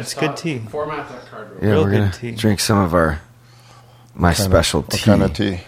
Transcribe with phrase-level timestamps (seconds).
[0.00, 0.58] It's good tea.
[0.70, 1.50] Format that card.
[1.52, 2.30] real Yeah, Real we're good gonna tea.
[2.32, 3.20] drink some of our
[4.14, 5.60] my Kind of- special what kind of tea?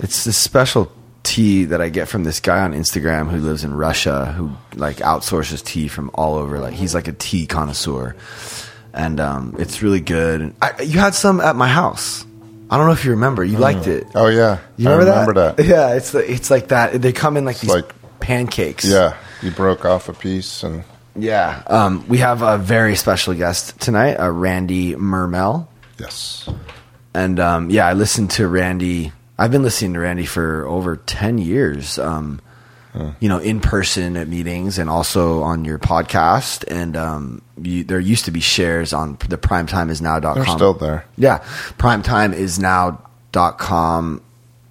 [0.00, 0.90] It's this special
[1.22, 4.96] tea that I get from this guy on Instagram who lives in Russia who like
[4.98, 6.58] outsources tea from all over.
[6.60, 8.16] Like he's like a tea connoisseur,
[8.92, 10.54] and um, it's really good.
[10.60, 12.24] I, you had some at my house.
[12.70, 13.44] I don't know if you remember.
[13.44, 14.06] You liked it.
[14.14, 15.64] Oh yeah, You I remember, remember that.
[15.66, 17.00] Yeah, it's the, it's like that.
[17.00, 18.84] They come in like these like- pancakes.
[18.86, 20.82] Yeah, you broke off a piece and
[21.16, 21.62] yeah.
[21.66, 25.66] Um, we have a very special guest tonight, uh, Randy Mermel.
[25.98, 26.48] yes,
[27.14, 29.12] And um, yeah, I listened to Randy.
[29.38, 31.98] I've been listening to Randy for over ten years.
[31.98, 32.40] Um,
[33.18, 36.62] You know, in person at meetings and also on your podcast.
[36.70, 40.34] And um, you, there used to be shares on the primetimeisnow.com.
[40.36, 41.04] they're still there.
[41.16, 41.38] Yeah,
[41.76, 44.22] primetimeisnow.com.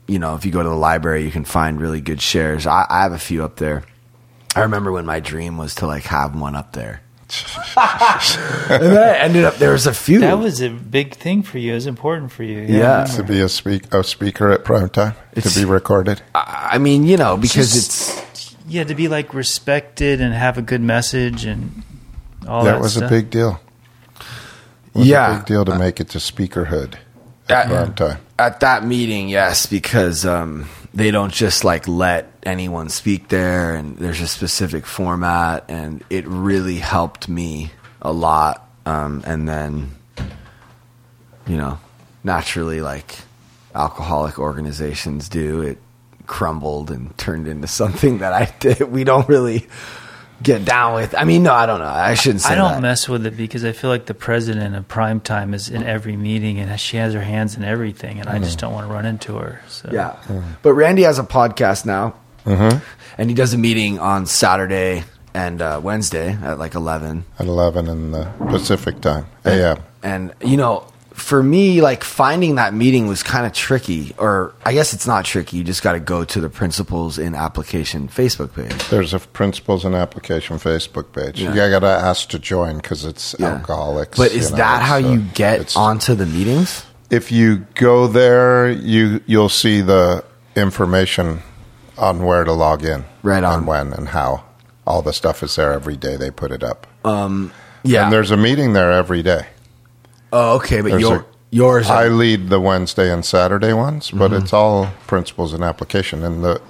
[0.08, 2.68] You know, if you go to the library, you can find really good shares.
[2.68, 3.84] I, I have a few up there.
[4.56, 7.02] I remember when my dream was to like have one up there.
[7.78, 10.20] and then I ended up there was a few.
[10.20, 11.72] That was a big thing for you.
[11.72, 12.62] It was important for you.
[12.62, 13.06] Yeah.
[13.06, 16.22] To be a speak a speaker at prime time It's- to be recorded.
[16.36, 20.58] I I mean, you know, because Just- it's Yeah, to be like respected and have
[20.58, 21.82] a good message and
[22.48, 23.10] all that that was stuff.
[23.10, 23.60] a big deal.
[24.94, 25.34] Was Yeah.
[25.34, 26.94] a big deal to make it to speakerhood
[27.50, 28.18] Uh, at prime time.
[28.38, 33.98] at that meeting, yes, because um, they don't just like let anyone speak there, and
[33.98, 38.70] there's a specific format, and it really helped me a lot.
[38.86, 39.92] Um, and then,
[41.48, 41.80] you know,
[42.24, 43.18] naturally, like
[43.74, 45.80] alcoholic organizations do, it
[46.28, 48.82] crumbled and turned into something that I did.
[48.92, 49.68] We don't really
[50.44, 51.16] get down with.
[51.16, 51.86] I mean, no, I don't know.
[51.86, 52.82] I shouldn't say I don't that.
[52.82, 56.18] mess with it because I feel like the president of prime time is in every
[56.18, 59.06] meeting and she has her hands in everything, and I just don't want to run
[59.06, 59.62] into her.
[59.68, 60.18] So Yeah.
[60.62, 62.16] But Randy has a podcast now.
[62.46, 67.26] And he does a meeting on Saturday and uh, Wednesday at like 11.
[67.40, 69.78] At 11 in the Pacific time, AM.
[70.02, 74.14] And, you know, for me, like finding that meeting was kind of tricky.
[74.18, 75.58] Or I guess it's not tricky.
[75.58, 78.90] You just got to go to the Principles in Application Facebook page.
[78.90, 81.42] There's a Principles in Application Facebook page.
[81.42, 81.50] Yeah.
[81.50, 83.54] You got to ask to join because it's Yeah.
[83.56, 84.18] alcoholics.
[84.18, 86.84] But is you know, that how uh, you get onto the meetings?
[87.10, 90.24] If you go there, you you'll see the
[90.56, 91.42] information
[91.98, 93.60] on where to log in, Right on.
[93.60, 94.44] and when and how.
[94.88, 96.16] All the stuff is there every day.
[96.18, 98.04] They put it up, Yeah.
[98.04, 99.46] and there's a meeting there every day.
[100.34, 100.82] Oh, okay.
[100.82, 104.44] But There's your, a- yours I lead the Wednesday and Saturday ones, but Mm-hmm.
[104.44, 106.24] it's all principles and application.
[106.24, 106.62] And the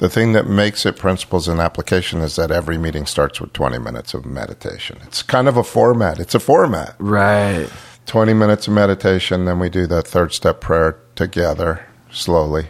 [0.00, 3.78] the thing that makes it principles and application is that every meeting starts with 20
[3.78, 4.98] minutes of meditation.
[5.04, 6.18] It's kind of a format.
[6.18, 6.96] It's a format.
[6.98, 7.68] right.
[8.06, 12.66] 20 minutes of meditation, then we do the third step prayer together slowly.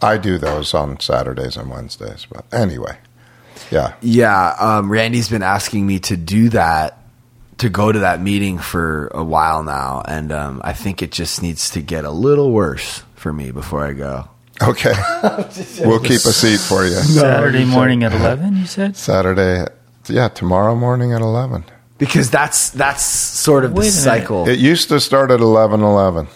[0.00, 2.98] I do those on Saturdays and Wednesdays, but anyway.
[3.72, 3.94] Yeah.
[4.00, 7.02] Yeah, um, Randy's been asking me to do that,
[7.58, 11.42] to go to that meeting for a while now, and um, I think it just
[11.42, 14.28] needs to get a little worse for me before I go.
[14.62, 14.94] Okay.
[15.80, 16.94] we'll keep a seat for you.
[16.94, 18.96] Saturday morning at eleven, you said.
[18.96, 19.66] Saturday,
[20.08, 21.64] yeah, tomorrow morning at 11.
[21.98, 24.48] Because that's that's sort of Wait the cycle.
[24.48, 26.28] It used to start at 11 11.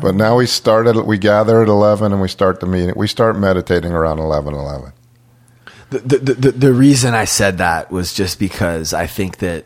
[0.00, 2.94] But now we started, we gather at 11 and we start the meeting.
[2.96, 4.92] We start meditating around 11 11.
[5.90, 9.64] the, the, the, the reason I said that was just because I think that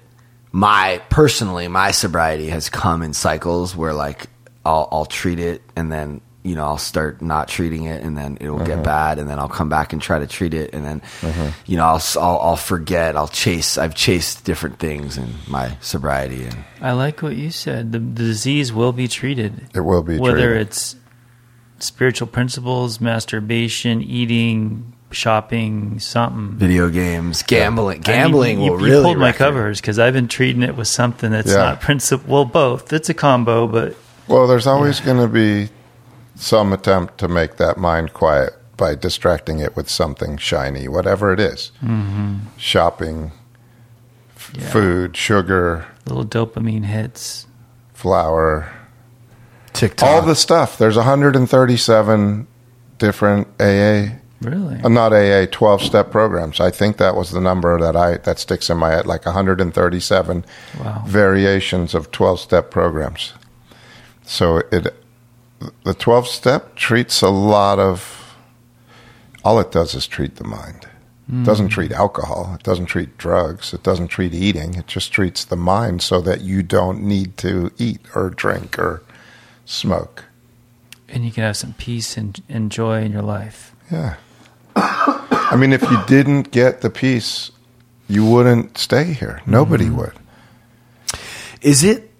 [0.52, 4.26] my personally my sobriety has come in cycles where like
[4.64, 8.38] I'll I'll treat it and then you know I'll start not treating it and then
[8.40, 8.82] it will get uh-huh.
[8.82, 11.50] bad and then I'll come back and try to treat it and then uh-huh.
[11.66, 15.76] you know I'll, s- I'll I'll forget I'll chase I've chased different things in my
[15.80, 17.92] sobriety and I like what you said.
[17.92, 19.68] The, the disease will be treated.
[19.74, 20.68] It will be whether treated.
[20.68, 20.96] it's
[21.80, 26.56] spiritual principles, masturbation, eating, shopping, something.
[26.58, 29.98] video games gambling I mean, gambling you, will you really pulled my wreck covers because
[29.98, 31.56] I've been treating it with something that's Yeah.
[31.56, 32.32] not principle.
[32.32, 32.92] Well, both.
[32.92, 35.70] It's a combo, but Well, there's always going to be
[36.34, 41.40] some attempt to make that mind quiet by distracting it with something shiny, whatever it
[41.40, 41.72] is.
[41.82, 42.34] Mm-hmm.
[42.58, 43.32] Shopping,
[44.36, 44.68] f- Yeah.
[44.70, 47.46] food, sugar, little dopamine hits.
[47.94, 48.68] flour,
[49.72, 50.78] TikTok all the stuff.
[50.78, 52.46] There's 137
[52.98, 54.76] different AA Really?
[54.88, 56.60] Not AA, 12 step programs.
[56.60, 60.44] I think that was the number that I that sticks in my head like 137
[60.78, 61.02] Wow.
[61.06, 63.34] variations of 12 step programs.
[64.22, 64.94] So it
[65.82, 68.36] the 12 step treats a lot of
[69.44, 70.86] all it does is treat the mind.
[71.30, 71.72] It doesn't hmm.
[71.72, 76.00] treat alcohol, it doesn't treat drugs, it doesn't treat eating, it just treats the mind
[76.00, 79.02] so that you don't need to eat or drink or
[79.66, 80.24] smoke.
[81.06, 83.74] and you can have some peace and, and joy in your life.
[83.90, 84.16] Yeah.
[84.80, 87.50] I mean, if you didn't get the peace,
[88.08, 89.42] you wouldn't stay here.
[89.46, 89.96] Nobody mm-hmm.
[89.96, 90.12] would.
[91.60, 92.10] Is it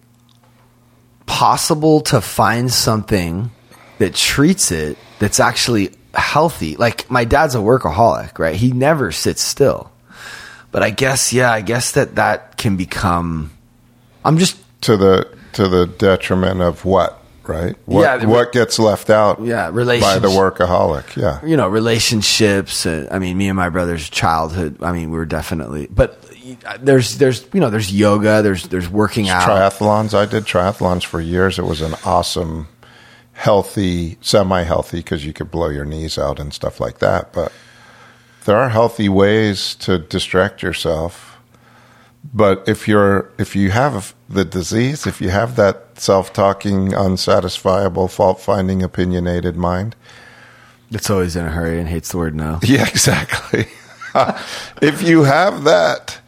[1.27, 3.51] possible to find something
[3.99, 6.77] that treats it that's actually healthy?
[6.77, 8.57] Like my dad's a workaholic, right?
[8.57, 9.93] He never sits still.
[10.71, 13.53] But I guess, yeah, I guess that that can become.
[14.25, 17.77] I'm just to the to the detriment of what, right?
[17.87, 19.41] What Yeah, the- what gets left out?
[19.41, 21.17] Yeah, by the workaholic.
[21.17, 25.17] Yeah, you know relationships uh, i mean me and my brother's childhood i mean we
[25.19, 26.23] were definitely but
[26.67, 30.15] uh, there's there's you know there's yoga there's there's working out triathlons.
[30.15, 31.59] I did triathlons for years.
[31.59, 32.69] It was an awesome,
[33.33, 37.33] healthy, semi-healthy because you could blow your knees out and stuff like that.
[37.33, 37.53] But
[38.45, 41.38] there are healthy ways to distract yourself.
[42.33, 48.83] But if you're if you have the disease, if you have that self-talking, unsatisfiable, fault-finding,
[48.83, 49.97] opinionated mind,
[50.91, 53.67] it's always in a hurry and hates the word no Yeah, exactly.
[54.83, 56.21] if you have that,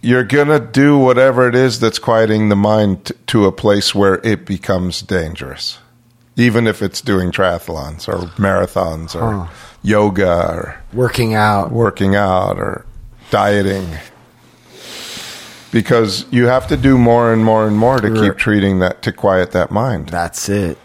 [0.00, 3.94] you're going to do whatever it is that's quieting the mind t- to a place
[3.94, 5.78] where it becomes dangerous.
[6.36, 9.50] Even if it's doing triathlons or marathons or
[9.82, 12.86] yoga or working out working out or
[13.30, 13.86] dieting.
[15.70, 19.12] Because you have to do more and more and more to keep treating that, to
[19.12, 20.08] quiet that mind.
[20.08, 20.78] that's it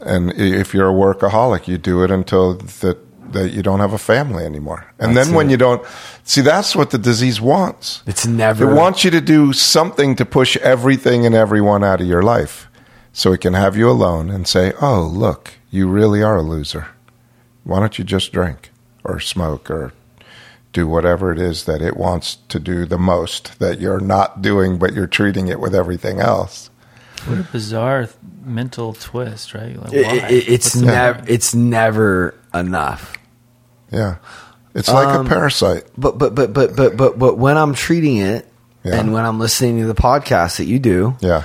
[0.00, 2.98] And if you're a workaholic, you do it until that
[3.32, 4.86] that you don't have a family anymore.
[5.00, 5.52] And That's then when it.
[5.52, 5.82] you don't
[6.24, 8.02] see, that's what the disease wants.
[8.06, 12.06] it's never It wants you to do something to push everything and everyone out of
[12.06, 12.68] your life,
[13.12, 16.88] so it can have you alone and say, "Oh, look, you really are a loser.
[17.64, 18.70] Why don't you just drink
[19.02, 19.92] or smoke or
[20.74, 24.76] do whatever it is that it wants to do the most that you're not doing,
[24.78, 26.68] but you're treating it with everything else."
[27.26, 29.80] What a bizarre th- mental twist, right?
[29.82, 30.28] Like, it, why?
[30.28, 33.16] it- it's never it's never enough
[33.90, 34.16] Yeah,
[34.74, 35.84] it's like Um, a parasite.
[35.96, 38.46] but but but but but but but when i'm treating it
[38.84, 38.96] Yeah.
[38.96, 41.42] and when i'm listening to the podcast that you do Yeah.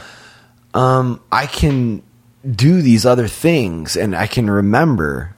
[0.74, 2.02] um, I can
[2.46, 5.36] do these other things and I can remember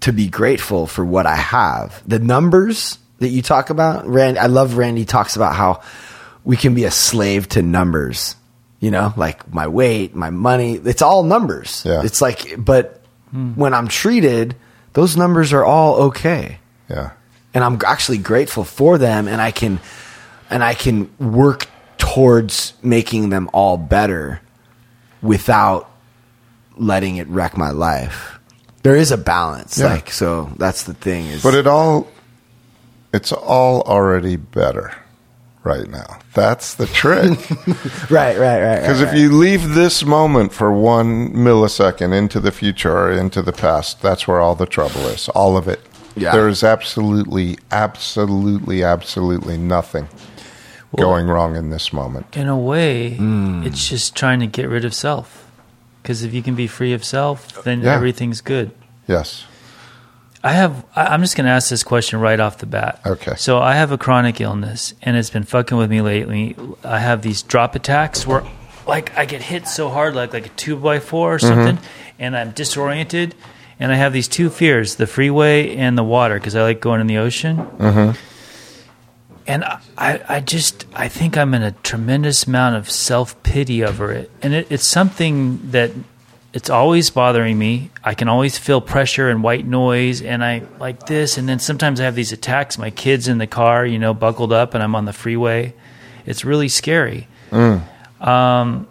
[0.00, 2.02] to be grateful for what I have.
[2.06, 5.80] The numbers that you talk about, Rand, I love Randy talks about how
[6.44, 8.36] we can be a slave to numbers.
[8.80, 11.82] You know, like my weight, my money, it's all numbers.
[11.86, 12.02] Yeah.
[12.04, 13.52] It's like, but hmm.
[13.54, 14.56] when I'm treated,
[14.92, 17.10] those numbers are all okay Yeah.
[17.54, 19.80] and I'm actually grateful for them and I can
[20.50, 21.66] and I can work
[21.98, 24.40] towards making them all better
[25.22, 25.90] without
[26.76, 28.38] letting it wreck my life.
[28.82, 29.86] There is a balance Yeah.
[29.94, 32.06] like so that's the thing is But it all,
[33.14, 34.92] it's all already better
[35.62, 36.18] right now.
[36.34, 37.38] That's the trick.
[38.10, 42.52] right right right Because right, if you leave this moment for one millisecond into the
[42.52, 45.28] future or into the past, that's where all the trouble is.
[45.30, 45.80] All of it.
[46.16, 46.32] Yeah.
[46.32, 50.06] There is absolutely, absolutely, absolutely nothing
[50.96, 52.26] going wrong in this moment.
[52.36, 53.64] in a way, Hmm.
[53.66, 55.44] it's just trying to get rid of self.
[56.02, 57.94] Because if you can be free of self, then Yeah.
[57.94, 58.70] everything's good.
[59.08, 59.44] Yes.
[60.44, 60.84] I have.
[60.94, 63.00] I'm just going to ask this question right off the bat.
[63.06, 63.34] Okay.
[63.36, 66.54] So I have a chronic illness, and it's been fucking with me lately.
[66.84, 68.44] I have these drop attacks where,
[68.86, 71.46] like, I get hit so hard, like like a two by four or mm-hmm.
[71.46, 71.78] something,
[72.18, 73.34] and I'm disoriented,
[73.80, 77.00] and I have these two fears: the freeway and the water, because I like going
[77.00, 77.56] in the ocean.
[77.56, 78.18] Mm-hmm.
[79.46, 83.82] And I, I I just, I think I'm in a tremendous amount of self pity
[83.82, 85.90] over it, and it, it's something that
[86.54, 87.90] it's always bothering me.
[88.04, 91.36] I can always feel pressure and white noise, and I like this.
[91.36, 92.78] And then sometimes I have these attacks.
[92.78, 95.74] My kids in the car, you know, buckled up, and I'm on the freeway.
[96.26, 97.26] It's really scary,
[98.20, 98.86] um,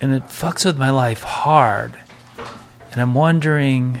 [0.00, 1.98] and it fucks with my life hard.
[2.92, 4.00] And I'm wondering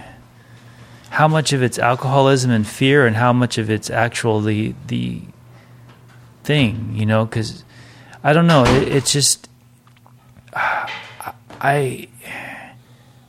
[1.10, 5.22] how much of it's alcoholism and fear, and how much of it's actually the
[6.44, 7.24] thing, you know?
[7.24, 7.64] Because
[8.22, 8.64] I don't know.
[8.64, 9.48] It, it's just
[11.60, 12.08] I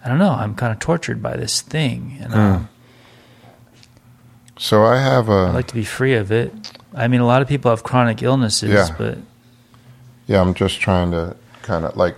[0.03, 0.31] I don't know.
[0.31, 2.69] I'm kind of tortured by this thing, and um,
[4.57, 5.47] So I have a.
[5.49, 6.51] I'd like to be free of it.
[6.93, 8.89] I mean, a lot of people have chronic illnesses, Yeah.
[8.97, 9.17] but
[10.27, 12.15] yeah, I'm just trying to kind of like.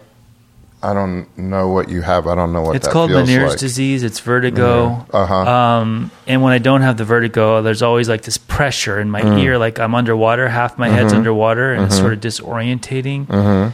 [0.85, 2.27] I don't know what you have.
[2.27, 3.59] I don't know what it's called Meniere's like.
[3.59, 4.03] disease.
[4.03, 5.05] It's vertigo.
[5.13, 5.35] Uh huh.
[5.49, 9.21] Um, and when I don't have the vertigo, there's always like this pressure in my
[9.21, 9.39] Mm.
[9.43, 10.49] ear, like I'm underwater.
[10.49, 10.97] Half my Mm-hmm.
[10.97, 13.29] head's underwater, and it's sort of disorientating.
[13.29, 13.73] and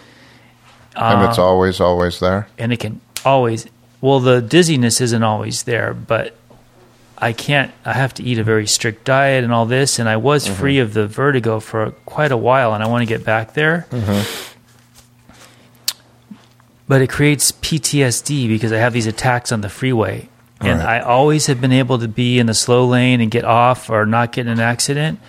[1.29, 2.47] it's uh, always, always there.
[2.59, 3.65] and it can always
[4.01, 6.35] well the dizziness isn't always there but
[7.17, 10.15] i can't i have to eat a very strict diet and all this and i
[10.17, 10.55] was Mm-hmm.
[10.59, 13.85] free of the vertigo for quite a while and i want to get back there
[13.91, 14.55] Mm-hmm.
[16.87, 20.27] but it creates ptsd because i have these attacks on the freeway
[20.61, 20.97] and Right.
[20.97, 24.05] i always have been able to be in the slow lane and get off or
[24.05, 25.19] not get in an accident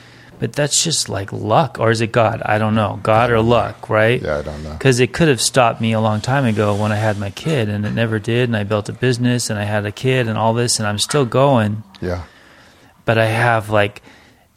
[0.40, 2.40] But that's just like luck, or is it God?
[2.44, 2.98] I don't know.
[3.02, 4.20] God or luck, right?
[4.20, 4.72] Yeah, I don't know.
[4.72, 7.68] Because it could have stopped me a long time ago when I had my kid,
[7.68, 8.48] and it never did.
[8.48, 10.98] And I built a business, and I had a kid, and all this, and I'm
[10.98, 11.82] still going.
[12.00, 12.24] Yeah.
[13.04, 14.00] But I have like,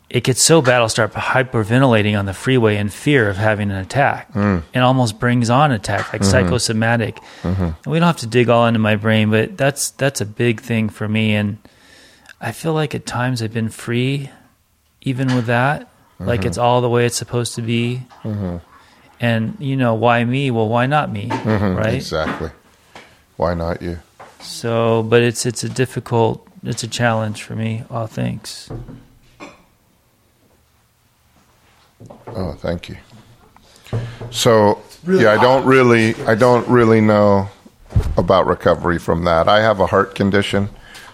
[0.10, 3.78] it gets so bad, I'll start hyperventilating on the freeway in fear of having an
[3.78, 4.32] attack.
[4.32, 4.60] Hmm.
[4.74, 6.32] It almost brings on attack, like mm-hmm.
[6.32, 7.18] psychosomatic.
[7.42, 7.64] Mm-hmm.
[7.64, 10.62] And we don't have to dig all into my brain, but that's that's a big
[10.62, 11.36] thing for me.
[11.36, 11.58] And
[12.40, 14.30] I feel like at times I've been free,
[15.04, 15.90] even with that.
[16.20, 16.66] Like it's mm-hmm.
[16.66, 18.02] all the way it's supposed to be.
[18.24, 18.58] Mm-hmm.
[19.20, 20.52] And you know why me?
[20.52, 21.28] Well, why not me?
[21.28, 21.76] Mm-hmm.
[21.78, 21.94] Right.
[21.96, 22.50] Exactly.
[23.36, 24.00] Why not you?
[24.40, 27.84] So, but it's it's a difficult, it's a challenge for me.
[27.90, 28.70] Oh, thanks.
[32.28, 32.98] Oh, thank you.
[34.32, 37.50] So, yeah, I don't really, I don't really know
[38.18, 39.48] about recovery from that.
[39.48, 40.70] I have a heart condition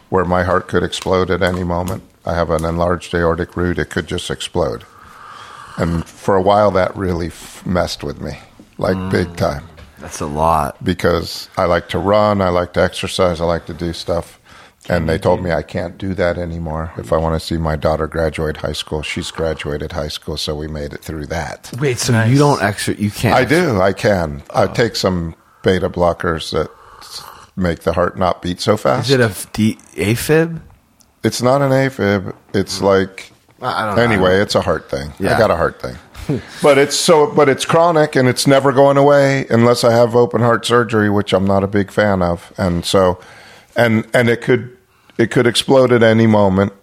[0.09, 2.03] where my heart could explode at any moment.
[2.29, 4.85] I have an enlarged aortic root; it could just explode.
[5.77, 8.33] And for a while, that really f- messed with me,
[8.77, 9.37] like big mm.
[9.37, 9.65] time,
[9.99, 10.83] That's a lot.
[10.83, 14.39] because I like to run, I like to exercise, I like to do stuff.
[14.89, 17.75] And they told me I can't do that anymore if I want to see my
[17.75, 19.03] daughter graduate high school.
[19.03, 21.71] She's graduated high school, so we made it through that.
[21.79, 22.31] Wait, so Nice.
[22.31, 22.95] you don't extra?
[22.95, 23.35] You can't.
[23.35, 23.79] I do.
[23.79, 24.41] I can.
[24.49, 24.73] I oh.
[24.73, 26.71] take some beta blockers that
[27.55, 29.09] make the heart not beat so fast.
[29.09, 30.61] Is it a f- D- AFib?
[31.23, 32.35] It's not an AFib.
[32.53, 32.83] It's mm.
[32.83, 34.01] like I don't know.
[34.01, 34.39] anyway.
[34.39, 35.13] It's a heart thing.
[35.19, 35.35] Yeah.
[35.35, 35.97] I got a heart thing.
[36.61, 37.27] but it's so.
[37.33, 41.33] But it's chronic and it's never going away unless I have open heart surgery, which
[41.33, 42.53] I'm not a big fan of.
[42.57, 43.19] And so,
[43.75, 44.77] and and it could
[45.17, 46.73] it could explode at any moment.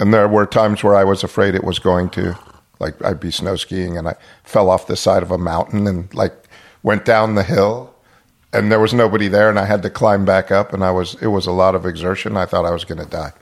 [0.00, 2.38] And there were times where I was afraid it was going to.
[2.80, 6.12] Like I'd be snow skiing and I fell off the side of a mountain and
[6.12, 6.34] like
[6.82, 7.94] went down the hill
[8.52, 11.14] and there was nobody there and I had to climb back up and I was
[11.22, 12.36] it was a lot of exertion.
[12.36, 13.32] I thought I was going to die.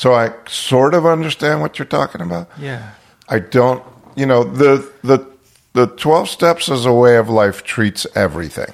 [0.00, 2.48] So I sort of understand what you're talking about.
[2.58, 2.92] Yeah.
[3.28, 3.84] I don't,
[4.16, 5.26] you know, the the
[5.74, 8.72] the 12 steps as a way of life treats everything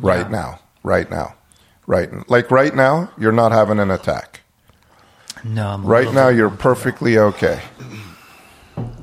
[0.00, 0.40] right Yeah.
[0.40, 0.58] now.
[0.82, 1.36] Right now.
[1.86, 2.10] Right.
[2.28, 4.40] Like right now, you're not having an attack.
[5.44, 7.60] No, I'm Right now you're perfectly okay.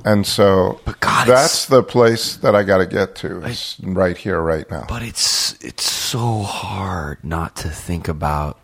[0.04, 3.40] And so But God, that's the place that I got to get to.
[3.44, 4.84] Is right here right now.
[4.90, 8.58] But it's it's so hard not to think about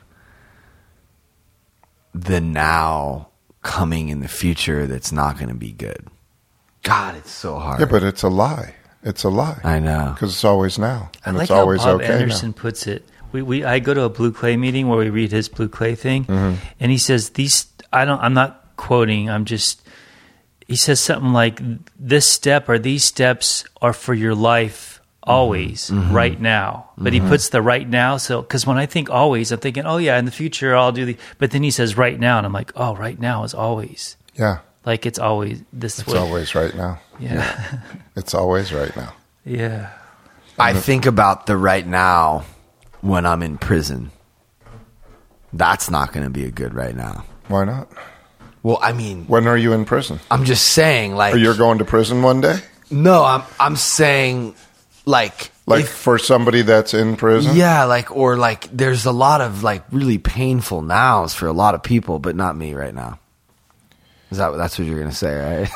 [2.14, 3.28] the now
[3.62, 6.06] coming in the future that's not going to be good.
[6.82, 7.80] God, it's so hard.
[7.80, 8.74] Yeah, but it's a lie.
[9.04, 9.60] It's a lie.
[9.64, 10.10] I know.
[10.14, 11.10] Because it's always now.
[11.24, 12.60] I And like it's how always Bob okay Anderson now.
[12.60, 13.06] puts it.
[13.32, 15.94] We, we I go to a blue clay meeting where we read his blue clay
[15.94, 16.56] thing, Mm-hmm.
[16.80, 17.66] and he says these.
[17.92, 18.20] I don't.
[18.20, 19.30] I'm not quoting.
[19.30, 19.80] I'm just.
[20.68, 21.60] He says something like,
[21.98, 24.91] "This step or these steps are for your life
[25.22, 26.12] always, Mm-hmm.
[26.14, 28.16] right now." But he puts the right now.
[28.18, 31.04] So because when I think always, I'm thinking, "Oh yeah, in the future I'll do
[31.04, 34.16] the." But then he says right now, and I'm like, "Oh, right now is always."
[34.34, 34.58] Yeah.
[34.84, 36.18] Like it's always this It's way.
[36.18, 36.98] always right now.
[37.20, 37.78] yeah.
[38.16, 39.12] It's always right now.
[39.44, 39.90] yeah.
[40.58, 42.44] I think about the right now
[43.00, 44.10] when I'm in prison.
[45.52, 47.24] That's not going to be a good right now.
[47.48, 47.88] Why not?
[48.62, 50.20] Well, I mean, When are you in prison?
[50.30, 52.58] I'm just saying, like, Or you're going to prison one day?
[52.90, 54.54] no, I'm I'm saying,
[55.04, 57.56] like, Like if- for somebody that's in prison?
[57.56, 61.74] Yeah, like or like there's a lot of like really painful nows for a lot
[61.74, 63.18] of people, but not me right now.
[64.30, 65.70] Is that that's what you're gonna say, right?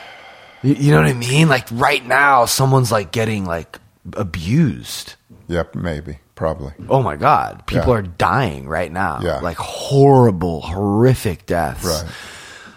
[0.62, 1.48] you, you know what I mean?
[1.48, 3.78] Like right now, someone's like getting like
[4.14, 5.14] abused.
[5.48, 6.18] Yep, maybe.
[6.34, 6.72] Probably.
[6.88, 7.98] Oh my god, people Yeah.
[7.98, 9.18] are dying right now.
[9.22, 9.40] Yeah.
[9.40, 11.84] like horrible, horrific deaths.
[11.84, 12.04] Right.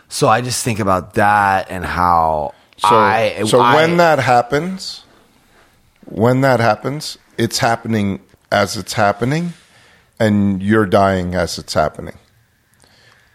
[0.10, 3.44] So I just think about that and how So, I.
[3.46, 5.04] so I- when that happens,
[6.12, 8.20] when that happens, it's happening
[8.52, 9.54] as it's happening,
[10.20, 12.18] and you're dying as it's happening,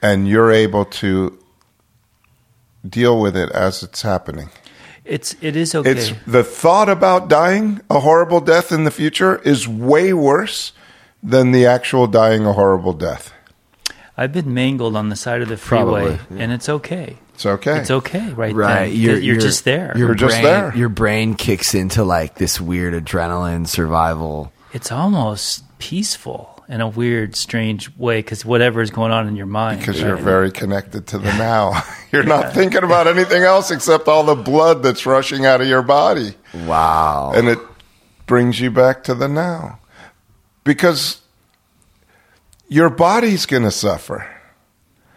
[0.02, 1.38] and you're able to
[2.86, 4.50] deal with it as it's happening.
[5.04, 5.90] It's it is okay.
[5.92, 10.72] It's the thought about dying a horrible death in the future is way worse
[11.22, 13.32] than the actual dying a horrible death.
[14.16, 17.18] I've been mangled on the side of the freeway, Probably, and it's okay.
[17.36, 17.80] It's okay.
[17.80, 18.54] It's okay, right?
[18.54, 18.96] Right, then.
[19.22, 19.92] You're, just there.
[19.94, 20.74] Your You're just brain, there.
[20.74, 24.54] Your brain kicks into like this weird adrenaline survival.
[24.72, 29.44] it's almost peaceful in a weird, strange way because whatever is going on in your
[29.44, 29.80] mind.
[29.80, 30.08] because right?
[30.08, 31.82] you're very connected to the now.
[32.10, 35.82] You're not thinking about anything else except all the blood that's rushing out of your
[35.82, 36.34] body.
[36.54, 37.32] Wow.
[37.34, 37.58] And it
[38.24, 39.80] brings you back to the now.
[40.64, 41.20] Because
[42.66, 44.26] your body's going to suffer.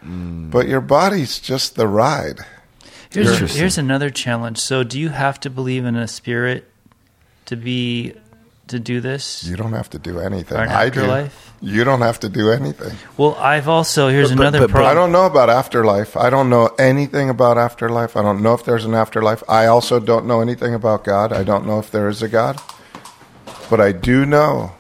[0.04, 0.50] Mm.
[0.52, 2.40] But your body's just the ride.
[3.12, 4.60] Here's, here's another challenge.
[4.60, 6.70] So, do you have to believe in a spirit
[7.46, 8.14] to be
[8.68, 9.44] to do this?
[9.44, 10.58] You don't have to do anything.
[10.58, 11.00] Or an I do.
[11.02, 11.54] afterlife?
[11.60, 12.96] You don't have to do anything.
[13.18, 14.92] Well, I've also here's But- but- another but- but problem.
[14.92, 16.16] I don't know about afterlife.
[16.16, 18.16] I don't know anything about afterlife.
[18.16, 19.44] I don't know if there's an afterlife.
[19.50, 21.34] I also don't know anything about God.
[21.34, 22.62] I don't know if there is a God.
[23.70, 24.74] But I do know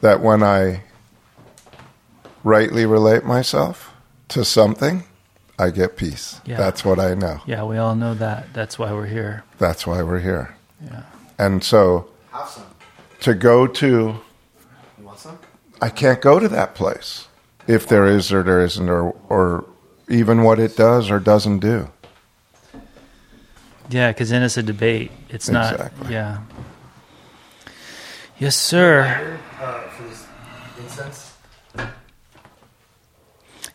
[0.00, 0.82] that when I
[2.42, 3.89] rightly relate myself
[4.30, 5.04] to something,
[5.58, 6.40] I get peace.
[6.46, 6.56] Yeah.
[6.56, 7.40] That's what I know.
[7.46, 8.52] Yeah, we all know that.
[8.54, 9.44] That's why we're here.
[9.58, 10.54] That's why we're here.
[10.82, 11.02] Yeah.
[11.38, 12.64] And so Have some.
[13.20, 13.86] to go to
[14.98, 15.38] You want some?
[15.82, 17.28] I can't go to that place
[17.66, 19.64] if there is or there isn't, or or
[20.08, 21.88] even what it does or doesn't do.
[23.90, 25.10] Yeah, because then it's a debate.
[25.28, 25.92] It's not.
[26.08, 26.38] Yeah.
[28.38, 29.38] Yes, sir.
[29.60, 30.09] Uh, for this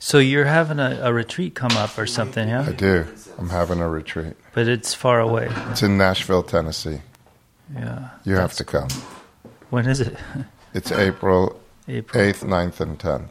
[0.06, 2.62] So you're having a, a retreat come up or something, yeah?
[2.68, 3.08] I do.
[3.40, 4.36] I'm having a retreat.
[4.54, 5.50] But it's far away.
[5.72, 7.02] It's in Nashville, Tennessee.
[7.74, 8.10] Yeah.
[8.24, 8.88] You have to come.
[9.72, 10.16] When is it?
[10.76, 12.24] It's April April.
[12.24, 13.30] 8th, 9th, and 10th.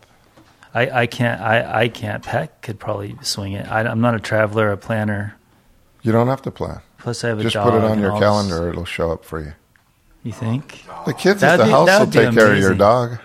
[0.74, 1.40] I, I can't.
[1.40, 2.24] I, I can't.
[2.24, 3.70] Peck could probably swing it.
[3.70, 5.36] I, I'm not a traveler, a planner.
[6.02, 6.80] You don't have to plan.
[6.98, 8.68] Plus, I have a Just put it on your all this- calendar.
[8.70, 9.52] It'll show up for you.
[10.24, 10.82] You think?
[11.06, 13.18] The kids That'd at the be- house will take care of your dog.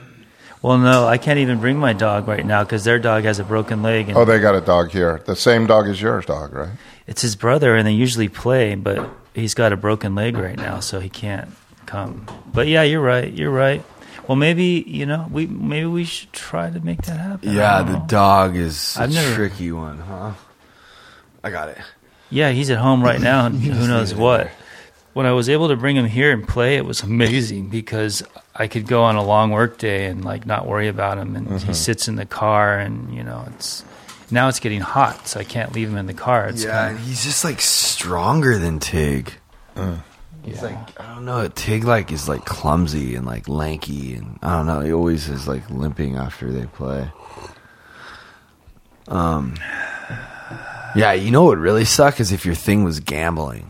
[0.62, 3.44] Well, no, I can't even bring my dog right now because their dog has a
[3.46, 5.22] broken leg, and Oh, they got a dog here.
[5.26, 6.70] The same dog as yours dog, right?
[7.08, 10.80] it's his brother, and they usually play, but he's got a broken leg right now,
[10.82, 11.50] so he can't
[11.86, 12.26] come.
[12.54, 13.32] But yeah, you're right.
[13.32, 13.84] You're right.
[14.28, 17.52] Well, maybe you know, we maybe we should try to make that happen.
[17.54, 20.34] Yeah, the dog is a I've never- tricky one, huh?
[21.44, 21.78] I got it.
[22.30, 24.52] Yeah, he's at home right now, and who knows leave it what.
[25.24, 25.32] There.
[25.32, 28.24] When I was able to bring him here and play, it was amazing because
[28.56, 31.36] I could go on a long work day and like not worry about him.
[31.36, 31.68] And Mm-hmm.
[31.68, 33.84] he sits in the car, and you know, it's
[34.32, 36.48] now it's getting hot, so I can't leave him in the car.
[36.48, 39.34] It's yeah, kind and he's just like stronger than Tig.
[40.44, 41.48] He's like I don't know.
[41.50, 44.80] Tig like is like clumsy and like lanky, and I don't know.
[44.82, 47.12] He always is like limping after they play.
[49.08, 49.56] Um,
[50.96, 53.70] yeah, you know what would really suck is if your thing was gambling.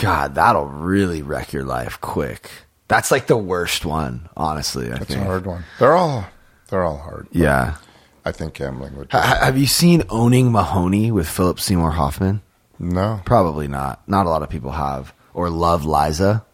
[0.00, 2.50] God, that'll really wreck your life quick.
[2.88, 4.86] That's like the worst one, honestly.
[4.86, 5.20] I That's think.
[5.20, 5.64] a hard one.
[5.78, 6.24] They're all
[6.68, 7.28] they're all hard.
[7.32, 7.76] Yeah.
[8.24, 9.08] I think gambling would.
[9.08, 9.16] Be.
[9.16, 12.42] Have you seen Owning Mahowny with Philip Seymour Hoffman?
[12.78, 13.20] No.
[13.24, 14.06] Probably not.
[14.08, 15.14] Not a lot of people have.
[15.34, 16.44] Or Love Liza.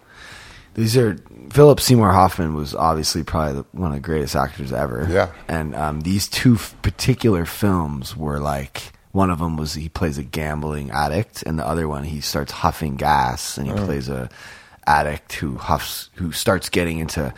[0.75, 1.17] These are
[1.51, 5.07] Philip Seymour Hoffman was obviously probably the, one of the greatest actors ever.
[5.11, 5.33] Yeah.
[5.49, 10.18] And um, these two f- particular films were like one of them was he plays
[10.18, 14.29] a gambling addict, and the other one he starts huffing gas, and he plays a
[14.87, 17.33] addict who huffs who starts getting into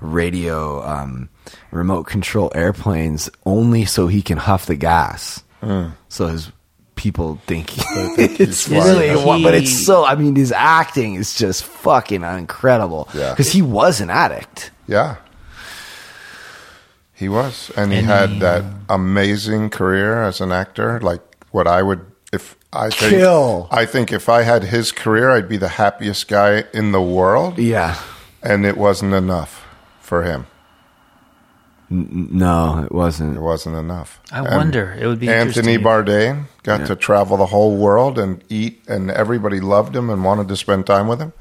[0.00, 1.28] radio um,
[1.72, 5.42] remote control airplanes only so he can huff the gas.
[6.08, 6.52] So his
[6.94, 7.66] people think
[8.14, 10.04] think it's really, Isn't but it's so.
[10.04, 13.08] I mean, his acting is just fucking incredible.
[13.12, 13.30] Yeah.
[13.30, 14.70] because he was an addict.
[14.86, 15.16] Yeah.
[17.14, 17.70] He was.
[17.76, 20.98] And he And had he- that amazing career as an actor.
[21.00, 21.22] Like
[21.52, 22.00] what I would
[22.32, 23.68] if I think Kill.
[23.70, 27.58] I think if I had his career I'd be the happiest guy in the world.
[27.58, 27.94] Yeah,
[28.42, 29.64] And it wasn't enough
[30.00, 30.46] for him.
[31.90, 33.36] N- no, it It wasn't.
[33.36, 34.20] It wasn't enough.
[34.32, 34.96] I And wonder.
[34.98, 35.84] It would be Anthony interesting.
[35.84, 36.86] Bourdain got Yeah.
[36.86, 40.86] to travel the whole world and eat and everybody loved him and wanted to spend
[40.86, 41.32] time with him.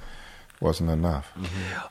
[0.61, 1.31] Wasn't enough.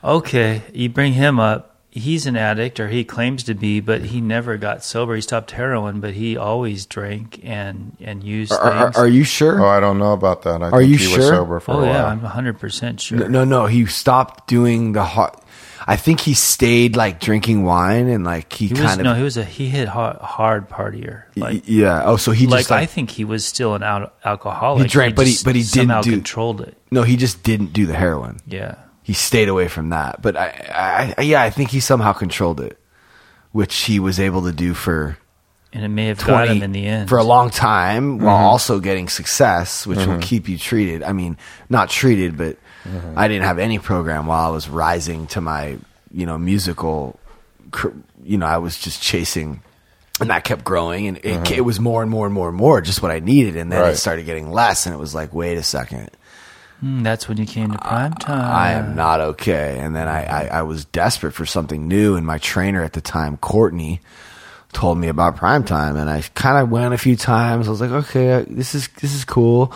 [0.03, 1.72] Okay, you bring him up.
[1.95, 5.13] He's an addict, or he claims to be, but he never got sober.
[5.13, 8.97] He stopped heroin, but he always drank and and used Are, are, things.
[8.97, 9.61] are you sure?
[9.61, 10.63] Oh, I don't know about that.
[10.63, 11.35] I Are think you he was sure?
[11.35, 12.05] sober for oh a yeah.
[12.07, 13.19] I'm 100 percent sure.
[13.19, 15.39] No, no, no, he stopped doing the hot.
[15.85, 19.21] I think he stayed like drinking wine and like he, He was kind no, he
[19.21, 21.25] was a he hit hard, hard partier.
[21.35, 22.03] Like, yeah.
[22.05, 24.83] Oh, so he like, just I think he was still an al- alcoholic.
[24.83, 26.75] He drank, but he- just but he did somehow do- controlled it.
[26.89, 28.39] no, he just didn't do the heroin.
[28.47, 30.21] Yeah, He stayed away from that.
[30.21, 32.77] But I, I, I yeah, I think he somehow controlled it,
[33.51, 35.17] which he was able to do for
[35.73, 37.09] and it may have got him in the end.
[37.09, 38.45] for a long time while mm-hmm.
[38.45, 40.19] also getting success, which will mm-hmm.
[40.19, 41.01] keep you treated.
[41.01, 41.35] I mean,
[41.67, 43.17] not treated, but mm-hmm.
[43.17, 45.79] I didn't have any program while I was rising to my,
[46.11, 47.19] you know, musical.
[48.23, 49.63] You know, I was just chasing,
[50.21, 52.79] and that kept growing, and it, it was more and more and more and more
[52.79, 55.57] just what I needed, and then it started getting less, and it was like, wait
[55.57, 56.11] a second.
[56.81, 58.41] Mm, that's when you came to prime time.
[58.41, 59.79] I am not okay.
[59.79, 62.15] And then I, I, I was desperate for something new.
[62.15, 64.01] And my trainer at the time, Courtney,
[64.71, 65.99] told me about primetime.
[65.99, 67.67] And I kind of went a few times.
[67.67, 69.73] I was like, okay, this is this is cool.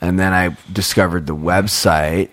[0.00, 2.30] And then I discovered the website,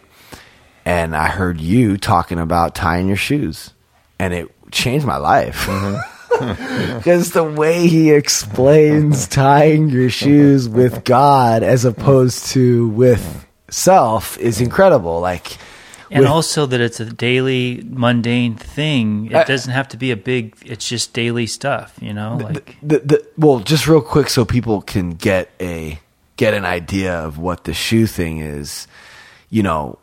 [0.86, 3.74] and I heard you talking about tying your shoes,
[4.20, 5.68] and it changed my life.
[6.96, 13.46] Because the way he explains tying your shoes with God as opposed to with
[13.76, 15.20] self is incredible.
[15.20, 15.58] Like
[16.10, 19.28] and with- also that it's a daily mundane thing.
[19.28, 20.56] It I- doesn't have to be a big.
[20.66, 22.38] It's just daily stuff, you know.
[22.42, 26.00] Like the, the well, just real quick, so people can get a
[26.38, 28.88] get an idea of what the shoe thing is.
[29.50, 30.00] You know,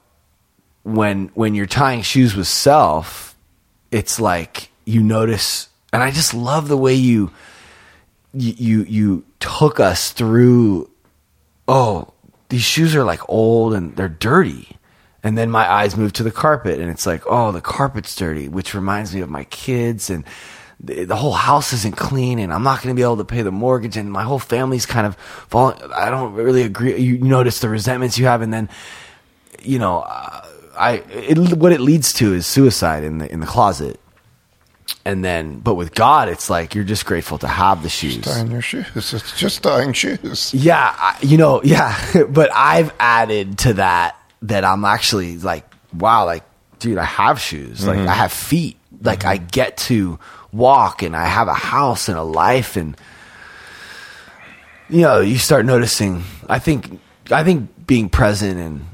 [0.83, 3.35] when when you're tying shoes with self,
[3.91, 7.31] it's like you notice, and I just love the way you
[8.35, 10.91] you you, you took us through.
[11.69, 12.12] Oh,
[12.53, 14.77] these shoes are like old and they're dirty.
[15.25, 18.49] And then my eyes move to the carpet, and it's like, oh, the carpet's dirty,
[18.49, 20.25] which reminds me of my kids, and
[20.81, 23.43] the, the whole house isn't clean, and I'm not going to be able to pay
[23.43, 25.15] the mortgage, and my whole family's kind of
[25.49, 25.81] falling.
[25.95, 26.99] I don't really agree.
[26.99, 28.69] You notice the resentments you have, and then,
[29.63, 34.01] you know, I it, what it leads to is suicide in the in the closet,
[35.05, 38.25] and then, but with God, it's like you're just grateful to have the shoes.
[38.25, 38.87] Tying your shoes.
[38.95, 40.55] It's just tying shoes.
[40.55, 46.25] Yeah, I, you know, yeah, but I've added to that that I'm actually like, wow,
[46.25, 46.45] like,
[46.79, 48.09] dude, I have shoes, like, mm-hmm.
[48.09, 50.19] I have feet, like, I get to
[50.53, 52.97] walk, and I have a house and a life, and
[54.89, 56.23] you know, you start noticing.
[56.49, 58.87] I think, I think being present and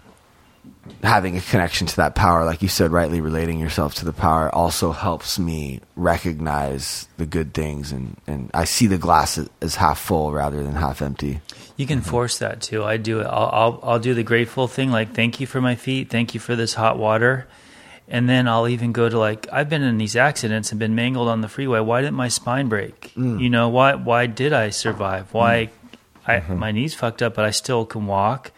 [1.02, 4.52] having a connection to that power, like you said, rightly relating yourself to the power,
[4.54, 9.98] also helps me recognize the good things, and and I see the glass as- half
[9.98, 11.40] full rather than half empty.
[11.76, 12.11] You can mm-hmm.
[12.11, 12.84] force that too.
[12.84, 13.26] I do it.
[13.26, 16.40] I'll, I'll I'll do the grateful thing, like thank you for my feet, thank you
[16.40, 17.46] for this hot water,
[18.08, 21.28] and then I'll even go to like I've been in these accidents and been mangled
[21.28, 21.80] on the freeway.
[21.80, 23.12] Why didn't my spine break?
[23.16, 23.40] Mm.
[23.40, 23.94] You know why?
[23.94, 25.32] Why did I survive?
[25.32, 25.66] Why?
[25.66, 25.70] Mm.
[26.26, 26.58] I mm-hmm.
[26.58, 28.52] my knees fucked up, but I still can walk.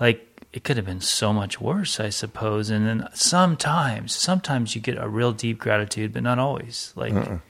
[0.00, 0.26] Like
[0.56, 2.70] it could have been so much worse, I suppose.
[2.70, 6.94] And then sometimes, sometimes you get a real deep gratitude, but not always.
[6.96, 7.42] Like a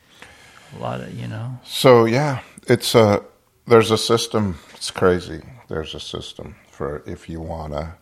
[0.81, 1.61] lot of you know.
[1.65, 3.23] So yeah, it's a
[3.69, 4.59] there's a system.
[4.75, 5.41] It's crazy.
[5.69, 7.95] There's a system for if you wanna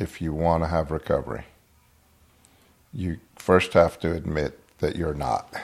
[0.00, 1.44] if you wanna have recovery.
[2.92, 5.54] You first have to admit that you're not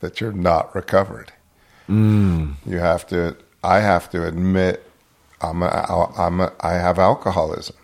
[0.00, 1.32] that you're not recovered.
[1.88, 2.56] Mm.
[2.66, 3.38] You have to.
[3.64, 4.87] I have to admit
[5.40, 5.66] I'm a,
[6.16, 7.76] I'm a, I have alcoholism.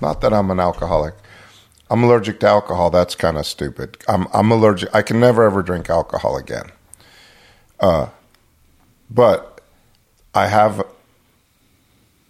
[0.00, 1.14] Not that I'm an alcoholic.
[1.90, 2.90] I'm allergic to alcohol.
[2.90, 3.98] That's kind of stupid.
[4.08, 4.94] I'm I'm allergic.
[4.94, 6.70] I can never ever drink alcohol again.
[7.78, 8.06] Uh,
[9.10, 9.60] but
[10.34, 10.82] I have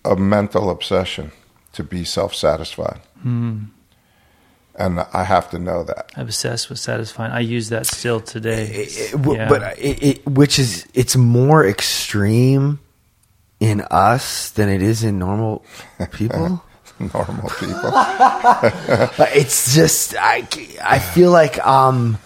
[0.05, 1.31] a mental obsession
[1.75, 6.11] to be self-satisfied, and I have to know that.
[6.17, 7.31] I'm obsessed with satisfying.
[7.33, 8.65] I use that still today.
[8.67, 9.49] It- it- Yeah.
[9.49, 12.81] But it, it, which is it's more extreme
[13.63, 15.65] in us than it is in normal
[16.13, 16.63] people.
[16.99, 17.91] Normal people.
[19.35, 20.47] It's just I
[20.85, 22.19] I feel like um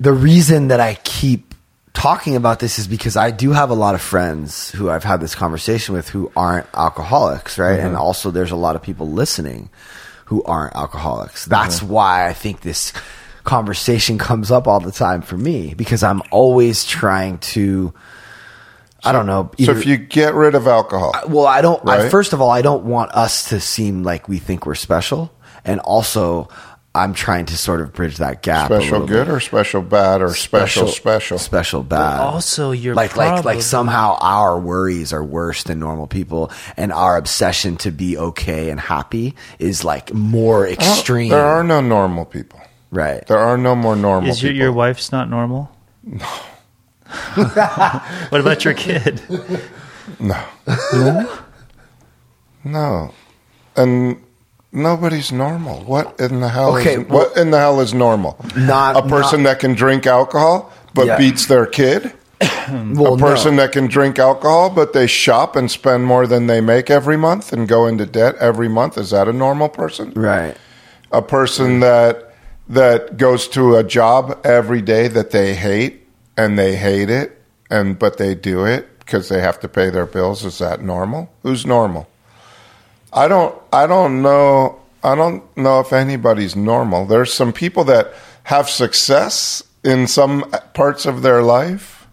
[0.00, 1.54] the reason that I keep
[1.92, 5.20] talking about this is because I do have a lot of friends who I've had
[5.20, 7.78] this conversation with who aren't alcoholics, right?
[7.78, 9.70] And also there's a lot of people listening
[10.26, 11.44] who aren't alcoholics.
[11.46, 12.92] That's why I think this
[13.44, 17.92] conversation comes up all the time for me because I'm always trying to
[19.04, 19.50] I don't know.
[19.64, 21.88] so if you get rid of alcohol, well, I don't.
[21.88, 25.32] I, first of all, I don't want us to seem like we think we're special,
[25.64, 26.48] and also,
[26.94, 28.66] I'm trying to sort of bridge that gap.
[28.66, 29.32] special little good bit.
[29.34, 31.38] or special bad or special special.
[31.38, 32.18] special bad.
[32.18, 36.92] also, you're like like probably- like somehow our worries are worse than normal people, and
[36.92, 41.28] our obsession to be okay and happy is like more extreme.
[41.30, 42.60] There are no normal people.
[42.90, 43.24] right.
[43.28, 44.62] There are no more normal Is your, people.
[44.64, 45.70] your wife's not normal?
[46.02, 46.26] No.
[47.34, 49.20] what about your kid?
[50.20, 50.42] No,
[52.64, 53.12] No.
[53.76, 54.22] and
[54.72, 55.80] nobody's normal.
[55.84, 56.76] What in the hell?
[56.76, 58.36] Okay, is, well- what in the hell is normal?
[58.56, 61.18] Not- a person that can drink alcohol but Yeah.
[61.18, 62.12] beats their kid.
[62.70, 63.62] Well, a person no.
[63.62, 67.50] that can drink alcohol but they shop and spend more than they make every month
[67.52, 68.98] and go into debt every month.
[68.98, 70.12] Is that a normal person?
[70.14, 70.54] right.
[71.10, 72.34] A person that
[72.68, 76.06] that goes to a job every day that they hate
[76.38, 80.06] and they hate it and but they do it because they have to pay their
[80.06, 80.44] bills.
[80.44, 81.30] Is that normal?
[81.42, 82.08] Who's normal?
[83.12, 87.04] I don't I don't know I don't know if anybody's normal.
[87.04, 92.06] There's some people that have success in some parts of their life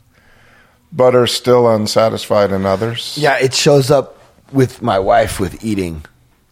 [0.92, 3.18] but are still unsatisfied in others.
[3.18, 4.18] Yeah, it shows up
[4.54, 6.06] with my wife with eating,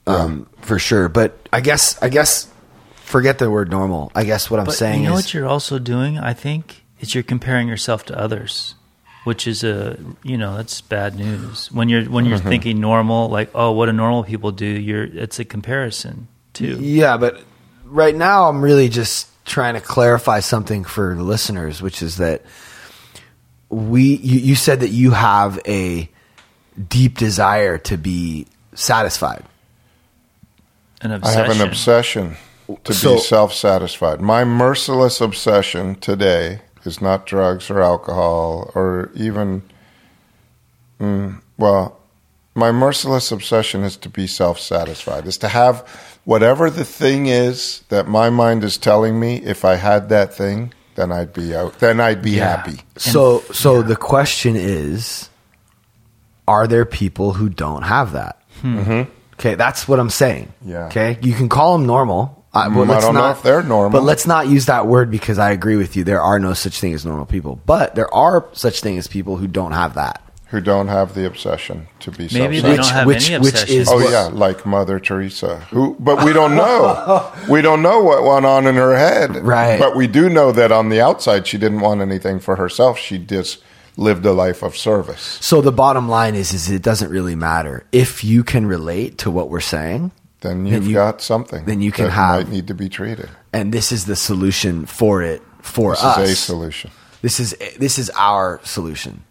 [0.06, 1.08] um, for sure.
[1.08, 2.50] But I guess I guess
[2.96, 4.12] forget the word normal.
[4.14, 6.18] I guess what I'm But saying you know is what you're also doing?
[6.18, 8.76] I think is you're comparing yourself to others,
[9.26, 11.72] which is a you know that's bad news.
[11.72, 12.50] When you're when you're mm-hmm.
[12.50, 14.66] thinking normal, like oh, what do normal people do?
[14.66, 16.78] You're it's a comparison too.
[16.82, 17.42] Yeah, but
[17.86, 22.42] right now I'm really just trying to clarify something for the listeners, which is that
[23.70, 26.10] we you, you said that you have a
[26.90, 29.44] deep desire to be satisfied.
[31.02, 32.38] An I have an obsession
[32.84, 34.22] to So- be self satisfied.
[34.22, 39.64] My merciless obsession today is not drugs or alcohol or even,
[41.00, 42.00] mm, well,
[42.56, 45.88] my merciless obsession is to be self satisfied, is to have
[46.26, 50.74] whatever the thing is that my mind is telling me if I had that thing,
[50.96, 52.58] then I'd be out, then I'd be Yeah.
[52.58, 52.82] happy.
[52.98, 55.30] So, so the question is,
[56.48, 58.40] are there people who don't have that?
[58.64, 60.54] Okay, that's what I'm saying.
[60.64, 60.86] Yeah.
[60.86, 62.43] Okay, you can call them normal.
[62.56, 63.90] I, Mm, I don't know if they're normal.
[64.00, 66.04] But let's not use that word because I agree with you.
[66.04, 69.38] There are no such thing as normal people, but there are such thing as people
[69.38, 70.22] who don't have that.
[70.50, 73.40] Who don't have the obsession to be self Maybe they Which- don't have which- any
[73.44, 73.76] which obsession.
[73.82, 75.62] is- Oh what- yeah, like Mother Teresa.
[75.72, 77.32] Who but we don't know.
[77.50, 79.36] we don't know what went on in her head.
[79.44, 79.80] Right.
[79.80, 83.00] But we do know that on the outside she didn't want anything for herself.
[83.00, 83.64] She just
[83.98, 85.40] lived a life of service.
[85.42, 89.32] So the bottom line is, is it doesn't really matter if you can relate to
[89.32, 90.12] what we're saying,
[90.44, 91.66] Then you've you- got something.
[91.66, 93.30] then you can that have- might need to be treated.
[93.54, 96.18] and this is the solution for it for This us.
[96.20, 96.92] is a solution.
[97.22, 99.24] This is this is our solution,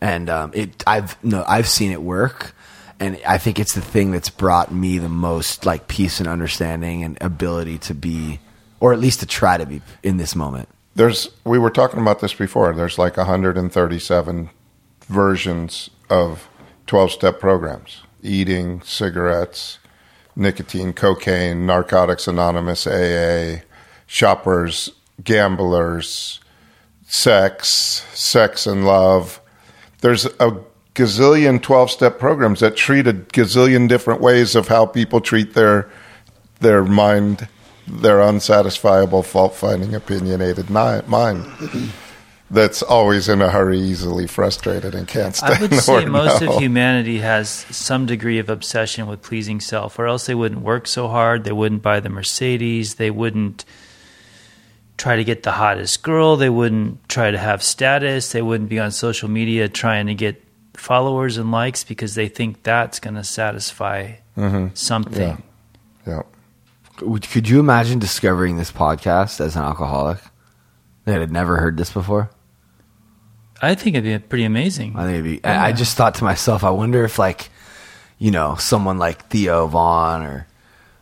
[0.00, 2.54] and um, it I've no I've seen it work,
[3.00, 7.02] and I think it's the thing that's brought me the most like peace and understanding
[7.02, 8.38] and ability to be,
[8.78, 10.68] or at least to try to be in this moment.
[10.94, 12.72] There's we were talking about this before.
[12.72, 14.50] There's like 137
[15.08, 16.48] versions of
[16.86, 18.02] 12 step programs.
[18.22, 19.78] Eating, cigarettes,
[20.36, 23.62] nicotine, cocaine, narcotics anonymous, AA,
[24.06, 24.90] shoppers,
[25.22, 26.40] gamblers,
[27.06, 29.40] sex, sex and love.
[30.00, 30.60] There's a
[30.94, 35.88] gazillion 12 step programs that treat a gazillion different ways of how people treat their
[36.60, 37.48] their mind,
[37.86, 41.46] their unsatisfiable, fault finding, opinionated mind
[42.50, 45.50] that's always in a hurry, easily frustrated, and can't stop.
[45.50, 46.52] I would the say word most no.
[46.52, 50.86] of humanity has some degree of obsession with pleasing self, or else they wouldn't work
[50.86, 51.44] so hard.
[51.44, 52.96] They wouldn't buy the Mercedes.
[52.96, 53.64] They wouldn't
[54.96, 56.36] try to get the hottest girl.
[56.36, 58.32] They wouldn't try to have status.
[58.32, 60.42] They wouldn't be on social media trying to get
[60.74, 64.68] followers and likes because they think that's going to satisfy mm-hmm.
[64.74, 65.42] something.
[66.06, 66.22] Yeah.
[67.00, 70.18] Would- Could you imagine discovering this podcast as an alcoholic
[71.04, 72.30] that had never heard this before?
[73.60, 74.96] I think it'd be pretty amazing.
[74.96, 75.44] I think it'd be.
[75.44, 77.50] I I just thought to myself, I wonder if like,
[78.18, 80.46] you know, someone like Theo Von, or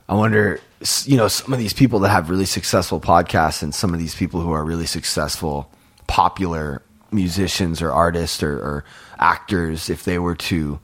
[0.09, 0.61] I wonder,
[1.05, 4.15] you know, some of these people that have really successful podcasts, and some of these
[4.15, 5.71] people who are really successful,
[6.07, 8.85] popular musicians or artists or, or
[9.19, 10.81] actors, if they were to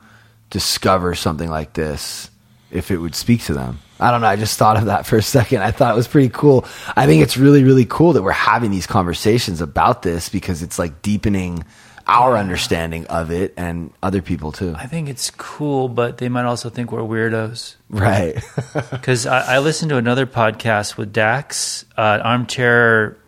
[0.50, 2.30] discover something like this,
[2.70, 3.80] if it would speak to them.
[4.00, 4.26] I don't know.
[4.28, 5.62] I just thought of that for a second.
[5.62, 6.64] I thought it was pretty cool.
[6.96, 10.78] I think it's really, really cool that we're having these conversations about this because it's
[10.78, 11.64] like deepening
[12.06, 14.74] our understanding of it and other people too.
[14.76, 17.74] I think it's cool, but they might also think we're weirdos.
[17.90, 18.42] Right.
[18.90, 23.18] Because I, I listened to another podcast with Dax, uh, armchair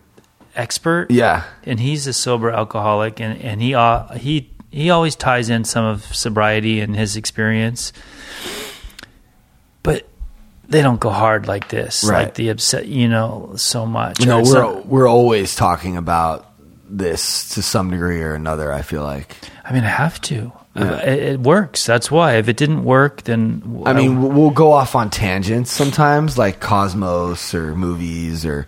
[0.56, 1.10] expert.
[1.10, 1.44] yeah.
[1.64, 5.84] and he's a sober alcoholic, and and he uh, he he always ties in some
[5.84, 7.92] of sobriety and his experience,
[9.82, 10.08] but
[10.70, 12.24] they don't go hard like this, Right.
[12.24, 14.20] like the upset, you know, so much.
[14.20, 16.46] You know, we're some- we're always talking about
[16.88, 19.36] this to some degree or another, I feel like.
[19.64, 20.52] I mean, I have to.
[20.76, 21.84] Uh, it, it works.
[21.84, 22.34] That's why.
[22.34, 27.52] If it didn't work, then I mean, we'll go off on tangents sometimes, like Cosmos
[27.54, 28.66] or movies, or.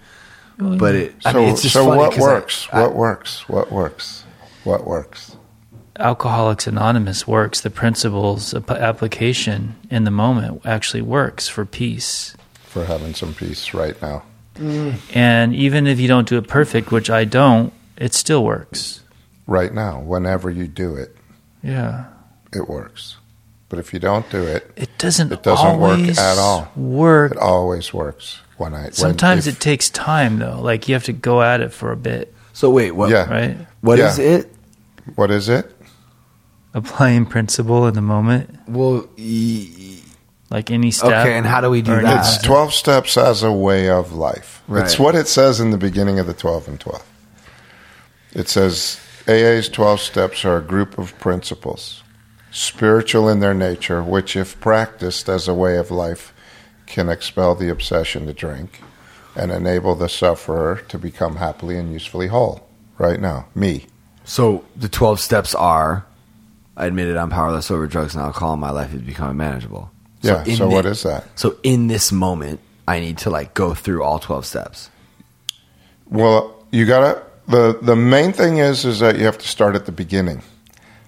[0.59, 2.69] But it, I So, mean, it's just so funny what 'cause I- works?
[2.73, 3.49] What works?
[3.49, 4.25] What works?
[4.65, 5.37] What works?
[5.99, 7.61] Alcoholics Anonymous works.
[7.61, 12.37] The principles ap- application in the moment actually works for peace.
[12.65, 14.23] For having some peace right now.
[14.57, 14.97] Mm.
[15.15, 19.01] And even if you don't do it perfect, which I don't, it still works.
[19.47, 20.01] Right now.
[20.01, 21.15] Whenever you do it,
[21.63, 22.05] Yeah.
[22.55, 23.17] it works.
[23.69, 25.33] But if you don't do it, It doesn't.
[25.33, 26.69] It doesn't work at all.
[26.77, 27.33] Work.
[27.33, 28.41] it always works.
[28.59, 30.61] When I when- Sometimes if- it takes time though.
[30.61, 33.11] Like you have to go at it for a bit, So wait, what?
[33.11, 33.29] Yeah.
[33.31, 33.57] right?
[33.81, 34.25] What is Yeah.
[34.25, 34.55] it?
[35.17, 35.71] What is it?
[36.75, 39.99] Applying principle in the moment, Well, y-
[40.51, 41.11] like any step.
[41.27, 42.25] Okay, and how do we do that?
[42.27, 44.63] It's 12 steps as a way of life.
[44.71, 47.03] It's what it says in the beginning of the 12 and 12.
[48.33, 52.03] It says AA's 12 steps are a group of principles,
[52.51, 56.33] spiritual in their nature, which, if practiced as a way of life,
[56.87, 58.81] can expel the obsession to drink
[59.37, 62.67] and enable the sufferer to become happily and usefully whole.
[62.99, 63.87] Right now, me.
[64.25, 66.05] So the twelve steps are:
[66.77, 68.53] I admitted I'm powerless over drugs and alcohol.
[68.53, 69.91] And my life is becoming manageable.
[70.21, 70.45] Yeah.
[70.45, 71.27] So, thi- what is that?
[71.39, 74.91] So in this moment, I need to like go through all twelve steps.
[76.07, 79.87] Well, you gotta the the main thing is is that you have to start at
[79.87, 80.43] the beginning.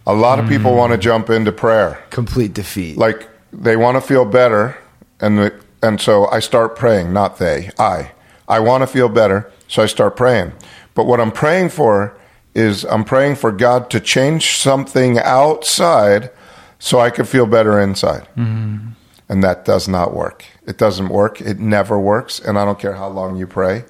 [0.07, 1.03] A lot of people want to mm.
[1.03, 2.05] jump into prayer.
[2.11, 2.99] Complete defeat.
[2.99, 4.77] Like they want to feel better
[5.21, 8.13] and the, and so I start praying, not they, I.
[8.47, 10.53] I want to feel better, so I start praying.
[10.95, 12.17] But what I'm praying for
[12.55, 16.31] is I'm praying for God to change something outside
[16.79, 18.29] so I could feel better inside.
[18.37, 18.91] Mm-hmm.
[19.29, 20.45] And that does not work.
[20.67, 21.41] It doesn't work.
[21.41, 22.39] It never works.
[22.39, 23.85] And I don't care how long you pray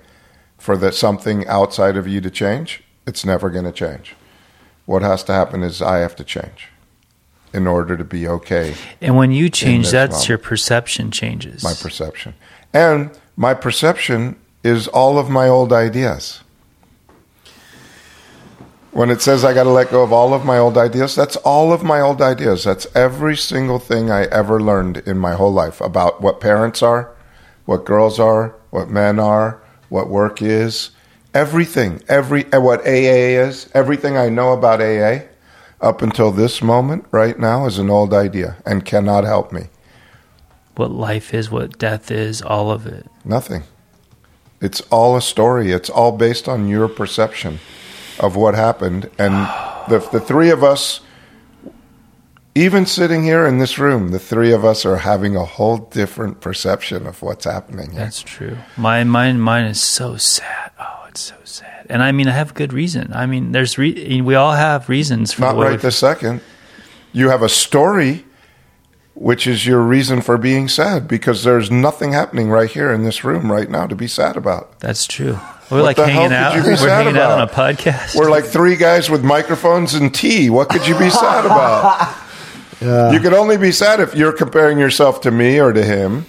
[0.56, 4.14] for that something outside of you to change, it's never going to change.
[4.86, 6.68] What has to happen is I have to change
[7.52, 10.28] in order to be okay, And when you change, that's moment.
[10.28, 11.62] your perception changes.
[11.62, 12.34] my perception.
[12.72, 16.42] And my perception is all of my old ideas.
[18.94, 21.34] When it says I got to let go of all of my old ideas, that's
[21.38, 22.62] all of my old ideas.
[22.62, 27.12] That's every single thing I ever learned in my whole life about what parents are,
[27.64, 30.90] what girls are, what men are, what work is,
[31.34, 35.24] everything, every uh, what AA is, everything I know about AA
[35.80, 39.64] up until this moment right now is an old idea and cannot help me.
[40.76, 43.08] what life is, what death is, all of it.
[43.24, 43.64] Nothing.
[44.60, 45.72] It's all a story.
[45.72, 47.58] It's all based on your perception
[48.20, 49.10] of what happened.
[49.18, 49.34] And
[49.88, 51.00] the, the three of us,
[52.54, 56.40] even sitting here in this room, the three of us are having a whole different
[56.40, 58.00] perception of what's happening here.
[58.00, 58.58] That's true.
[58.76, 60.70] My mine mine is so sad.
[60.78, 61.86] Oh, it's so sad.
[61.90, 63.12] And I mean, I have good reason.
[63.12, 66.40] I mean, there's re- we all have reasons for Not right this second.
[67.12, 68.24] You have a story,
[69.14, 73.24] which is your reason for being sad, because there's nothing happening right here in this
[73.24, 74.80] room right now to be sad about.
[74.80, 75.38] That's true.
[75.74, 76.52] We're What like the hell hanging out.
[76.52, 78.14] could you be We're sad hanging out on a podcast.
[78.14, 80.48] We're like three guys with microphones and tea.
[80.48, 82.16] What could you be sad about?
[82.80, 86.26] You could only be sad if you're comparing yourself to me or to him,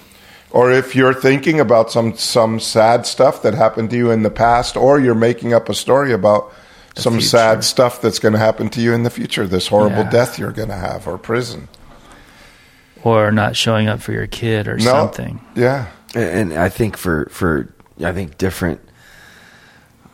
[0.50, 4.30] or if you're thinking about some some sad stuff that happened to you in the
[4.30, 6.50] past, or you're making up a story about
[6.94, 7.28] some future.
[7.28, 9.46] sad stuff that's going to happen to you in the future.
[9.46, 10.10] This horrible Yeah.
[10.10, 11.68] death you're going to have, or prison.
[13.04, 15.40] or not showing up for your kid or No, something.
[15.54, 17.68] Yeah, and I think for for
[18.02, 18.80] I think different.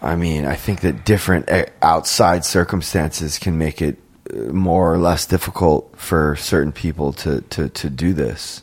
[0.02, 3.98] I mean, I think that different eh, outside circumstances can make it
[4.32, 8.62] uh, more or less difficult for certain people to to to do this.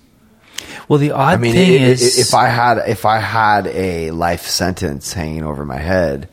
[0.90, 3.68] Well, the odd I mean, thing i- i- is, if I had if I had
[3.68, 6.28] a life sentence hanging over my head,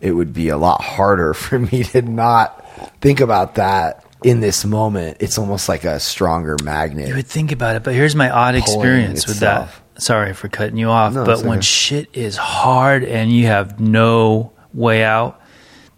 [0.00, 2.58] it would be a lot harder for me to not
[3.00, 5.16] think about that in this moment.
[5.20, 7.08] It's almost like a stronger magnet.
[7.08, 9.70] You would think about it, but here's my odd experience with that.
[9.94, 10.04] Itself.
[10.04, 11.64] Sorry for cutting you off, No, but it's when okay.
[11.66, 15.40] shit is hard and you have no way out,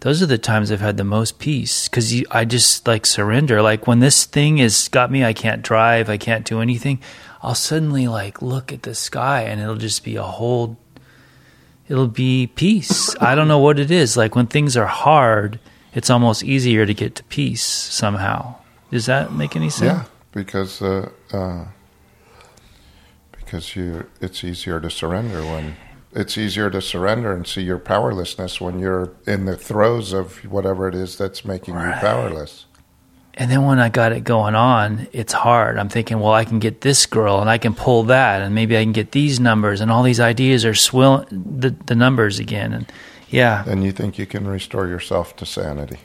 [0.01, 3.61] those are the times I've had the most peace because I just like surrender.
[3.61, 6.99] Like when this thing has got me, I can't drive, I can't do anything.
[7.41, 10.77] I'll suddenly like look at the sky and it'll just be a whole.
[11.87, 13.15] It'll be peace.
[13.21, 14.17] I don't know what it is.
[14.17, 15.59] Like when things are hard,
[15.93, 18.55] it's almost easier to get to peace somehow.
[18.91, 19.85] Does that make any sense?
[19.91, 21.65] yeah, because uh, uh,
[23.45, 25.75] because you it's easier to surrender when
[26.13, 30.87] it's easier to surrender and see your powerlessness when you're in the throes of whatever
[30.87, 32.65] it is that's making you powerless.
[33.37, 35.77] And then when I got it going on, it's hard.
[35.77, 38.77] I'm thinking, well, I can get this girl and I can pull that and maybe
[38.77, 42.71] I can get these numbers and all these ideas are swilling the, the numbers again.
[42.71, 42.89] And
[43.29, 45.97] yeah, And you think you can restore yourself to sanity,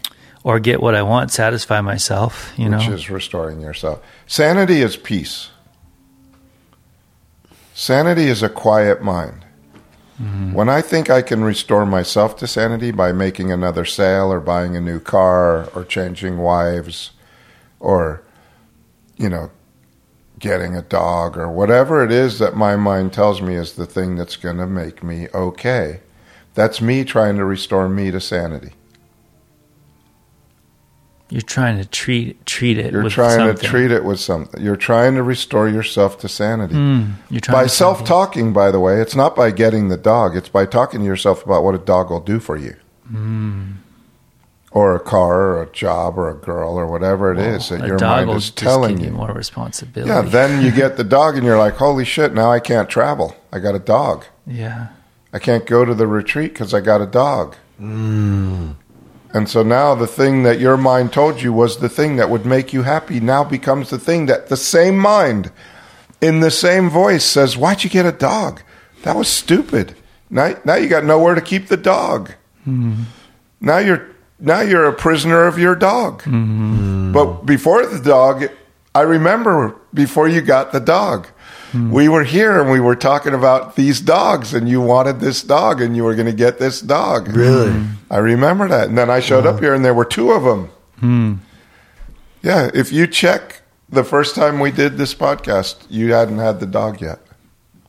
[0.42, 2.92] or get what I want, satisfy myself, you which know?
[2.94, 4.02] is restoring yourself.
[4.26, 5.50] Sanity is peace.
[7.80, 9.46] Sanity is a quiet mind.
[10.20, 10.52] Mm-hmm.
[10.52, 14.76] When I think I can restore myself to sanity by making another sale or buying
[14.76, 17.12] a new car or changing wives
[17.78, 18.22] or,
[19.16, 19.50] you know,
[20.38, 24.14] getting a dog or whatever it is that my mind tells me is the thing
[24.14, 26.00] that's going to make me okay,
[26.52, 28.74] that's me trying to restore me to sanity.
[31.30, 33.56] You're trying to treat treat it You're with trying something.
[33.58, 34.60] to treat it with something.
[34.60, 36.74] You're trying to restore yourself to sanity.
[36.74, 39.96] Mm, you're trying by to self talking, by the way, it's not by getting the
[39.96, 40.36] dog.
[40.36, 42.74] It's by talking to yourself about what a dog will do for you,
[43.08, 43.62] Hmm.
[44.72, 47.96] or a car, or a job, or a girl, or whatever it is that your
[47.96, 49.10] dog mind will is just telling give you.
[49.12, 50.10] you more responsibility.
[50.10, 52.34] Yeah, then you get the dog, and you're like, "Holy shit!
[52.34, 53.36] Now I can't travel.
[53.52, 54.24] I got a dog.
[54.46, 54.88] yeah.
[55.32, 57.54] I can't go to the retreat because I got a dog."
[59.32, 62.44] And so now the thing that your mind told you was the thing that would
[62.44, 65.52] make you happy now becomes the thing that the same mind
[66.20, 68.62] in the same voice says, Why'd you get a dog?
[69.02, 69.94] That was stupid.
[70.28, 72.30] Now, now you got nowhere to keep the dog.
[72.66, 73.02] Mm-hmm.
[73.60, 74.08] Now you're
[74.38, 76.22] now you're a prisoner of your dog.
[76.22, 77.12] Mm-hmm.
[77.12, 78.46] But before the dog,
[78.94, 81.28] I remember before you got the dog.
[81.72, 81.92] Hmm.
[81.92, 85.80] We were here and we were talking about these dogs, and you wanted this dog,
[85.80, 87.28] and you were going to get this dog.
[87.28, 87.84] Really?
[88.10, 88.88] I remember that.
[88.88, 90.70] And then I showed up here, and there were two of them.
[90.98, 91.34] Hmm.
[92.42, 96.66] Yeah, if you check the first time we did this podcast, you hadn't had the
[96.66, 97.20] dog yet.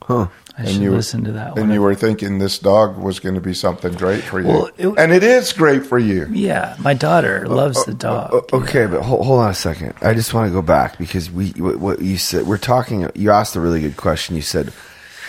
[0.02, 0.28] Huh.
[0.58, 3.34] I And should you- listen to that And you were thinking this dog was going
[3.36, 4.48] to be something great for you.
[4.48, 6.26] Well, it- and it is great for you.
[6.30, 8.34] yeah, my daughter uh, loves uh, the dog.
[8.34, 9.94] O- okay, but hold, hold on a second.
[10.02, 12.46] I just want to go back because we what, what you said.
[12.46, 13.08] We're talking.
[13.14, 14.36] You asked a really good question.
[14.36, 14.72] You said,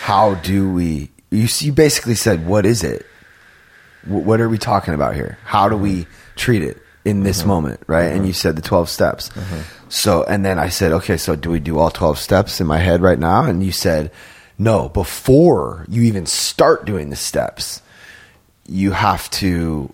[0.02, 3.06] "How do we?" You you basically said, "What is it?
[4.04, 5.38] Wh- What are we talking about here?
[5.44, 6.36] How do we mm-hmm.
[6.36, 7.48] treat it in this mm-hmm.
[7.48, 8.08] moment?" Right?
[8.12, 8.26] And mm-hmm.
[8.26, 9.30] you said the twelve steps.
[9.88, 12.78] So, and then I said, "Okay, so do we do all twelve steps in my
[12.78, 14.10] head right now?" And you said,
[14.58, 14.88] "No.
[14.88, 17.82] Before you even start doing the steps,
[18.66, 19.92] you have to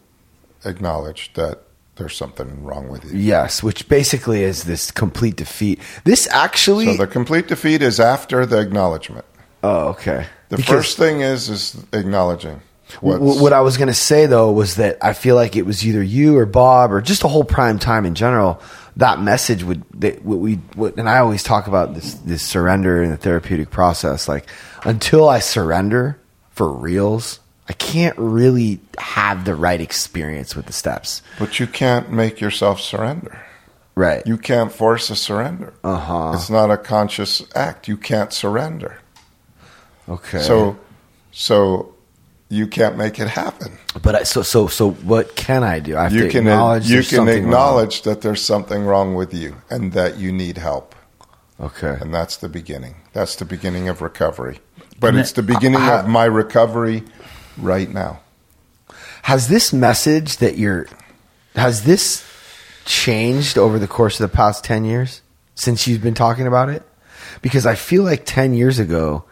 [0.64, 1.60] Acknowledge that
[1.96, 3.18] there's something wrong with you.
[3.18, 5.80] Yes, which basically is this complete defeat.
[6.04, 6.86] This actually.
[6.86, 9.24] So the complete defeat is after the acknowledgement.
[9.62, 10.26] oh, okay.
[10.50, 12.60] The Because first thing is is acknowledging.
[13.00, 15.86] what's- what I was going to say though was that I feel like it was
[15.86, 18.60] either you or Bob or just a whole prime time in general.
[18.96, 23.02] That message would that what we what, and I always talk about this this surrender
[23.02, 24.28] in the therapeutic process.
[24.28, 24.46] Like
[24.84, 26.18] until I surrender
[26.50, 31.22] for reals, I can't really have the right experience with the steps.
[31.38, 33.40] But you can't make yourself surrender.
[33.94, 34.26] Right.
[34.26, 35.74] You can't force a surrender.
[35.84, 36.32] Uh-huh.
[36.34, 37.86] It's not a conscious act.
[37.86, 38.98] You can't surrender.
[40.08, 40.40] okay.
[40.40, 40.78] So,
[41.32, 41.94] so
[42.50, 43.78] you can't make it happen.
[44.02, 45.96] but I, so so so what can I do?
[45.96, 47.52] I have You to can acknowledge you can something wrong.
[47.52, 50.94] acknowledge that there's something wrong with you and that you need help,
[51.60, 51.96] Okay.
[52.00, 52.96] and that's the beginning.
[53.12, 54.58] That's the beginning of recovery.
[54.98, 57.04] But And it's the beginning I- of my recovery
[57.56, 58.20] right now.
[59.22, 60.86] Has this message that you're
[61.56, 62.24] has this
[62.84, 65.20] changed over the course of the past 10 years
[65.54, 66.82] since you've been talking about it?
[67.42, 69.24] Because I feel like 10 years ago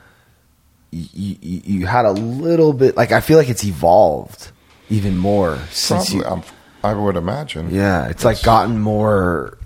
[0.91, 4.51] you, you, you had a little bit like I feel like it's evolved
[4.91, 6.43] even more since Probably, you I'm,
[6.83, 7.75] I would imagine.
[7.75, 9.59] Yeah, it's like gotten more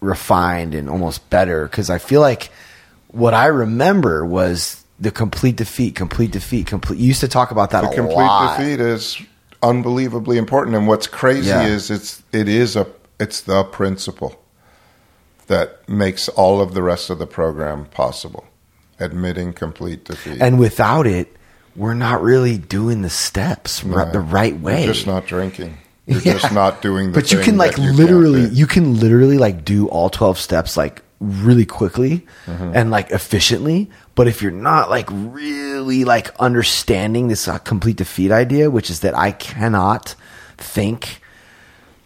[0.00, 2.50] refined and almost better because I feel like
[3.08, 6.98] what I remember was the complete defeat, complete defeat, complete.
[6.98, 8.56] You used to talk about that the complete lot.
[8.58, 9.20] defeat is
[9.62, 11.66] unbelievably important and what's crazy Yeah.
[11.66, 12.86] is it's it is a
[13.20, 14.40] it's the principle
[15.48, 18.44] that makes all of the rest of the program possible
[19.02, 21.36] admitting complete defeat And without it,
[21.76, 24.12] we're not really doing the steps Right.
[24.12, 24.84] the right way.
[24.84, 25.76] you're just not drinking
[26.06, 26.38] you're Yeah.
[26.38, 29.88] just not doing the but you can like you literally, you can literally like do
[29.88, 32.72] all twelve steps like really quickly Mm-hmm.
[32.74, 33.90] and like efficiently.
[34.14, 39.00] But if you're not like really like understanding this uh, complete defeat idea, which is
[39.00, 40.14] that I cannot
[40.58, 41.22] think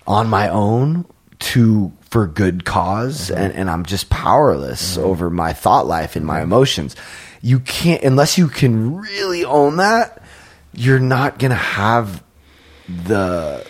[0.07, 1.05] on my own
[1.39, 3.41] to for good because Mm-hmm.
[3.41, 6.97] and, and I'm just powerless over my thought life and my emotions.
[7.43, 10.23] You can't unless you can really own that,
[10.73, 12.23] you're not gonna have
[12.89, 13.67] the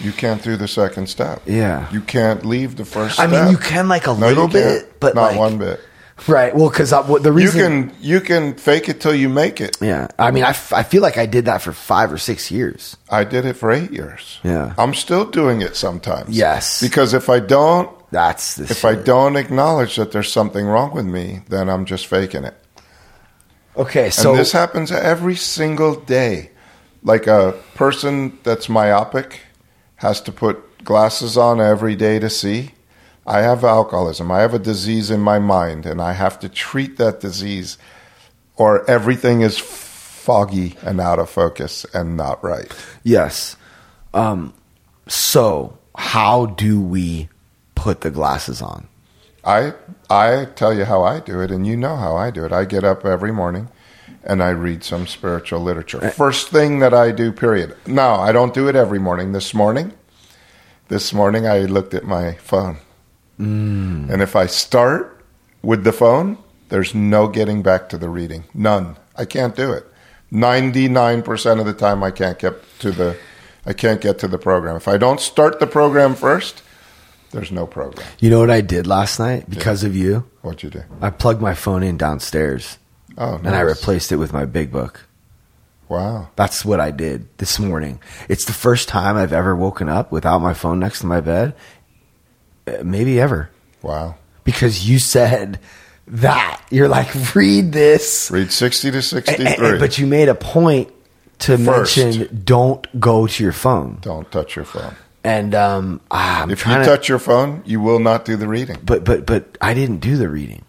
[0.00, 1.90] you can't do the second step Yeah.
[1.90, 5.00] you can't leave the first I step mean, you can like a no, little bit,
[5.00, 5.80] but not like, one bit
[6.26, 6.54] Right.
[6.54, 10.08] Well, because the reason you can you can fake it till you make it Yeah.
[10.18, 12.96] I mean, I, f- I feel like I did that for five or six years.
[13.10, 14.40] I did it for eight years.
[14.42, 14.74] Yeah.
[14.76, 16.36] I'm still doing it sometimes.
[16.36, 16.80] Yes.
[16.82, 21.06] Because if I don't, That's the if I don't acknowledge that there's something wrong with
[21.06, 22.54] me, then I'm just faking it.
[23.76, 24.10] Okay.
[24.10, 26.50] So and this happens every single day.
[27.02, 29.40] Like a person that's myopic
[29.96, 32.72] has to put glasses on every day to see.
[33.28, 34.32] I have alcoholism.
[34.32, 37.76] I have a disease in my mind, and I have to treat that disease,
[38.56, 42.72] or everything is foggy and out of focus and not right.
[43.04, 43.56] yes.
[44.14, 44.54] Um,
[45.06, 47.28] so how do we
[47.74, 48.88] put the glasses on?
[49.44, 49.74] I
[50.08, 52.52] I tell you how I do it, and you know how I do it.
[52.52, 53.68] I get up every morning
[54.24, 56.10] and I read some spiritual literature.
[56.10, 57.76] First thing that I do, period.
[57.86, 59.32] No, I don't do it every morning.
[59.32, 59.92] This morning,
[60.88, 62.78] this morning I looked at my phone,
[63.38, 64.10] Mm.
[64.10, 65.24] and if I start
[65.62, 66.38] with the phone,
[66.70, 68.44] there's no getting back to the reading.
[68.52, 68.96] None.
[69.16, 69.86] I can't do it.
[70.30, 73.16] Ninety nine percent of the time, I can't get to the.
[73.64, 74.76] I can't get to the program.
[74.76, 76.62] If I don't start the program first,
[77.32, 78.06] there's no program.
[78.18, 80.28] You know what I did last night because of you?
[80.42, 80.82] What'd you do?
[81.00, 82.78] I plugged my phone in downstairs
[83.16, 85.06] Oh, and I replaced it with my big book.
[85.88, 86.28] Wow.
[86.36, 88.00] That's what I did this morning.
[88.28, 91.54] It's the first time I've ever woken up without my phone next to my bed,
[92.84, 93.50] maybe ever.
[93.82, 94.16] Wow.
[94.44, 95.58] Because you said
[96.06, 96.62] that.
[96.70, 98.30] You're like, read this.
[98.30, 99.46] Read 60 to 63.
[99.46, 100.90] and- and- but you made a point
[101.40, 101.96] to First.
[101.96, 103.98] mention don't go to your phone.
[104.00, 104.94] Don't touch your phone.
[105.24, 108.78] And um, ah, If you to, touch your phone, you will not do the reading.
[108.82, 110.64] but but but I didn't do the reading.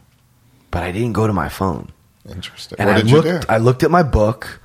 [0.72, 1.89] But I didn't go to my phone.
[2.30, 2.78] Interesting.
[2.80, 3.28] And what I did looked.
[3.28, 3.45] you do?
[3.50, 4.62] I looked at my book,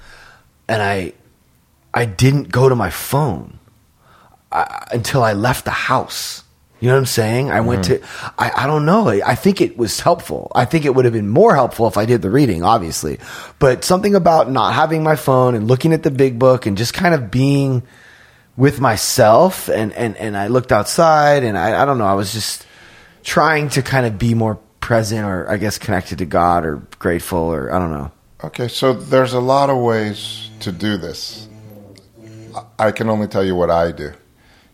[0.68, 1.12] and I,
[1.94, 3.58] I didn't go to my phone
[4.52, 6.43] I, until I left the house.
[6.84, 7.50] You know what I'm saying?
[7.50, 8.04] I went mm-hmm.
[8.04, 9.08] to, I, I don't know.
[9.08, 10.52] I, I think it was helpful.
[10.54, 13.20] I think it would have been more helpful if I did the reading, obviously.
[13.58, 16.92] But something about not having my phone and looking at the big book and just
[16.92, 17.84] kind of being
[18.58, 22.34] with myself and, and, and I looked outside and I, I don't know, I was
[22.34, 22.66] just
[23.22, 27.38] trying to kind of be more present or I guess connected to God or grateful
[27.38, 28.12] or I don't know.
[28.44, 31.48] Okay, so there's a lot of ways to do this.
[32.78, 34.12] I can only tell you what I do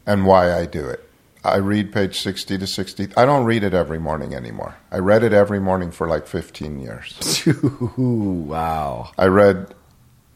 [0.06, 1.06] and why I do it.
[1.42, 3.08] I read page 60 to 60.
[3.16, 4.76] I don't read it every morning anymore.
[4.90, 7.46] I read it every morning for like 15 years.
[7.96, 9.12] Wow.
[9.16, 9.74] I read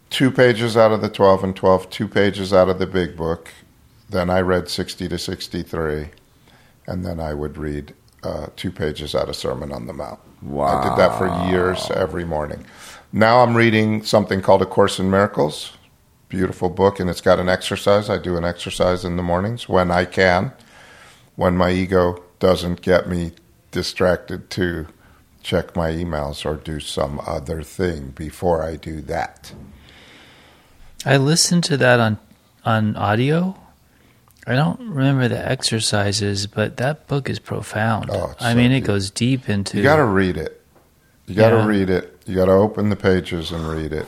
[0.09, 3.50] two pages out of the 12 and 12, two pages out of the big book.
[4.09, 6.11] Then I read 60 to 63.
[6.86, 10.20] And then I would read uh, two pages out of Sermon on the Mount.
[10.42, 10.66] Wow.
[10.66, 12.64] I did that for years every morning.
[13.12, 15.72] Now I'm reading something called A Course in Miracles.
[16.28, 18.11] Beautiful book, and it's got an exercise.
[18.11, 20.52] I do an exercise in the mornings when I can,
[21.37, 23.32] when my ego doesn't get me
[23.70, 24.87] distracted to
[25.43, 29.53] check my emails or do some other thing before I do that.
[31.05, 32.18] I listened to that on
[32.64, 33.57] on audio.
[34.47, 38.11] I don't remember the exercises, but that book is profound.
[38.11, 39.78] Oh, I so mean, it goes deep into.
[39.78, 40.63] You got to read it.
[41.27, 41.66] You got to Yeah.
[41.66, 42.11] read it.
[42.27, 44.07] You got to open the pages and read it.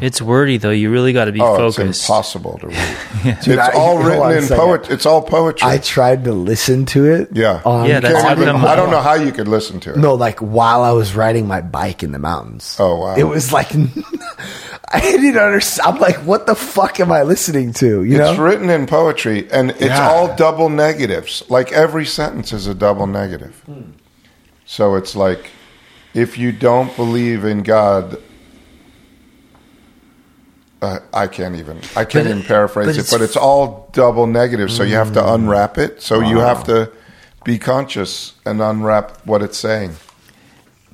[0.00, 0.70] It's wordy though.
[0.70, 1.78] You really got to be oh, focused.
[1.78, 2.96] it's impossible to read.
[3.42, 4.56] Dude, it's I- all written in poetry.
[4.56, 4.90] poet.
[4.90, 5.68] It's all poetry.
[5.68, 7.28] I tried to listen to it.
[7.32, 7.62] Yeah.
[7.64, 9.96] on Yeah, that's even- come- I don't know how you could listen to it.
[9.96, 12.76] No, like while I was riding my bike in the mountains.
[12.80, 13.14] Oh, wow.
[13.16, 13.68] It was like
[14.94, 15.94] I didn't understand.
[15.94, 18.02] I'm like, what the fuck am I listening to?
[18.02, 18.44] You It's know?
[18.44, 20.08] written in poetry, and it's Yeah.
[20.10, 21.42] all double negatives.
[21.48, 23.62] Like every sentence is a double negative.
[23.66, 23.92] Hmm.
[24.66, 25.50] So it's like,
[26.14, 28.18] if you don't believe in God,
[30.80, 31.78] uh, I can't even.
[31.96, 34.70] I can't But even paraphrase but it, but it's all double negative.
[34.70, 36.02] So you have to unwrap it.
[36.02, 36.90] So you have to
[37.44, 39.96] be conscious and unwrap what it's saying.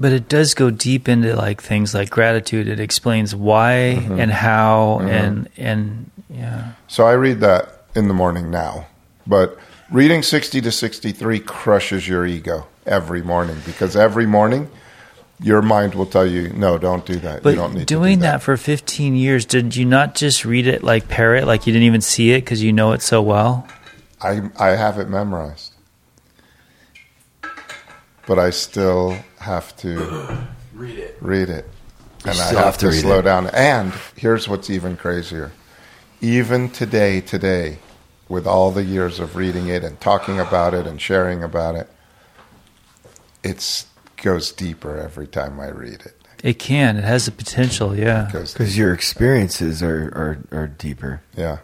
[0.00, 2.68] But it does go deep into like things like gratitude.
[2.68, 4.20] It explains why Mm-hmm.
[4.20, 6.72] and how and and yeah.
[6.86, 8.86] So I read that in the morning now.
[9.26, 9.58] But
[9.90, 14.70] reading 60 to 63 crushes your ego every morning because every morning
[15.40, 17.42] your mind will tell you, no, don't do that.
[17.42, 18.42] But you don't need doing to do that.
[18.42, 22.00] for 15 years, did you not just read it like parrot, like you didn't even
[22.00, 23.66] see it because you know it so well?
[24.20, 25.74] I, I have it memorized.
[28.26, 31.16] But I still have to Read it.
[31.20, 31.64] read it.
[32.24, 33.22] And I have, have to to, slow it.
[33.22, 33.46] down.
[33.48, 35.52] And here's what's even crazier.
[36.20, 37.78] Even today, today,
[38.28, 41.88] with all the years of reading it and talking about it and sharing about it,
[43.44, 43.86] it
[44.22, 46.14] goes deeper every time I read it.
[46.44, 46.96] It can.
[46.96, 47.96] It has the potential.
[47.96, 48.26] Yeah.
[48.32, 51.20] Because your experiences are, are, are deeper.
[51.36, 51.58] Yeah.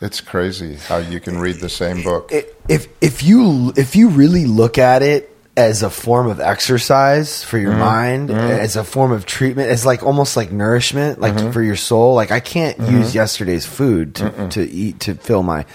[0.00, 2.30] It's crazy how you can read the same book.
[2.68, 7.58] If if you if you really look at it as a form of exercise for
[7.58, 7.66] Mm-hmm.
[7.68, 11.50] your mind, as a form of treatment, as like almost like nourishment, like Mm-hmm.
[11.52, 12.14] for your soul.
[12.14, 15.66] Like I can't use yesterday's food to, to eat to fill my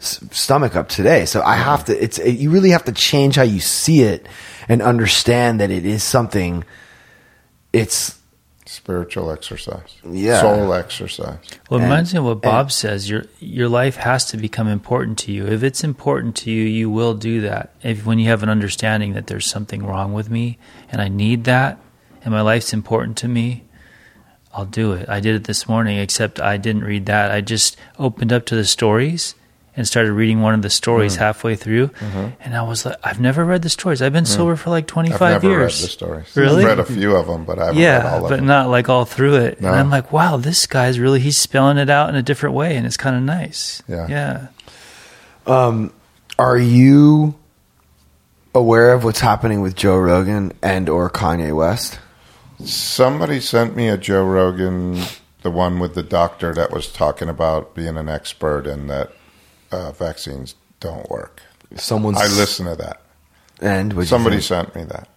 [0.00, 1.26] s- stomach up today.
[1.26, 2.02] So I have to.
[2.02, 4.26] It's you really have to change how you see it
[4.68, 6.64] and understand that it is something.
[7.72, 8.18] It's
[8.66, 9.94] Spiritual exercise.
[10.08, 10.40] Yeah.
[10.40, 11.36] Soul exercise.
[11.68, 13.10] Well, it And- reminds me of what Bob and- says.
[13.10, 15.46] Your your life has to become important to you.
[15.46, 17.74] If it's important to you, you will do that.
[17.82, 20.56] If when you have an understanding that there's something wrong with me
[20.90, 21.78] and I need that,
[22.24, 23.64] and my life's important to me,
[24.54, 25.10] I'll do it.
[25.10, 27.30] I did it this morning, except I didn't read that.
[27.30, 29.34] I just opened up to the stories
[29.76, 30.72] and started reading one of the Mm.
[30.72, 31.90] stories halfway through,
[32.40, 34.00] and I was like, I've never read the stories.
[34.02, 35.22] I've been sober for like twenty Mm-hmm.
[35.24, 35.80] I've never years.
[35.80, 36.36] read the stories.
[36.36, 36.62] Really?
[36.62, 38.46] I've read a few of them, but I haven't read Yeah, all of but them.
[38.46, 39.60] not like all through it.
[39.60, 39.68] No.
[39.68, 42.76] And I'm like, wow, this guy's really he's spelling it out in a different way,
[42.76, 43.82] and it's kind of nice.
[43.88, 44.06] Yeah.
[44.08, 44.46] yeah.
[46.38, 47.34] are you
[48.54, 51.98] aware of what's happening with Joe Rogan and or Kanye West?
[52.64, 55.02] Somebody sent me a Joe Rogan,
[55.42, 59.12] the one with the doctor that was talking about being an expert and that
[59.70, 61.42] uh, vaccines don't work.
[61.76, 63.00] Someone's I listened to that.
[63.60, 65.08] and Somebody sent me that.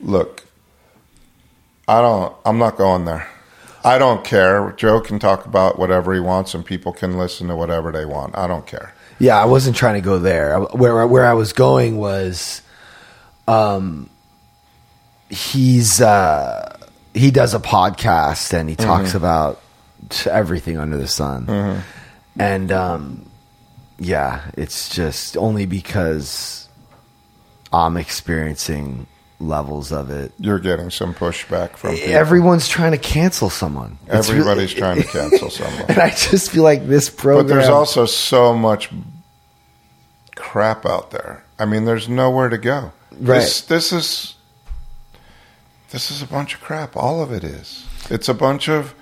[0.00, 0.44] Look,
[1.86, 2.34] I don't.
[2.44, 3.28] I'm not going there.
[3.84, 4.72] I don't care.
[4.78, 8.36] Joe can talk about whatever he wants, and people can listen to whatever they want.
[8.36, 8.94] I don't care.
[9.18, 10.58] Yeah, I wasn't trying to go there.
[10.60, 12.62] Where where I was going was,
[13.46, 14.08] um,
[15.28, 16.78] he's uh,
[17.12, 19.16] he does a podcast and he talks Mm-hmm.
[19.18, 19.60] about
[20.26, 21.82] everything under the sun,
[22.38, 23.30] and um,
[23.98, 26.68] yeah, it's just only because
[27.72, 29.06] I'm experiencing
[29.40, 30.32] levels of it.
[30.38, 32.14] You're getting some pushback from people.
[32.14, 33.98] Everyone's trying to cancel someone.
[34.06, 35.84] It's really- Everybody's trying to cancel someone.
[35.88, 37.46] and I just feel like this program.
[37.46, 38.90] But there's also so much
[40.36, 41.44] crap out there.
[41.58, 42.92] I mean, there's nowhere to go.
[43.12, 43.38] Right.
[43.40, 44.34] This, this is
[45.90, 46.96] this is a bunch of crap.
[46.96, 47.86] All of it is.
[48.10, 48.94] It's a bunch of.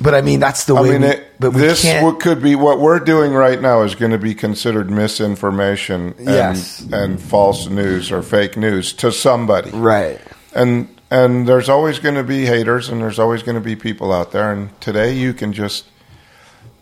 [0.00, 0.80] But I mean, that's the way.
[0.80, 3.82] I mean, we, it, but we this what could be what we're doing right now
[3.82, 6.80] is going to be considered misinformation and, Yes.
[6.92, 9.70] and false news or fake news to somebody.
[9.70, 10.18] right.
[10.54, 14.12] And and there's always going to be haters and there's always going to be people
[14.12, 14.52] out there.
[14.52, 15.84] And today you can just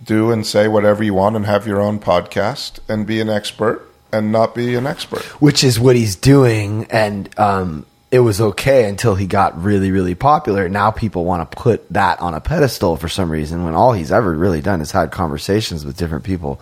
[0.05, 3.85] do and say whatever you want and have your own podcast and be an expert
[4.13, 5.23] and not be an expert.
[5.41, 10.15] which is what he's doing and um, it was okay until he got really really
[10.15, 10.69] popular.
[10.69, 14.11] Now people want to put that on a pedestal for some reason when all he's
[14.13, 16.61] ever really done is had conversations with different people.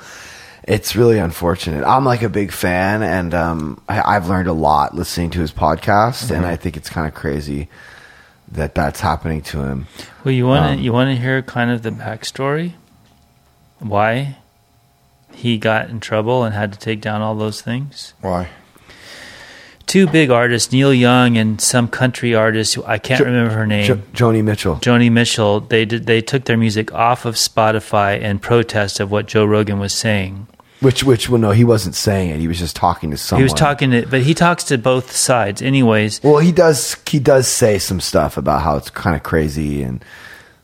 [0.65, 1.85] It's really unfortunate.
[1.85, 5.53] I'm like a big fan and um, I, i've learned a lot listening to his
[5.53, 7.69] podcast and i think it's kind of crazy
[8.53, 9.87] that that's happening to him.
[10.25, 12.75] Well, you want to Um, you want to hear kind of the backstory,
[13.81, 14.37] why
[15.33, 18.15] he got in trouble and had to take down all those things.
[18.21, 18.49] Why?
[19.87, 23.67] Two big artists, Neil Young and some country artist who I can't Jo- remember her
[23.67, 23.87] name.
[23.87, 28.41] jo- joni mitchell Joni Mitchell, they did they took their music off of Spotify in
[28.41, 30.49] protest of what Joe Rogan was saying.
[30.81, 33.45] which which well no he wasn't saying it he was just talking to someone He
[33.45, 35.63] was talking to, but he talks to both sides.
[35.63, 36.97] Anyways, Well, he does.
[37.07, 40.05] He does say some stuff about how it's kind of crazy, and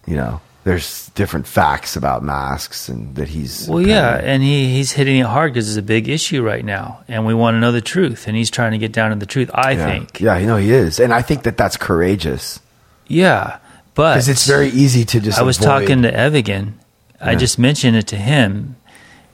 [0.05, 3.69] you know, there's different facts about masks, and that he's.
[3.69, 7.03] well, yeah, and he he's hitting it hard because it's a big issue right now,
[7.09, 9.27] and we want to know the truth, and he's trying to get down to the
[9.27, 9.51] truth.
[9.53, 9.87] I yeah.
[9.87, 12.61] think, Yeah, you know, he is, and I think that that's courageous
[13.09, 13.59] yeah,
[13.95, 15.39] but because it's very easy to just.
[15.39, 16.75] I was avoid- talking to Evigan.
[17.21, 17.39] I Yeah.
[17.39, 18.77] just mentioned it to him.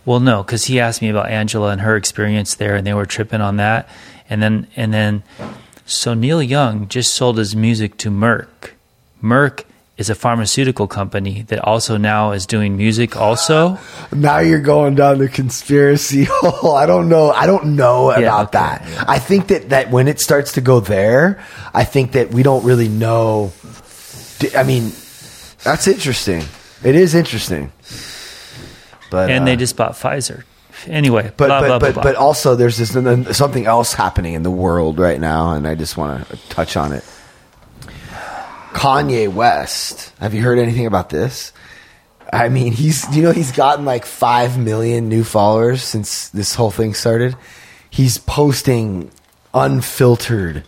[0.04, 3.04] Well, no, because he asked me about Angela and her experience there, and they were
[3.06, 3.88] tripping on that.
[4.30, 5.22] And then, and then,
[5.86, 8.70] so Neil Young just sold his music to Merck.
[9.22, 9.64] Merck
[9.98, 13.16] is a pharmaceutical company that also now is doing music.
[13.16, 13.76] Also,
[14.12, 16.74] Now you're going down the conspiracy hole.
[16.76, 17.30] I don't know.
[17.32, 19.08] I don't know Yeah, about okay, that.
[19.08, 21.44] I think that that when it starts to go there,
[21.74, 23.52] I think that we don't really know.
[24.56, 24.92] I mean,
[25.64, 26.44] that's interesting.
[26.84, 27.72] It is interesting.
[29.10, 30.44] But and uh, they just bought Pfizer.
[30.86, 32.02] Anyway, but blah but blah but, blah.
[32.04, 32.24] but blah.
[32.24, 32.92] also there's this
[33.36, 36.92] something else happening in the world right now, and I just want to touch on
[36.92, 37.04] it.
[38.78, 40.12] Kanye West.
[40.20, 41.52] Have you heard anything about this?
[42.32, 46.70] I mean, he's you know he's gotten like five million new followers since this whole
[46.70, 47.36] thing started.
[47.90, 49.10] He's posting
[49.52, 50.62] unfiltered,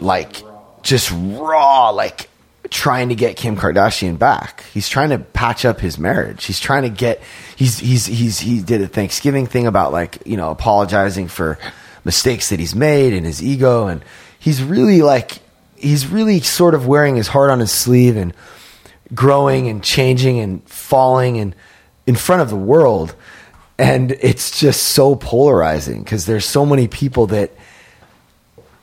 [0.00, 0.42] like
[0.82, 2.28] just raw, like
[2.70, 4.64] trying to get Kim Kardashian back.
[4.74, 6.46] He's trying to patch up his marriage.
[6.46, 7.22] He's trying to get.
[7.54, 11.58] He's he's he's he did a Thanksgiving thing about like you know apologizing for
[12.04, 14.04] mistakes that he's made and his ego, and
[14.40, 15.45] he's really like
[15.78, 18.34] he's really sort of wearing his heart on his sleeve and
[19.14, 21.54] growing and changing and falling and
[22.06, 23.14] in front of the world.
[23.78, 27.52] And it's just so polarizing because there's so many people that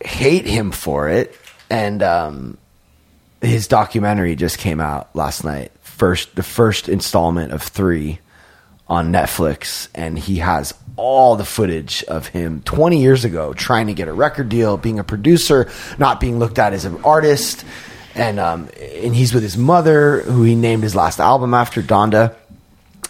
[0.04, 1.36] hate him for it.
[1.70, 2.58] And um,
[3.42, 5.72] his documentary just came out last night.
[5.82, 8.20] First the first installment of three
[8.94, 13.94] on netflix and he has all the footage of him 20 years ago trying to
[13.94, 17.66] get a record deal being a producer not being looked at as an artist.
[18.16, 22.36] And um, and he's with his mother who he named his last album after donda.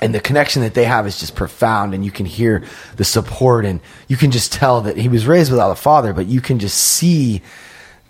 [0.02, 2.64] And the connection that they have is just profound and you can hear
[2.96, 6.26] the support and you can just tell that he was raised without a father but
[6.26, 7.42] you can just see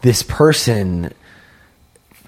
[0.02, 1.14] this person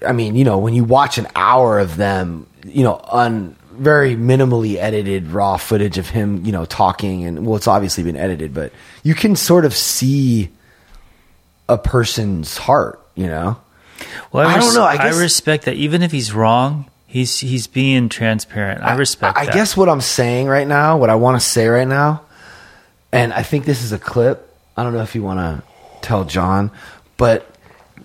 [0.06, 4.16] i mean you know when you watch an hour of them you know on very
[4.16, 8.52] minimally edited raw footage of him you know talking and well it's obviously been edited
[8.52, 8.72] but
[9.02, 10.50] you can sort of see
[11.68, 13.56] a person's heart you know
[14.32, 15.74] well, I don't know, I guess- respect that.
[15.74, 18.82] Even if he's wrong, he's he's being transparent.
[18.82, 19.38] I respect.
[19.38, 22.22] I, guess what I'm saying right now, what I want to say right now,
[23.12, 24.54] and I think this is a clip.
[24.76, 25.62] I don't know if you want to
[26.02, 26.70] tell John,
[27.16, 27.50] but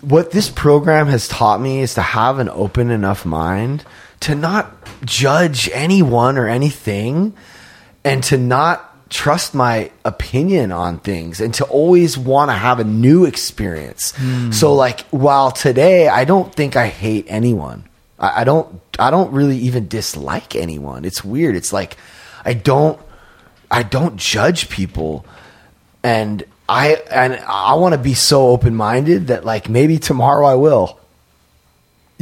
[0.00, 3.84] what this program has taught me is to have an open enough mind
[4.22, 4.72] to not
[5.04, 7.34] judge anyone or anything
[8.04, 12.84] and to not trust my opinion on things and to always want to have a
[12.84, 14.12] new experience.
[14.16, 14.50] Hmm.
[14.52, 17.84] So like while today I don't think I hate anyone.
[18.18, 21.04] I, I don't I don't really even dislike anyone.
[21.04, 21.56] It's weird.
[21.56, 21.96] It's like
[22.44, 22.98] I don't
[23.70, 25.26] I don't judge people
[26.02, 30.54] and I and I want to be so open minded that like maybe tomorrow I
[30.54, 30.98] will.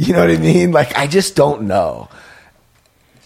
[0.07, 0.71] You know what I mean?
[0.71, 2.09] Like I just don't know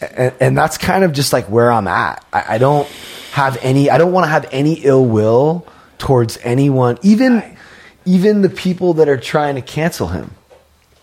[0.02, 2.26] and, and that's kind of just like where I'm at.
[2.34, 2.88] I, I don't
[3.32, 3.90] have any.
[3.90, 5.68] I don't want to have any ill will
[5.98, 7.58] towards anyone, even
[8.06, 10.32] even the people that are trying to cancel him.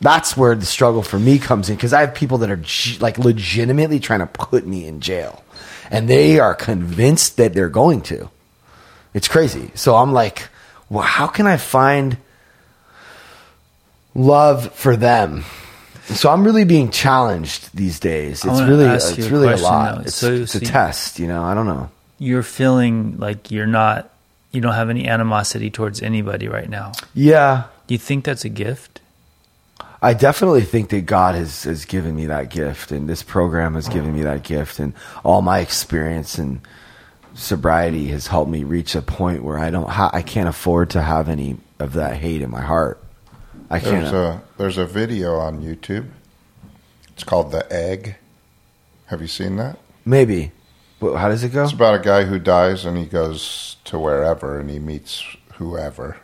[0.01, 2.63] That's where the struggle for me comes in because I have people that are
[3.01, 5.45] like legitimately trying to put me in jail.
[5.91, 8.31] and they are convinced that they're going to.
[9.15, 9.71] It's crazy.
[9.75, 10.49] So I'm like,
[10.89, 12.17] well, how can I find
[14.15, 15.45] love for them?
[16.15, 18.45] So I'm really being challenged these days.
[18.45, 19.97] It's really, it's a really a lot.
[19.97, 20.01] though.
[20.03, 21.43] It's, So, it's a test, you know.
[21.43, 21.91] I don't know.
[22.19, 24.11] You're feeling like you're not,
[24.53, 26.93] you don't have any animosity towards anybody right now.
[27.15, 29.01] Yeah, Do you think that's a gift?
[30.01, 33.89] I definitely think that God has, has given me that gift, and this program has
[33.89, 34.95] given me that gift, and
[35.25, 36.61] all my experience and
[37.35, 41.03] sobriety has helped me reach a point where I don't, ha- I can't afford to
[41.03, 43.03] have any of that hate in my heart.
[43.73, 44.03] I can't.
[44.03, 46.09] There's a there's a video on YouTube.
[47.09, 48.17] It's called The Egg.
[49.07, 49.79] Have you seen that?
[50.05, 50.53] maybe.
[51.01, 51.65] But how does it go?
[51.65, 56.19] It's about a guy who dies and he goes to wherever and he meets whoever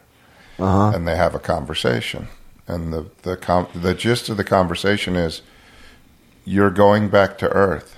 [0.58, 0.92] Uh huh.
[0.96, 2.28] and they have a conversation.
[2.68, 5.42] And the the com- the gist of the conversation is
[6.44, 7.96] you're going back to Earth,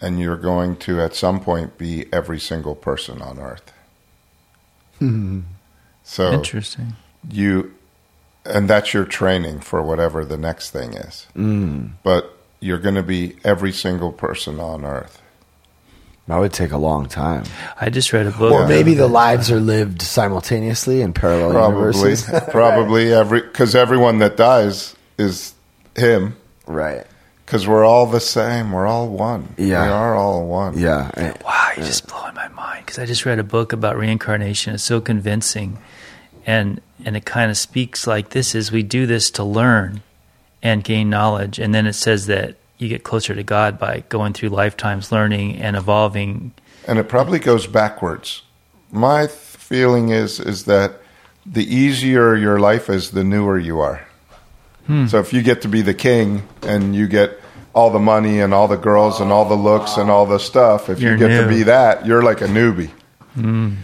[0.00, 3.72] and you're going to at some point be every single person on Earth.
[6.04, 6.94] So Interesting.
[7.30, 7.74] you,
[8.44, 11.26] and that's your training for whatever the next thing is.
[11.36, 11.92] Mm.
[12.02, 15.20] But you're going to be every single person on Earth.
[16.26, 17.44] That would take a long time.
[17.78, 18.52] I just read a book.
[18.52, 18.68] Or Yeah.
[18.68, 22.40] maybe the lives are lived simultaneously in parallel Probably, universes.
[22.50, 25.52] probably every because everyone that dies is
[25.94, 26.36] him.
[26.66, 27.06] right.
[27.44, 28.72] Because we're all the same.
[28.72, 29.52] We're all one.
[29.58, 29.82] Yeah.
[29.84, 30.78] We are all one.
[30.78, 31.10] Yeah.
[31.14, 34.72] I- Wow, you're just blowing my mind because I just read a book about reincarnation.
[34.74, 35.76] It's so convincing,
[36.46, 40.02] and and it kind of speaks like this: is we do this to learn
[40.62, 44.32] and gain knowledge, and then it says that you get closer to God by going
[44.32, 46.52] through lifetimes learning and evolving.
[46.86, 48.42] And it probably goes backwards.
[48.90, 51.00] My th- feeling is is that
[51.46, 54.06] the easier your life is, the newer you are.
[54.86, 55.06] Hmm.
[55.06, 57.40] So if you get to be the king and you get
[57.74, 60.88] all the money and all the girls and all the looks and all the stuff,
[60.88, 62.90] if You're you get to be that, you're like a newbie.
[63.34, 63.74] Hmm.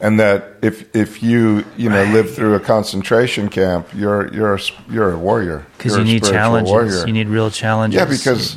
[0.00, 4.60] And that if if you you know live through a concentration camp, you're you're a,
[4.88, 6.70] you're a warrior Because you need challenges.
[6.70, 7.06] warrior.
[7.06, 7.98] You need real challenges.
[7.98, 8.56] Yeah, because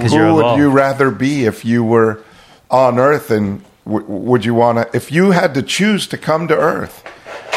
[0.00, 2.20] 'Cause who would you rather be if you were
[2.70, 3.30] on Earth?
[3.30, 4.96] And w- would you want to?
[4.96, 7.04] If you had to choose to come to Earth,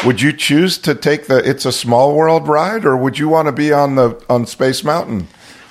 [0.04, 3.46] would you choose to take the "It's a Small World" ride, or would you want
[3.46, 5.26] to be on the on Space Mountain?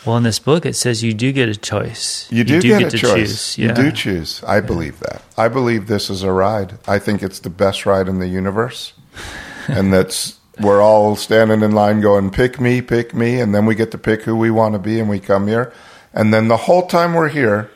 [0.05, 2.31] Well, in this book, it says you do get a choice.
[2.31, 3.13] You do, get, a to choice.
[3.13, 3.57] choose.
[3.57, 3.69] Yeah.
[3.69, 4.43] You do choose.
[4.43, 5.21] I believe that.
[5.37, 6.77] I believe this is a ride.
[6.87, 8.93] I think it's the best ride in the universe,
[9.67, 13.75] and that's we're all standing in line going, "Pick me, pick me," and then we
[13.75, 15.73] get to pick who we want to be, and we come here,
[16.13, 17.71] and then the whole time we're here,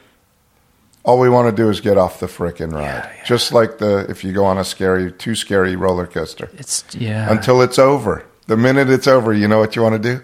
[1.03, 3.09] all we want to do is get off the frickin' ride.
[3.25, 7.32] Just like the if you go on a scary, too scary roller coaster It's yeah.
[7.32, 8.25] until it's over.
[8.47, 10.23] The minute it's over, you know what you want to do?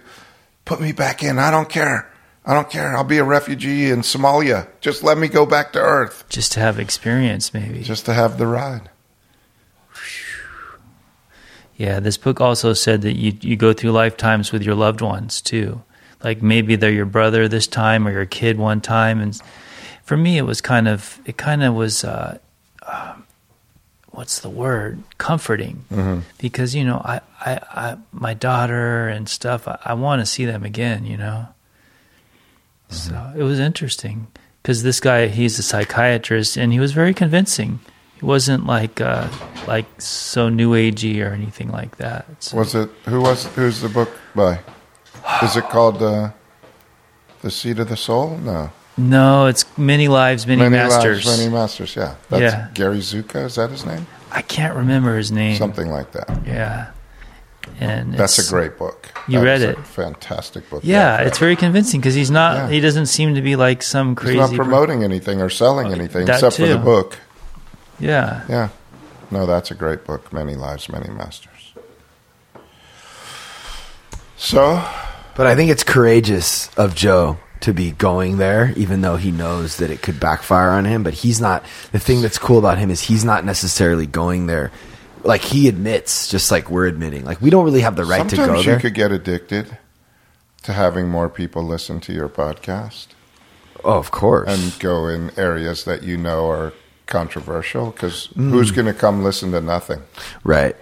[0.64, 1.38] Put me back in.
[1.38, 2.10] I don't care.
[2.46, 2.96] I don't care.
[2.96, 4.68] I'll be a refugee in Somalia.
[4.80, 7.82] Just let me go back to Earth just to have experience, maybe.
[7.82, 8.90] just to have the ride.
[11.76, 15.40] Yeah, this book also said that you you go through lifetimes with your loved ones
[15.40, 15.82] too.
[16.22, 19.40] Like maybe they're your brother this time or your kid one time, and
[20.04, 22.38] for me it was kind of it kind of was uh,
[22.86, 23.26] um,
[24.14, 25.02] what's the word?
[25.18, 25.84] Comforting.
[26.38, 30.44] Because you know I, I, I my daughter and stuff I, I want to see
[30.44, 31.48] them again you know?
[32.88, 34.28] So it was interesting.
[34.62, 37.80] Because this guy he's a psychiatrist and he was very convincing.
[38.18, 39.28] He wasn't like uh,
[39.66, 42.24] like so new agey or anything like that.
[42.42, 44.60] So, Was it who was who's the book by?
[45.42, 46.30] Is it called uh,
[47.42, 48.38] The Seat of the Soul?
[48.38, 48.70] No.
[48.96, 51.96] No it's many lives many, masters Many Lives, many masters.
[51.96, 52.68] Yeah, that's Yeah.
[52.74, 53.46] Gary Zukav.
[53.46, 54.06] Is that his name?
[54.30, 56.28] I can't remember his name Something like that.
[56.46, 56.90] yeah
[57.80, 59.08] and That's a great book.
[59.26, 59.86] You That read is a it?
[59.86, 60.82] fantastic book.
[60.84, 62.68] yeah Yeah, it's very convincing because he's not Yeah.
[62.70, 66.26] he doesn't seem to be like some crazy He's not promoting anything or selling anything
[66.26, 67.18] That except for the book.
[67.98, 68.68] yeah Yeah.
[69.30, 70.32] No, that's a great book.
[70.32, 71.72] Many Lives, Many Masters.
[74.36, 74.84] So,
[75.36, 79.78] But I think it's courageous of Joe to be going there, even though he knows
[79.78, 81.02] that it could backfire on him.
[81.02, 81.64] But he's not.
[81.92, 84.70] The thing that's cool about him is he's not necessarily going there.
[85.22, 88.36] Like he admits, just like we're admitting, like we don't really have the right to
[88.36, 88.80] go sometimes you there.
[88.80, 89.78] could get addicted
[90.64, 93.08] to having more people listen to your podcast
[93.84, 94.48] oh, of course.
[94.48, 96.72] and go in areas that you know are
[97.06, 98.50] controversial because Mm.
[98.50, 100.00] who's going to come listen to nothing?
[100.44, 100.76] right.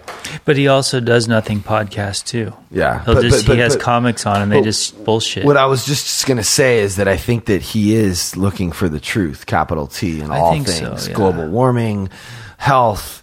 [0.45, 3.03] but he also does nothing podcast too Yeah.
[3.05, 5.57] He'll But- just, but- but- he has but- comics on and they just bullshit What
[5.57, 8.87] I was just going to say is that I think that he is looking for
[8.89, 11.13] the truth, capital T, in I all think so, things yeah.
[11.13, 12.09] global warming,
[12.57, 13.21] health,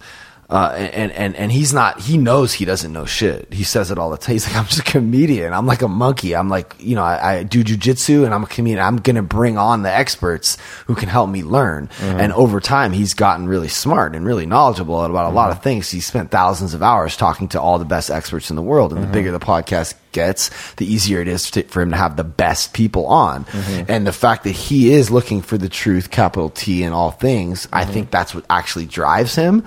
[0.50, 3.52] Uh, and, and, and he's not, he knows he doesn't know shit.
[3.52, 4.32] He says it all the time.
[4.32, 5.52] He's like, I'm just a comedian.
[5.52, 6.34] I'm like a monkey.
[6.34, 8.80] I'm like, you know, I, I do jujitsu and I'm a comedian.
[8.80, 11.86] I'm going to bring on the experts who can help me learn.
[11.86, 12.20] Mm-hmm.
[12.20, 15.58] And over time, he's gotten really smart and really knowledgeable about a lot mm-hmm.
[15.58, 15.88] of things.
[15.88, 18.92] He spent thousands of hours talking to all the best experts in the world.
[18.92, 19.14] And the mm-hmm.
[19.14, 22.72] bigger the podcast gets, the easier it is to, for him to have the best
[22.72, 23.46] people on.
[23.88, 27.68] And the fact that he is looking for the truth, capital T in all things,
[27.72, 29.64] I think that's what actually drives him.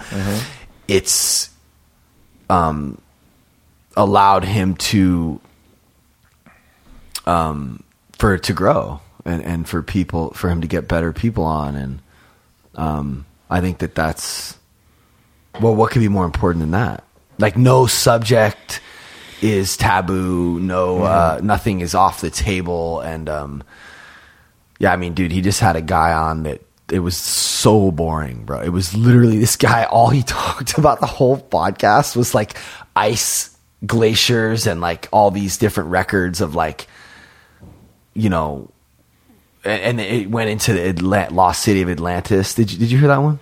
[0.87, 1.49] It's
[2.49, 3.01] um,
[3.95, 5.39] allowed him to
[7.25, 7.83] um,
[8.17, 11.75] for it to grow and, and for people for him to get better people on.
[11.75, 11.99] And
[12.75, 14.57] um, I think that that's
[15.59, 17.03] well what could be more important than that?
[17.37, 18.81] Like no subject
[19.41, 20.59] is taboo.
[20.59, 23.01] No uh, nothing is off the table.
[23.01, 23.63] And um,
[24.79, 26.61] yeah I mean dude he just had a guy on that
[26.91, 31.05] it was so boring bro it was literally this guy all he talked about the
[31.07, 32.57] whole podcast was like
[32.95, 33.55] ice
[33.85, 36.87] glaciers and like all these different records of like
[38.13, 38.69] you know,
[39.63, 42.53] and, and it went into the Atlant- lost city of Atlantis.
[42.53, 43.39] Did you did you hear that one?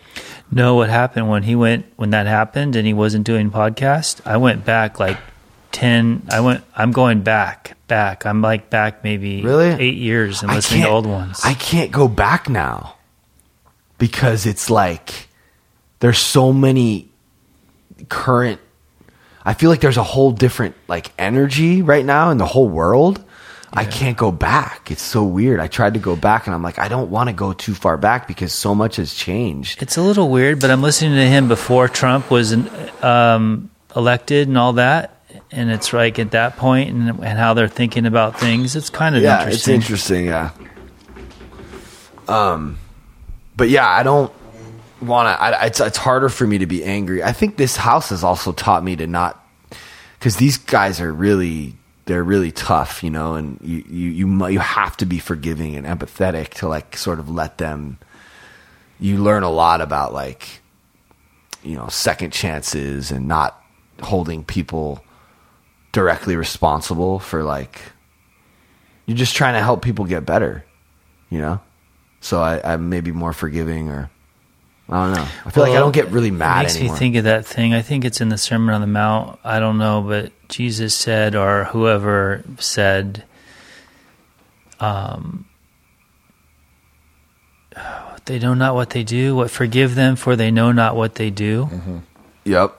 [0.51, 4.21] No, what happened when he went when that happened and he wasn't doing podcast?
[4.25, 5.17] I went back like
[5.71, 6.25] ten.
[6.31, 6.63] I went.
[6.75, 8.25] I'm going back, back.
[8.25, 9.67] I'm like back maybe Really?
[9.67, 11.41] eight years and listening to old ones.
[11.43, 12.95] I can't go back now
[14.01, 15.29] because it's like
[15.99, 17.07] there's so many
[18.09, 18.59] current.
[19.45, 23.23] I feel like there's a whole different like energy right now in the whole world.
[23.71, 24.91] I can't go back.
[24.91, 25.59] It's so weird.
[25.61, 27.95] I tried to go back and I'm like, I don't want to go too far
[27.95, 29.81] back because so much has changed.
[29.81, 32.53] it's a little weird, but I'm listening to him before Trump was
[33.01, 35.15] um, elected and all that.
[35.51, 38.75] And it's like at that point and, and how they're thinking about things.
[38.75, 39.75] It's kind of yeah, interesting.
[39.75, 40.25] it's interesting.
[40.25, 40.51] Yeah.
[42.27, 42.77] Um,
[43.55, 44.31] but yeah, I don't
[45.01, 45.65] want to.
[45.65, 47.23] It's it's harder for me to be angry.
[47.23, 49.43] I think this house has also taught me to not,
[50.19, 51.75] because these guys are really
[52.05, 55.85] they're really tough, you know, and you you you you have to be forgiving and
[55.85, 57.97] empathetic to like sort of let them.
[58.99, 60.61] You learn a lot about like,
[61.63, 63.59] you know, second chances and not
[64.01, 65.03] holding people
[65.91, 67.81] directly responsible for like
[69.05, 70.63] you're just trying to help people get better,
[71.29, 71.59] you know.
[72.21, 74.09] So I, I'm maybe more forgiving, or
[74.87, 75.27] I don't know.
[75.45, 76.93] I feel like I don't get really mad it makes anymore.
[76.93, 77.73] me think of that thing.
[77.73, 79.39] I think it's in the Sermon on the Mount.
[79.43, 83.23] I don't know, but Jesus said, or whoever said,
[84.79, 85.45] um,
[88.25, 89.35] they know not what they do.
[89.35, 92.01] What forgive them, for they know not what they do.
[92.43, 92.75] yep.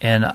[0.00, 0.32] And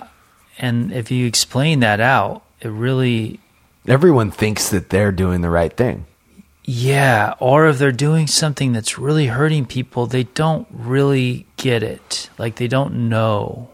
[0.57, 3.39] and if you explain that out, it really,
[3.87, 6.05] Everyone thinks that they're doing the right thing.
[6.71, 7.33] Yeah.
[7.39, 12.29] Or if they're doing something that's really hurting people, they don't really get it.
[12.37, 13.69] Like they don't know.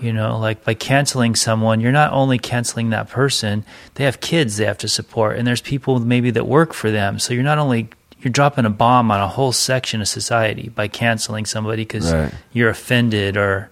[0.00, 4.56] You know, like by canceling someone, you're not only canceling that person, they have kids
[4.56, 7.20] they have to support, and there's people maybe that work for them.
[7.20, 7.88] So you're not only
[8.20, 12.34] you're dropping a bomb on a whole section of society by canceling somebody because Right.
[12.52, 13.70] you're offended or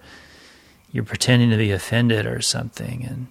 [0.93, 3.03] you're pretending to be offended or something.
[3.05, 3.27] And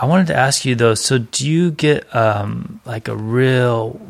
[0.00, 4.00] I wanted to ask you though, so do you get um, like a real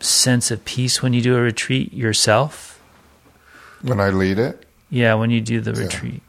[0.00, 2.80] sense of peace when you do a retreat yourself?
[3.82, 5.84] When I lead it, Yeah, when you do the Yeah.
[5.86, 6.22] retreat.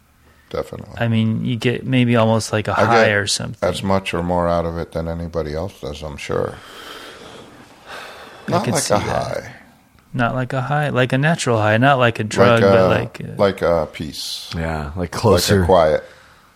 [0.51, 0.93] definitely.
[0.99, 3.67] I mean, you get maybe almost like a I high get or something.
[3.67, 6.55] As much or more out of it than anybody else does, I'm sure.
[8.47, 9.03] I Not like see a that.
[9.05, 9.53] high.
[10.13, 12.89] Not like a high, like a natural high, not like a drug, like a, but
[12.89, 14.49] like a, like a peace.
[14.55, 15.63] Yeah, like Like closer.
[15.63, 16.03] a quiet.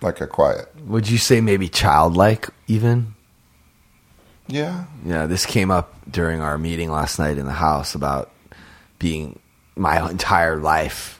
[0.01, 0.67] Like a quiet.
[0.85, 3.15] Would you say maybe childlike even?
[4.47, 4.85] Yeah.
[5.03, 8.31] Yeah, this came up during our meeting last night in the house about
[8.99, 9.39] being
[9.75, 11.19] my entire life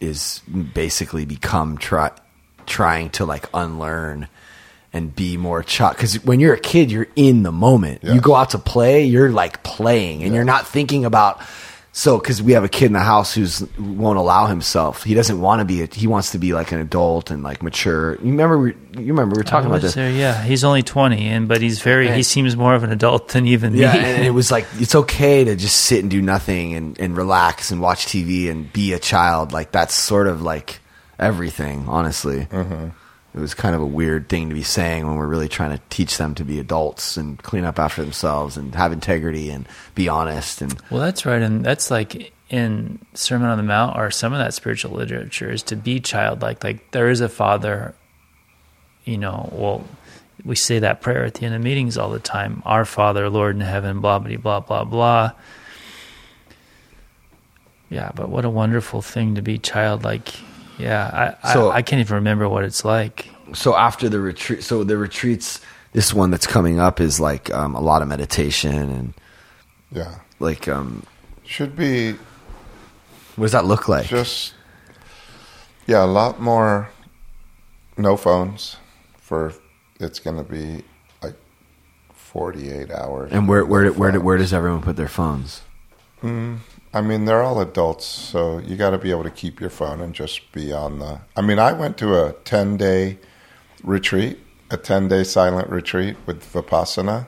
[0.00, 0.40] is
[0.74, 2.10] basically become try,
[2.66, 4.28] trying to like unlearn
[4.92, 8.34] and be more child because when you're a kid you're in the moment you go
[8.34, 11.42] out to play you're like playing and you're not thinking about
[11.98, 15.40] so because we have a kid in the house who's won't allow himself he doesn't
[15.40, 18.30] want to be a, he wants to be like an adult and like mature you
[18.30, 21.48] remember we, you remember we were talking about this there, yeah, he's only twenty, and
[21.48, 22.10] but he's very.
[22.10, 23.98] He seems more of an adult than even Yeah, me.
[23.98, 27.70] and it was like it's okay to just sit and do nothing and, and relax
[27.70, 29.52] and watch TV and be a child.
[29.52, 30.80] Like that's sort of like
[31.18, 32.46] everything, honestly.
[32.46, 32.88] Mm-hmm.
[33.34, 35.82] It was kind of a weird thing to be saying when we're really trying to
[35.90, 40.08] teach them to be adults and clean up after themselves and have integrity and be
[40.08, 44.32] honest and Well, that's right, and that's like in Sermon on the Mount or some
[44.32, 46.64] of that spiritual literature is to be childlike.
[46.64, 47.94] Like there is a father,
[49.04, 49.50] you know.
[49.52, 49.84] Well,
[50.44, 52.62] we say that prayer at the end of meetings all the time.
[52.64, 55.32] Our Father, Lord in heaven, blah blah blah blah blah.
[57.90, 60.34] Yeah, but what a wonderful thing to be childlike.
[60.78, 63.28] Yeah, I, So- I, I can't even remember what it's like.
[63.54, 65.60] So after the retreat, so the retreats,
[65.92, 69.14] this one that's coming up is like um, a lot of meditation and
[69.90, 70.16] Yeah.
[70.38, 71.02] like um,
[71.44, 72.12] Should be
[73.36, 74.06] what does that look like?
[74.06, 74.52] just
[75.86, 76.90] yeah, a lot more
[77.96, 78.76] no phones
[79.16, 79.54] for
[79.98, 80.84] it's going to be
[81.22, 81.34] like
[82.12, 83.32] 48 hours.
[83.32, 84.22] and where where no where phones.
[84.24, 85.62] where does everyone put their phones?
[86.94, 90.00] I mean, they're all adults, so you got to be able to keep your phone
[90.00, 91.20] and just be on the.
[91.36, 93.18] I mean, I went to a 10 day
[93.84, 94.38] retreat,
[94.70, 97.26] a 10 day silent retreat with Vipassana,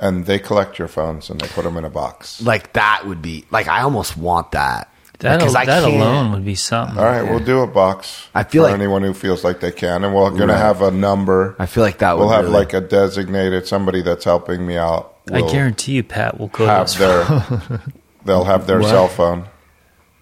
[0.00, 2.40] and they collect your phones and they put them in a box.
[2.40, 4.88] Like that would be like I almost want that.
[5.18, 6.98] That, Because I that alone would be something.
[6.98, 9.70] All right, we'll do a box I feel for like- anyone who feels like they
[9.70, 10.46] can, and we're going Right.
[10.48, 11.54] to have a number.
[11.60, 15.14] I feel like that We'll have really- like a designated somebody that's helping me out.
[15.32, 17.80] I will guarantee you, Pat will go to have this their
[18.24, 18.88] they'll have their What?
[18.90, 19.48] cell phone.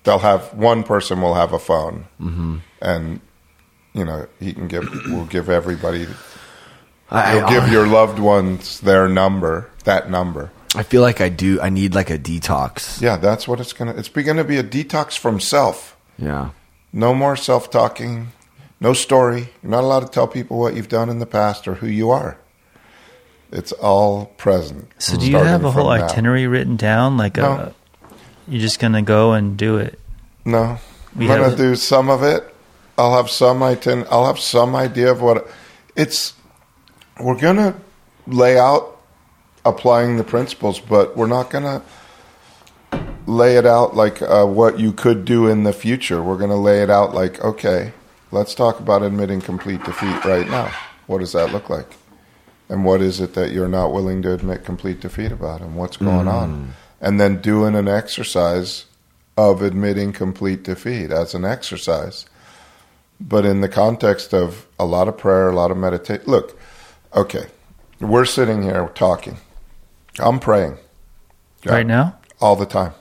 [0.04, 2.56] They'll have one person will have a phone, Mm-hmm.
[2.80, 3.20] and
[3.92, 4.88] you know he can give.
[5.06, 6.06] We'll give everybody.
[7.10, 9.68] I, You'll give your loved ones their number.
[9.84, 10.52] That number.
[10.76, 11.60] I feel like I do.
[11.60, 13.00] I need like a detox.
[13.02, 13.92] Yeah, that's what it's gonna.
[13.94, 15.96] It's going to be a detox from self.
[16.18, 16.50] Yeah.
[16.92, 18.28] No more self talking.
[18.80, 19.48] No story.
[19.62, 22.10] You're not allowed to tell people what you've done in the past or who you
[22.10, 22.38] are.
[23.52, 24.88] It's all present.
[24.98, 26.06] So do you have a whole from now.
[26.06, 27.16] itinerary written down?
[27.16, 27.50] Like No.
[27.52, 27.74] a,
[28.50, 29.98] you're just gonna go and do it.
[30.44, 30.78] No,
[31.16, 32.54] We I'm gonna have- do some of it.
[32.98, 35.48] I'll have some itin- I'll have some idea of what
[35.96, 36.34] it's.
[37.18, 37.74] We're gonna
[38.26, 38.96] lay out
[39.64, 41.82] applying the principles, but we're not gonna
[43.26, 46.22] lay it out like uh, what you could do in the future.
[46.22, 47.92] We're gonna lay it out like, okay,
[48.32, 50.70] let's talk about admitting complete defeat right now.
[51.06, 51.96] What does that look like?
[52.68, 55.60] And what is it that you're not willing to admit complete defeat about?
[55.60, 56.74] And what's going on?
[57.00, 58.84] And then doing an exercise
[59.36, 62.26] of admitting complete defeat as an exercise.
[63.20, 66.24] But in the context of a lot of prayer, a lot of meditation.
[66.26, 66.58] Look,
[67.14, 67.46] okay,
[68.00, 69.38] we're sitting here talking.
[70.18, 70.78] I'm praying.
[71.64, 72.94] Yeah, Right now, All the time.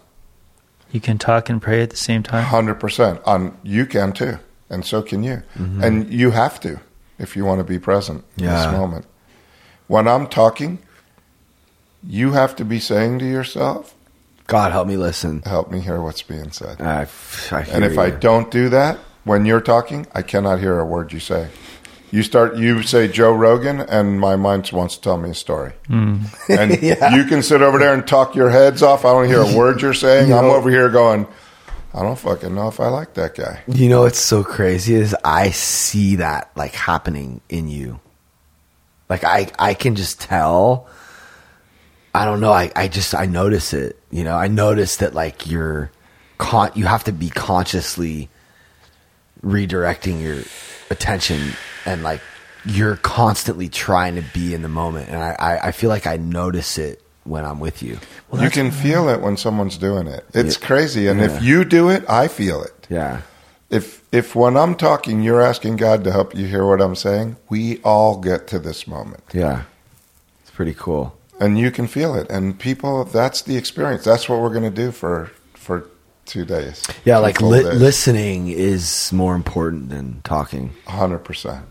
[0.92, 2.44] you can talk and pray at the same time.
[2.44, 3.22] Hundred percent.
[3.26, 4.40] On you can too,
[4.70, 5.84] and so can you, mm-hmm.
[5.84, 6.80] and you have to
[7.18, 9.06] if you want to be present in this moment.
[9.88, 10.80] When I'm talking,
[12.04, 13.94] you have to be saying to yourself,
[14.48, 15.42] God help me listen.
[15.44, 17.08] "Help me hear what's being said." I,
[17.52, 21.14] I And if I don't do that when you're talking, I cannot hear a word
[21.14, 21.50] you say.
[22.12, 25.74] You start, you say Joe Rogan, and my mind wants to tell me a story.
[25.86, 26.22] Hmm.
[26.50, 29.06] And you can sit over there and talk your heads off.
[29.06, 30.30] I don't hear a word you're saying.
[30.30, 31.28] You I'm know- over here going,
[31.94, 33.62] I don't fucking know if I like that guy.
[33.68, 38.00] You know what's so crazy is I see that like happening in you.
[39.10, 40.88] Like I I can just tell.
[42.20, 42.52] I don't know.
[42.52, 43.98] I, I just I notice it.
[44.12, 45.90] You know, I notice that like you're
[46.38, 48.30] con you have to be consciously
[49.42, 50.44] redirecting your
[50.90, 51.54] attention
[51.86, 52.22] and like
[52.66, 55.10] you're constantly trying to be in the moment.
[55.10, 58.00] And I, I, I feel like I notice it when I'm with you.
[58.34, 60.26] you can feel it when someone's doing it.
[60.34, 60.68] It's Yeah.
[60.68, 61.08] crazy.
[61.08, 61.28] And Yeah.
[61.38, 62.86] if you do it, I feel it.
[62.90, 63.22] Yeah.
[63.70, 67.38] If if when I'm talking, you're asking God to help you hear what I'm saying,
[67.50, 69.24] we all get to this moment.
[69.32, 69.62] Yeah.
[70.42, 71.14] It's pretty cool.
[71.40, 74.70] And you can feel it and people that's the experience that's what we're going to
[74.70, 75.86] do for for
[76.26, 77.80] two days Yeah, Two like li- days.
[77.82, 80.72] listening is more important than talking.
[80.86, 81.64] 100%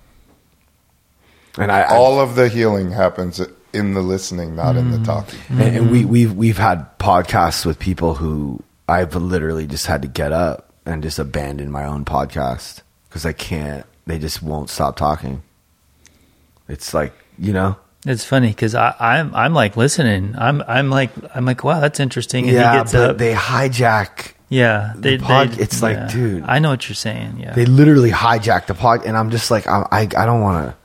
[1.58, 3.40] And I, I all of the healing happens
[3.72, 5.04] in the listening not in the mm.
[5.04, 10.02] talking and, and we we've we've had podcasts with people who I've literally just had
[10.02, 13.84] to get up and just abandon my own podcast because I can't.
[14.06, 15.42] They just won't stop talking.
[16.68, 17.76] It's like you know,
[18.08, 20.34] It's funny because I'm I'm like listening.
[20.38, 22.44] I'm I'm like I'm like wow that's interesting.
[22.44, 23.18] And yeah, but up.
[23.18, 24.32] they hijack.
[24.48, 26.08] yeah, they, the pod- they- it's like, yeah.
[26.08, 26.44] dude.
[26.44, 27.38] I know what you're saying.
[27.40, 30.66] Yeah, They literally hijack the pod, and I'm just like, I I, I don't want
[30.68, 30.76] to.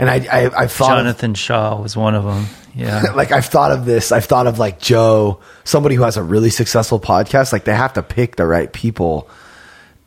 [0.00, 2.46] And I I I've thought of- Jonathan Shaw was one of them.
[2.74, 4.10] Yeah, like I've thought of this.
[4.12, 7.52] I've thought of like Joe, somebody who has a really successful podcast.
[7.52, 9.28] Like they have to pick the right people.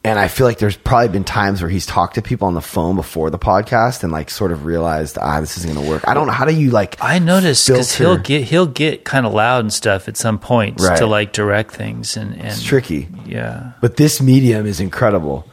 [0.04, 2.62] And I feel like there's probably been times where he's talked to people on the
[2.62, 6.08] phone before the podcast and like sort of realized, ah, this isn't going to work.
[6.08, 6.34] I don't know.
[6.34, 6.98] How do you like?
[7.04, 10.84] I noticed because he'll get he'll get kind of loud and stuff at some points
[10.84, 10.98] Right.
[10.98, 13.10] to like direct things and, and It's tricky.
[13.28, 15.48] Yeah, But this medium is incredible.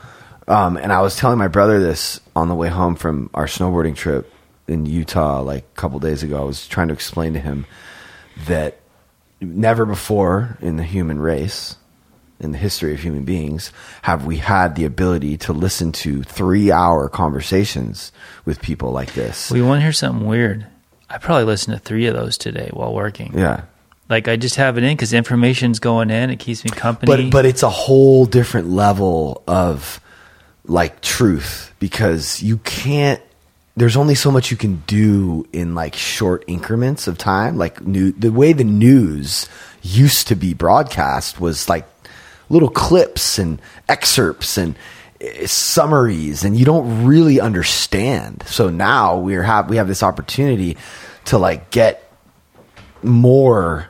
[0.47, 3.95] Um, and I was telling my brother this on the way home from our snowboarding
[3.95, 4.33] trip
[4.67, 6.41] in Utah, like a couple days ago.
[6.41, 7.67] I was trying to explain to him
[8.47, 8.79] that
[9.43, 11.77] never before in the human race,
[12.41, 13.73] in the history of human beings,
[14.03, 18.13] have we had the ability to listen to three hour conversations
[18.45, 19.51] with people like this.
[19.51, 20.67] we want to hear something weird.
[21.11, 23.37] I probably listened to three of those today while working.
[23.37, 23.63] yeah.
[24.09, 26.31] Like I just have it in because information's going in.
[26.31, 27.25] It keeps me company.
[27.25, 30.01] but but it's a whole different level of
[30.65, 33.21] like truth because you can't
[33.77, 38.13] there's only so much you can do in like short increments of time like new
[38.13, 39.49] the way the news
[39.83, 41.87] used to be broadcast was like
[42.49, 44.75] little clips and excerpts and
[45.21, 50.77] eh, summaries and you don't really understand so now we're have we have this opportunity
[51.25, 52.11] to like get
[53.03, 53.89] more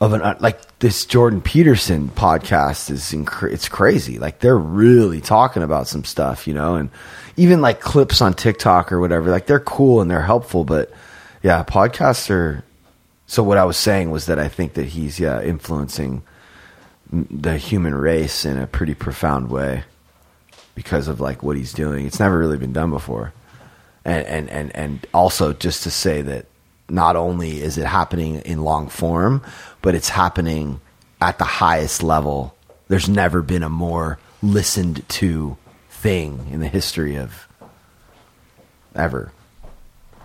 [0.00, 4.18] of an uh, like this Jordan Peterson podcast is inc- it's crazy.
[4.18, 6.90] Like they're really talking about some stuff, you know, and
[7.36, 9.30] even like clips on TikTok or whatever.
[9.30, 10.92] Like they're cool and they're helpful, but
[11.42, 12.62] yeah, podcasts are.
[13.26, 16.22] So what I was saying was that I think that he's yeah influencing
[17.10, 19.84] the human race in a pretty profound way
[20.74, 22.06] because of like what he's doing.
[22.06, 23.32] It's never really been done before
[24.06, 26.46] and and and and also just to say that
[26.88, 29.42] not only is it happening in long form,
[29.82, 30.80] but it's happening
[31.20, 32.54] at the highest level.
[32.86, 35.56] There's never been a more listened to
[35.90, 37.48] thing in the history of
[38.94, 39.32] ever.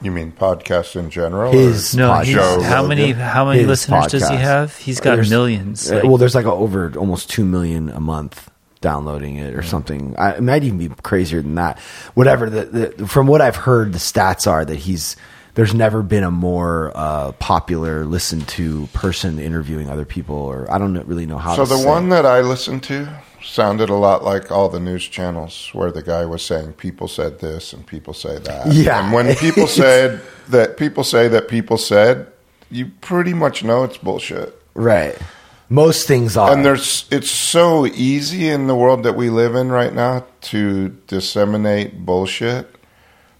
[0.01, 1.51] You mean podcasts in general?
[1.51, 2.23] His no, podcast.
[2.25, 4.39] he's, Joe how many how many His listeners does he podcast.
[4.39, 4.77] have?
[4.77, 5.91] He's got There's- millions.
[5.91, 8.49] Uh, Like, well, there's like a, over almost two million a month
[8.81, 10.15] downloading it or something.
[10.17, 11.77] I, it might even be crazier than that.
[12.15, 12.49] Whatever.
[12.49, 12.65] The,
[12.97, 15.15] the, from what I've heard, the stats are that he's
[15.53, 20.77] there's never been a more uh, popular, listened to person interviewing other people, or I
[20.77, 21.55] don't really know how.
[21.55, 21.85] So to the say.
[21.85, 23.07] one that I listened to
[23.43, 27.39] sounded a lot like all the news channels where the guy was saying people said
[27.39, 28.71] this and people say that.
[28.73, 29.03] Yeah.
[29.03, 32.27] And when people said that people say that people said,
[32.69, 34.59] you pretty much know it's bullshit.
[34.73, 35.17] right?
[35.69, 36.51] Most things are.
[36.51, 40.89] And there's it's so easy in the world that we live in right now to
[41.07, 42.75] disseminate bullshit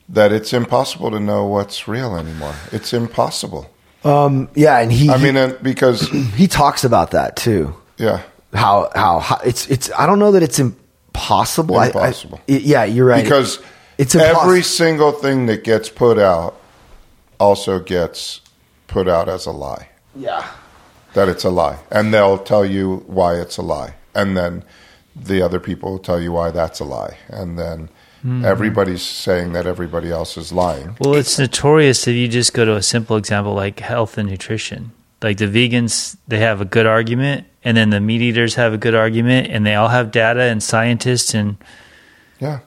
[0.07, 2.55] that it's impossible to know what's real anymore.
[2.71, 3.69] It's impossible.
[4.05, 5.09] um, yeah, and he.
[5.09, 7.75] I mean, and because he talks about that too.
[7.97, 8.21] yeah,
[8.53, 9.91] How how, how it's it's.
[9.97, 11.77] I don't know that it's impossible.
[11.77, 12.41] I- I- Impossible.
[12.47, 13.23] yeah, you're right.
[13.23, 13.59] because
[13.97, 16.59] it's every single thing that gets put out
[17.39, 18.41] also gets
[18.87, 19.89] put out as a lie.
[20.15, 20.45] yeah.
[21.13, 24.63] That it's a lie, and they'll tell you why it's a lie, and then
[25.13, 27.89] the other people will tell you why that's a lie, and then
[28.23, 28.45] Mm-hmm.
[28.45, 30.95] everybody's saying that everybody else is lying.
[30.99, 34.91] Well, it's notorious if you just go to a simple example like health and nutrition.
[35.21, 38.77] Like the vegans, they have a good argument, and then the meat eaters have a
[38.77, 41.57] good argument, and they all have data and scientists and
[42.39, 42.59] Yeah,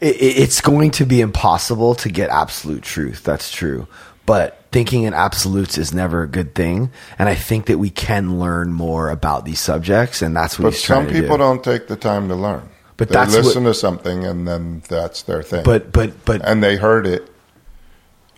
[0.00, 3.24] it, it- it's going to be impossible to get absolute truth.
[3.24, 3.88] That's true.
[4.26, 6.90] But thinking in absolutes is never a good thing.
[7.18, 10.22] And I think that we can learn more about these subjects.
[10.22, 11.42] And that's what but he's trying some to people do.
[11.42, 12.68] don't take the time to learn.
[12.96, 15.64] But they that's what- listen to something, and then that's their thing.
[15.64, 17.28] But, but, but, and they heard it.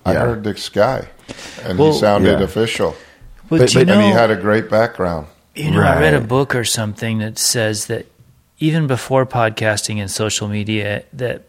[0.07, 1.09] I heard this guy,
[1.65, 2.45] and Well, he sounded yeah.
[2.45, 2.95] official,
[3.49, 5.27] but, But- you know, and he had a great background.
[5.55, 8.05] You know, I read a book or something that says that
[8.59, 11.45] even before podcasting and social media, that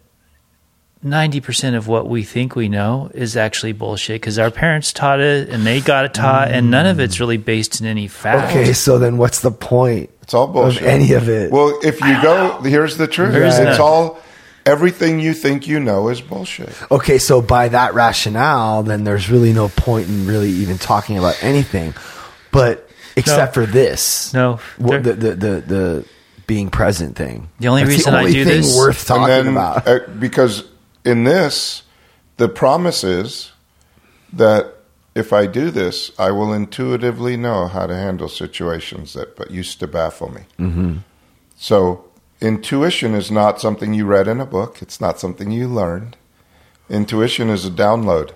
[1.04, 5.20] ninety percent of what we think we know is actually bullshit because our parents taught
[5.20, 7.20] it and they got it taught, and none of it's mm.
[7.20, 8.52] really based in any fact.
[8.52, 8.72] okay.
[8.72, 10.84] So then what's the point It's all bullshit.
[10.84, 11.52] of any of it?
[11.52, 13.34] Well, if you go, here's the truth.
[13.34, 13.82] There's it's none.
[13.82, 14.20] all
[14.68, 16.70] everything you think you know is bullshit.
[16.92, 17.18] okay.
[17.18, 21.94] So by that rationale, then there's really no point in really even talking about anything.
[22.52, 26.06] But except for this, No, What- the, the, the, the
[26.46, 27.50] being present thing.
[27.60, 29.88] The only That's reason I only do thing this- worth talking and then, about.
[29.88, 30.64] uh, because
[31.04, 31.84] in this,
[32.38, 33.52] the promise is
[34.34, 34.74] that
[35.16, 39.80] if I do this, I will intuitively know how to handle situations that but used
[39.80, 40.42] to baffle me.
[40.60, 40.98] Mm-hmm.
[41.58, 42.06] So
[42.42, 44.82] intuition is not something you read in a book.
[44.82, 46.18] It's not something you learned.
[46.90, 48.32] Intuition is a download.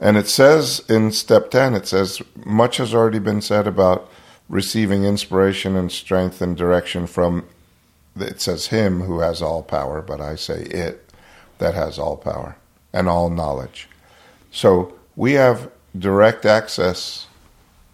[0.00, 4.10] And it says in step 10, it says, much has already been said about
[4.48, 7.46] receiving inspiration and strength and direction from,
[8.16, 11.10] it says him who has all power, but I say it
[11.58, 12.56] that has all power
[12.92, 13.88] and all knowledge.
[14.50, 17.26] So we have direct access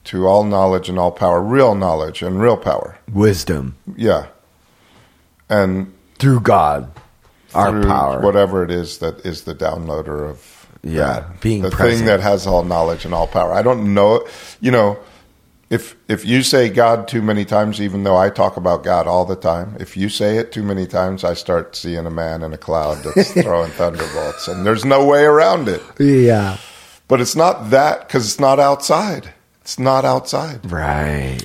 [0.05, 2.98] to all knowledge and all power, real knowledge and real power.
[3.12, 4.27] Wisdom Yeah.
[5.51, 6.90] And through God,
[7.55, 8.20] our through power.
[8.20, 11.40] whatever it is that is the downloader of Yeah, that.
[11.40, 11.98] being the present.
[11.98, 13.52] thing that has all knowledge and all power.
[13.52, 14.27] I don't know,
[14.60, 14.98] you know,
[15.68, 19.24] if if you say God too many times, even though I talk about God all
[19.24, 22.52] the time, if you say it too many times, I start seeing a man in
[22.52, 25.82] a cloud that's throwing thunderbolts, and there's no way around it.
[25.98, 26.56] Yeah.
[27.06, 29.32] But it's not that because it's not outside.
[29.62, 30.70] It's not outside.
[30.70, 31.39] Right.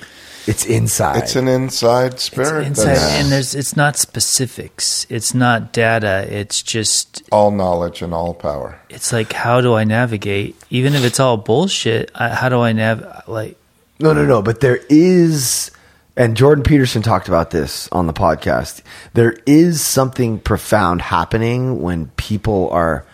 [0.46, 1.24] It's inside.
[1.24, 2.46] It's an inside spirit.
[2.48, 2.66] It's spirit.
[2.66, 5.04] inside, that's and there's it's not specifics.
[5.10, 6.26] It's not data.
[6.30, 8.80] It's just all knowledge and all power.
[8.88, 10.56] it's like how do I navigate?
[10.70, 13.58] Even if it's all bullshit, I, how do I nav like?
[13.98, 14.42] No, no, no.
[14.42, 15.70] But there is,
[16.16, 18.82] and Jordan Peterson talked about this on the podcast.
[19.14, 23.04] There is something profound happening when people are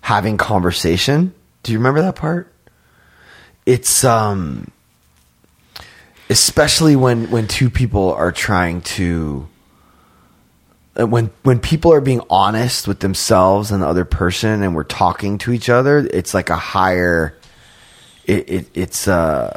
[0.00, 1.32] having conversation.
[1.62, 2.52] Do you remember that part?
[3.64, 4.70] It's um,
[6.30, 9.48] especially when when two people are trying to.
[10.98, 14.84] uh, When when people are being honest with themselves and the other person, and we're
[14.84, 17.36] talking to each other, it's like a higher.
[18.26, 19.56] It, it it's uh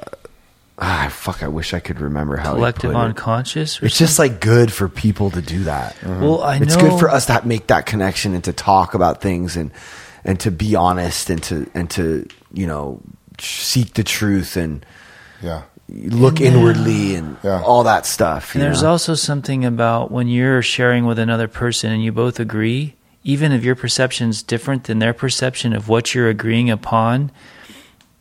[0.79, 1.41] Ah, fuck!
[1.41, 3.01] I wish I could remember how collective put it.
[3.01, 3.81] unconscious.
[3.81, 5.95] Or It's just like good for people to do that.
[6.05, 9.19] Well, I know it's good for us to make that connection and to talk about
[9.19, 9.71] things and
[10.23, 13.01] and to be honest and to and to you know
[13.39, 14.85] seek the truth and
[15.41, 15.63] Yeah.
[15.89, 17.61] Look uh, inwardly and Yeah.
[17.63, 18.53] all that stuff.
[18.55, 18.89] And there's know?
[18.91, 23.63] also something about when you're sharing with another person and you both agree, even if
[23.63, 27.31] your perception's different than their perception of what you're agreeing upon,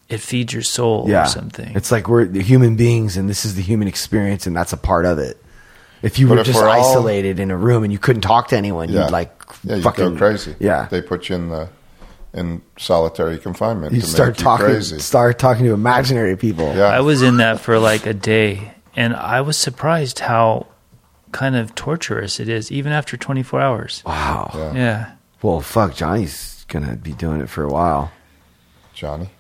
[0.09, 1.75] it feeds your soul yeah, or something.
[1.75, 4.77] It's like we're the human beings and this is the human experience and that's a
[4.77, 5.43] part of it.
[6.03, 8.23] If you But were if just we're all- isolated in a room and you couldn't
[8.23, 9.05] talk to anyone, Yeah.
[9.05, 9.33] you'd like
[9.65, 10.55] Yeah, you fucking go crazy.
[10.61, 11.69] Yeah, They put you in the
[12.37, 14.99] in solitary confinement you to start make you talking, crazy.
[14.99, 16.75] start talking to imaginary people.
[16.75, 16.85] Yeah.
[16.85, 20.67] I was in that for like a day and I was surprised how
[21.33, 24.03] kind of torturous it is even after 24 hours.
[24.07, 24.51] Wow.
[24.55, 24.75] Yeah.
[24.75, 25.13] Yeah.
[25.43, 28.13] Well, fuck, Johnny's gonna be doing it for a while.
[28.95, 29.31] Johnny.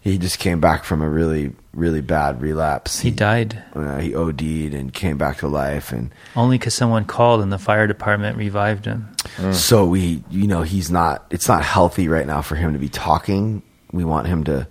[0.00, 3.00] He just came back from a really, really bad relapse.
[3.00, 4.40] He died Uh, he OD'd
[4.74, 8.84] and came back to life, and only because someone called and the fire department revived
[8.84, 9.08] him.
[9.52, 11.26] so we, you know, he's not.
[11.30, 13.62] It's not healthy right now for him to be talking.
[13.92, 14.66] We want him to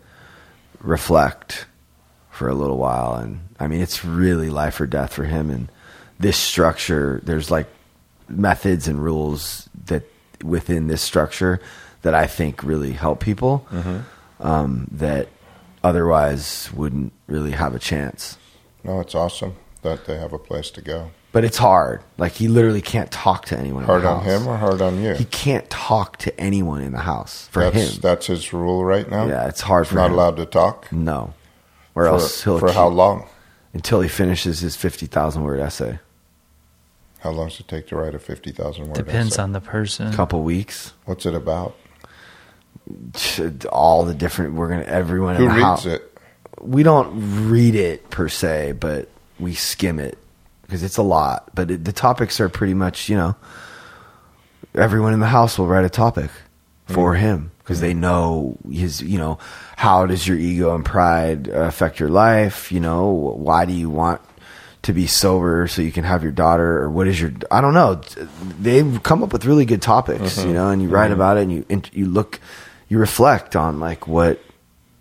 [0.81, 1.65] reflect
[2.29, 5.49] for a little while, and I mean, it's really life or death for him.
[5.49, 5.69] And
[6.19, 7.67] this structure, there's like
[8.29, 10.03] methods and rules that
[10.43, 11.59] within this structure
[12.03, 13.65] that I think really help people
[14.39, 15.29] um, that
[15.83, 18.37] otherwise wouldn't really have a chance.
[18.83, 21.11] No, it's awesome that they have a place to go.
[21.31, 22.01] But it's hard.
[22.17, 23.83] Like he literally can't talk to anyone.
[23.83, 25.13] in Hard the on him or hard on you?
[25.13, 28.01] He can't talk to anyone in the house for that's him.
[28.01, 29.27] that's his rule right now.
[29.27, 30.13] yeah, it's hard He's for not him.
[30.13, 30.91] allowed to talk.
[30.91, 31.33] No,
[31.95, 33.27] or for, else he'll for how long?
[33.73, 35.99] until he finishes his fifty thousand word essay.
[37.19, 38.93] How long does it take to write a fifty thousand word?
[38.97, 39.03] Essay?
[39.03, 39.41] Depends essay?
[39.43, 40.07] on the person.
[40.07, 40.93] A couple weeks.
[41.05, 41.75] what's it about.
[43.71, 44.53] All the different.
[44.55, 45.85] We're gonna everyone Who in the reads house.
[45.85, 46.17] it?
[46.61, 49.09] We don't read it per se, but
[49.39, 50.17] we skim it
[50.63, 51.49] because it's a lot.
[51.53, 53.35] But it, the topics are pretty much you know.
[54.75, 56.29] Everyone in the house will write a topic
[56.87, 57.19] for Mm.
[57.19, 59.01] him because they know his.
[59.01, 59.39] You know,
[59.75, 62.71] how does your ego and pride affect your life?
[62.71, 64.21] You know, why do you want
[64.83, 67.73] to be sober so you can have your daughter or what is your i don't
[67.73, 67.99] know
[68.61, 70.47] they've come up with really good topics Mm-hmm.
[70.47, 72.39] you know and you write about it and you and you look
[72.89, 74.41] you reflect on like what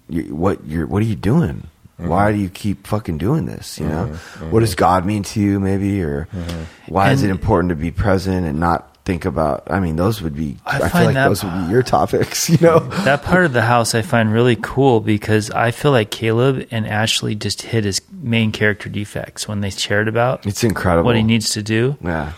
[0.08, 1.68] you, what you're what are you doing?
[1.98, 2.08] Mm-hmm.
[2.10, 4.08] why do you keep fucking doing this you know?
[4.50, 6.92] What does god mean to you maybe or Mm-hmm.
[6.92, 10.36] why is it important to be present and not think about i mean those would
[10.36, 12.80] be I i, feel like that- those would be your topics you know?
[12.80, 16.86] That part of the house I find really cool because I feel like Caleb and
[16.86, 21.06] Ashley just hit his main character defects when they shared about it's incredible.
[21.06, 21.96] what he needs to do.
[22.02, 22.32] yeah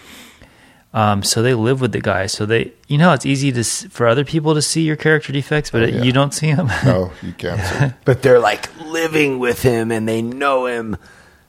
[0.95, 2.27] Um, so they live with the guy.
[2.27, 5.71] So they, you know, it's easy to for other people to see your character defects,
[5.71, 6.03] but it, yeah.
[6.03, 6.69] you don't see them.
[6.85, 7.61] No, you can't.
[7.61, 7.97] see.
[8.05, 10.97] but they're like living with him and they know him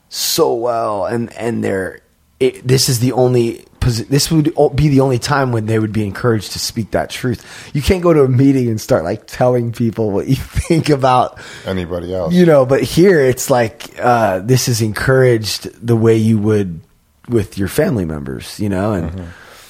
[0.10, 2.02] so well and and they're
[2.40, 5.94] it, this is the only posi- this would be the only time when they would
[5.94, 9.28] be encouraged to speak that truth you can't go to a meeting and start like
[9.28, 12.34] telling people what you think about Anybody else?
[12.34, 16.82] you know but here it's like uh, this is encouraged the way you would
[17.30, 19.26] with your family members you know and mm-hmm.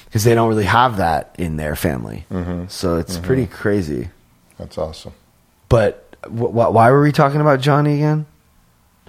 [0.06, 2.66] because they don't really have that in their family mm-hmm.
[2.68, 3.26] so it's mm-hmm.
[3.26, 4.10] pretty crazy
[4.58, 5.14] That's awesome.
[5.68, 8.26] but wh- wh- why were we talking about Johnny again?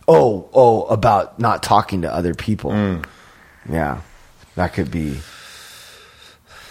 [0.08, 2.72] Oh, oh, about not talking to other people.
[2.72, 3.04] Mm.
[3.68, 4.00] Yeah,
[4.56, 5.18] that could be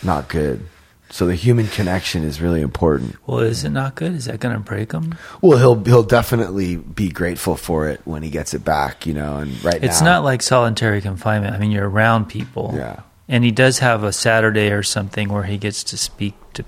[0.03, 0.65] not good.
[1.11, 3.15] So the human connection is really important.
[3.25, 4.13] well, is it not good?
[4.13, 5.15] Is that going to break him?
[5.41, 9.07] Well, he'll he'll definitely be grateful for it when he gets it back.
[9.07, 11.55] You know, and right It's now, not like solitary confinement.
[11.55, 12.73] I mean, you're around people.
[12.75, 13.01] Yeah.
[13.27, 16.63] And he does have a Saturday or something where he gets to speak to,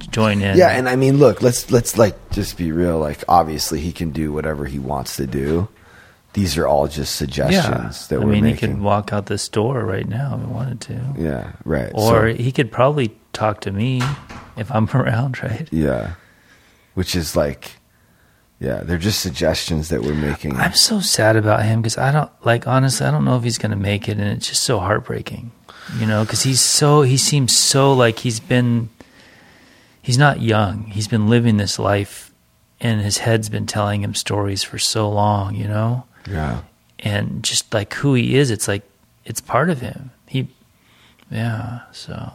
[0.00, 0.56] to join in.
[0.58, 2.98] Yeah, and I mean, look, let's let's like just be real.
[2.98, 5.68] Like, obviously, he can do whatever he wants to do.
[6.38, 9.84] These are all just suggestions that I we're mean, he could walk out this door
[9.84, 11.14] right now if he wanted to.
[11.18, 11.90] yeah, right.
[11.94, 14.00] Or So- he could probably talk to me
[14.56, 15.68] if I'm around, right?
[15.72, 16.12] Yeah.
[16.94, 17.72] Which is like
[18.60, 20.56] Yeah, they're just suggestions that we're making.
[20.56, 23.06] I'm so sad about him because I don't like honestly.
[23.06, 25.50] I don't know if he's going to make it, and it's just so heartbreaking.
[25.98, 28.90] You know, because he's so he seems so like he's been.
[30.02, 30.84] He's not young.
[30.84, 32.32] He's been living this life,
[32.80, 35.54] and his head's been telling him stories for so long.
[35.54, 36.62] You know, yeah.
[36.98, 38.82] and just like who he is, it's like
[39.24, 40.10] it's part of him.
[40.26, 40.48] He,
[41.30, 41.80] yeah.
[41.92, 42.32] So,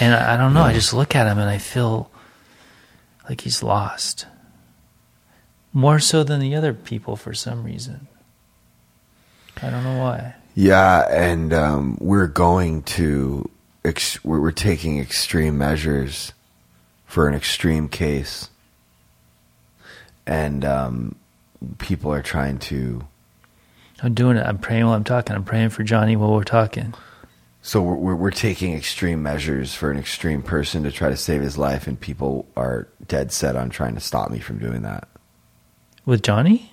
[0.00, 0.62] and I, I don't know.
[0.62, 2.10] I just look at him and I feel
[3.28, 4.26] like he's lost
[5.72, 8.06] more so than the other people for some reason.
[9.62, 10.34] I don't know why.
[10.54, 13.50] Yeah, and um, we're going to
[13.84, 16.32] ex- we're, we're taking extreme measures
[17.06, 18.50] for an extreme case,
[20.26, 21.16] and um,
[21.78, 23.06] people are trying to.
[24.02, 24.46] I'm doing it.
[24.46, 25.34] I'm praying while I'm talking.
[25.34, 26.94] I'm praying for Johnny while we're talking.
[27.62, 31.56] So we're, we're taking extreme measures for an extreme person to try to save his
[31.56, 35.08] life, and people are dead set on trying to stop me from doing that.
[36.04, 36.70] With Johnny?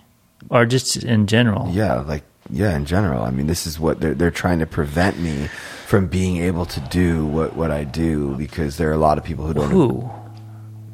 [0.49, 1.69] Or just in general?
[1.72, 3.23] Yeah, like yeah, in general.
[3.23, 5.47] I mean, this is what they're they're trying to prevent me
[5.85, 9.23] from being able to do what what I do because there are a lot of
[9.23, 9.69] people who don't.
[9.69, 10.09] Who?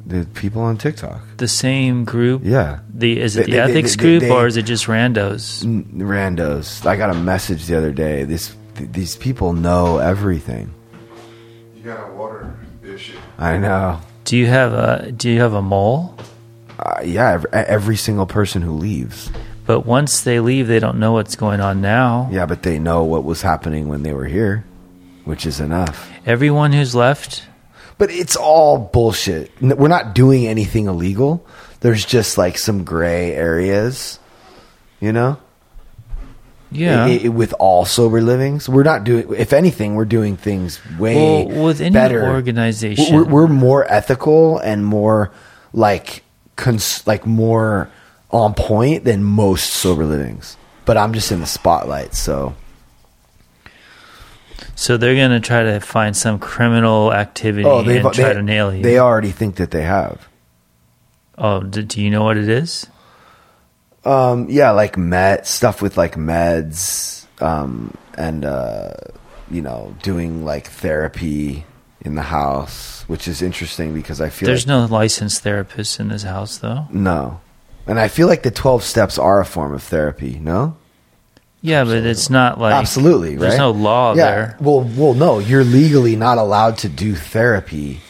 [0.08, 1.20] The people on TikTok.
[1.36, 2.40] The same group?
[2.44, 4.62] Yeah, The is it They- the they- they- ethics they- group they- or is it
[4.64, 5.62] just randos?
[5.94, 6.86] Randos.
[6.86, 8.24] I got a message the other day.
[8.24, 10.70] This th- these people know everything.
[11.76, 13.16] You got a water issue.
[13.38, 13.98] I know.
[14.24, 16.14] Do you have a do you have a mole?
[16.78, 19.30] Uh, yeah, every, every single person who leaves.
[19.66, 22.28] But once they leave, they don't know what's going on now.
[22.32, 24.64] Yeah, but they know what was happening when they were here,
[25.24, 26.08] which is enough.
[26.24, 27.42] Everyone who's left,
[27.98, 29.50] But it's all bullshit.
[29.60, 31.44] We're not doing anything illegal.
[31.80, 34.18] There's just like some gray areas,
[35.00, 35.38] you know?
[36.70, 37.04] yeah.
[37.04, 38.68] I- I- with all sober livings.
[38.68, 41.16] We're not doing, if anything, we're doing things way
[41.46, 42.28] well, with any better.
[42.28, 45.32] organization, We're, we're more ethical and more
[45.72, 46.22] like,
[46.56, 47.88] cons- like more
[48.30, 50.56] on point than most sober livings.
[50.84, 52.54] But I'm just in the spotlight, so
[54.74, 58.74] so they're gonna try to find some criminal activity oh, and try they, to nail
[58.74, 58.82] you.
[58.82, 60.28] they already think that they have.
[61.36, 62.86] oh, do, do you know what it is?
[64.04, 68.94] Um, yeah, like med stuff with like meds, um, and uh,
[69.50, 71.66] you know, doing like therapy
[72.00, 76.08] in the house, which is interesting because I feel There's like, no licensed therapist in
[76.08, 76.86] this house, though.
[76.90, 77.40] no,
[77.86, 80.38] and I feel like the twelve steps are a form of therapy.
[80.38, 80.76] No,
[81.60, 83.40] Yeah, but it's not like absolutely, right?
[83.40, 84.24] There's no law yeah.
[84.30, 84.56] there.
[84.60, 88.00] Well, well, no, you're legally not allowed to do therapy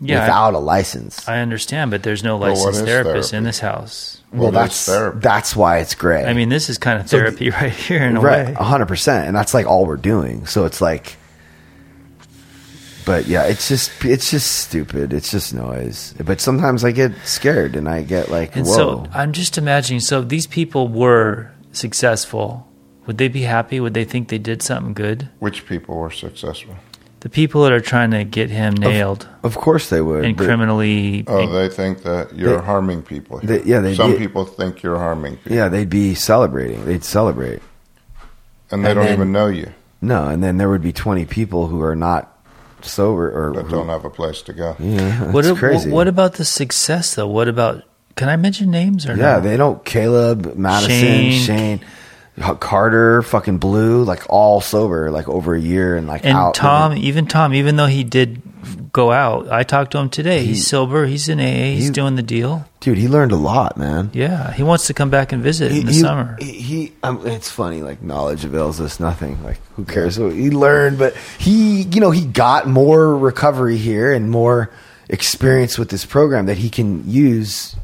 [0.00, 1.26] Yeah, without a license.
[1.26, 4.20] I understand, but there's no licensed is therapist in this house.
[4.32, 6.24] well, What is that's that's why it's gray.
[6.26, 8.52] I mean, this is kind of So the- therapy right here in a right, way.
[8.54, 10.44] hundred percent, and that's like all we're doing.
[10.46, 11.16] So it's like,
[13.06, 15.12] but yeah, it's just it's just stupid.
[15.14, 16.14] It's just noise.
[16.22, 18.74] But sometimes I get scared and I get like, And whoa.
[18.74, 20.00] so I'm just imagining.
[20.00, 22.66] So these people were successful.
[23.06, 23.80] Would they be happy?
[23.80, 25.28] Would they think they did something good?
[25.38, 26.76] Which people were successful?
[27.20, 30.24] The people that are trying to get him nailed of course they would.
[30.26, 31.24] and criminally.
[31.26, 33.40] Oh, they think that you're They- harming people.
[33.42, 36.84] they- yeah, they Some did- people think you're harming people, yeah, they'd be celebrating.
[36.84, 37.60] They'd celebrate.
[38.70, 39.68] and they and don't then- even know you,
[40.02, 42.30] No, and then there would be twenty people who are not
[42.82, 44.76] sober or but who- don't have a place to go.
[44.78, 45.90] Yeah, what, a- crazy.
[45.90, 47.26] what about the success though?
[47.28, 47.84] What about?
[48.16, 49.40] Can I mention names or Yeah, no?
[49.40, 49.82] they don't.
[49.84, 51.32] Caleb, Madison, Shane.
[51.42, 51.86] Shane, H-
[52.40, 56.54] Carter, fucking Blue, like all sober, like over a year and like and out.
[56.54, 58.42] Tom, even Tom, even though he did
[58.92, 60.40] go out, I talked to him today.
[60.40, 61.06] He- he's sober.
[61.06, 61.74] He's in AA.
[61.74, 62.66] He's he- doing the deal.
[62.80, 64.10] dude, he learned a lot, man.
[64.12, 66.36] Yeah, he wants to come back and visit in the he, summer.
[66.40, 69.42] He, he um, it's funny, like knowledge avails us nothing.
[69.44, 70.16] Like who cares?
[70.16, 74.70] He learned, but he, you know, he got more recovery here and more
[75.08, 77.76] experience with this program that he can use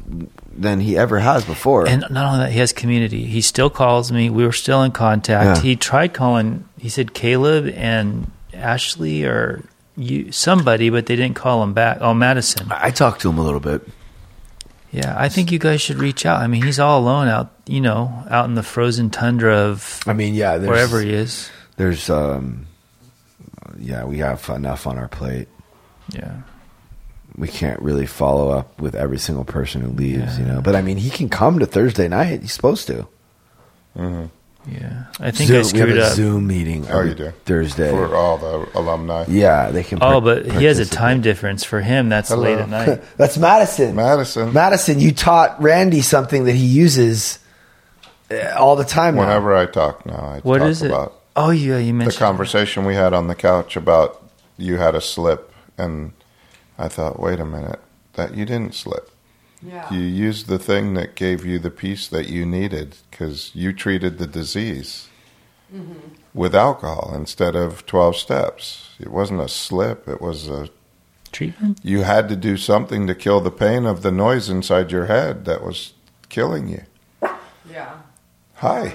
[0.55, 1.87] than he ever has before.
[1.87, 3.25] And not only that, he has community.
[3.25, 4.29] He still calls me.
[4.29, 5.57] We were still in contact.
[5.57, 5.63] Yeah.
[5.63, 6.67] He tried calling.
[6.77, 9.63] He said Caleb and Ashley or
[9.95, 11.99] you somebody, but they didn't call him back.
[12.01, 12.67] Oh, Madison.
[12.71, 13.87] I talked to him a little bit.
[14.91, 16.41] Yeah, I think you guys should reach out.
[16.41, 20.11] I mean, he's all alone out, you know, out in the frozen tundra of I
[20.11, 21.49] mean, yeah, wherever he is.
[21.77, 22.67] there's, um,
[23.79, 25.47] yeah, we have enough on our plate.
[26.09, 26.41] Yeah.
[27.37, 30.61] We can't really follow up with every single person who leaves, you know.
[30.61, 32.41] But I mean, he can come to Thursday night.
[32.41, 33.07] He's supposed to.
[33.95, 34.25] hmm
[34.67, 35.05] Yeah.
[35.19, 36.13] I think Zoom, I we screwed have a up.
[36.13, 37.31] Zoom meeting Oh, you do?
[37.45, 37.89] Thursday.
[37.89, 39.25] For all the alumni.
[39.27, 39.97] yeah, they can.
[39.99, 41.63] Oh, par- but he has a time difference.
[41.63, 42.43] For him, that's Hello.
[42.43, 43.01] late at night.
[43.17, 43.95] That's Madison.
[43.95, 44.53] Madison.
[44.53, 47.39] Madison, you taught Randy something that he uses
[48.29, 49.15] uh, all the time.
[49.15, 49.21] now.
[49.21, 50.87] Whenever I talk now, I What talk is it?
[50.91, 52.19] about Oh, yeah, you mentioned the mentioned.
[52.19, 54.21] conversation we had on the couch about
[54.57, 56.11] you had a slip, and
[56.81, 57.79] I thought, wait a minute,
[58.13, 59.11] that you didn't slip.
[59.61, 59.93] Yeah.
[59.93, 64.17] You used the thing that gave you the peace that you needed because you treated
[64.17, 65.07] the disease
[65.71, 65.99] mm-hmm.
[66.33, 68.95] with alcohol instead of 12 steps.
[68.99, 70.69] It wasn't a slip, it was a.
[71.31, 71.79] Treatment?
[71.83, 75.45] You had to do something to kill the pain of the noise inside your head
[75.45, 75.93] that was
[76.29, 76.81] killing you.
[77.69, 77.93] Yeah.
[78.61, 78.93] I Hi.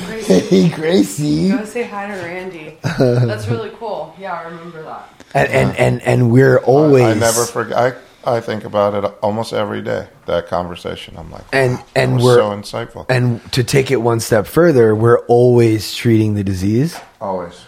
[0.00, 0.24] Remember you.
[0.24, 1.48] Gracie, Hey, Gracie.
[1.50, 2.78] go say hi to Randy.
[2.98, 4.14] That's really cool.
[4.18, 5.08] Yeah, I remember that.
[5.34, 7.76] And and and, and we're always I never forget.
[8.24, 11.16] I, I think about it almost every day, that conversation.
[11.16, 13.06] I'm like, And- wow, and that was we're- so insightful.
[13.08, 17.58] and to take it one step further, we're always treating the disease, Always.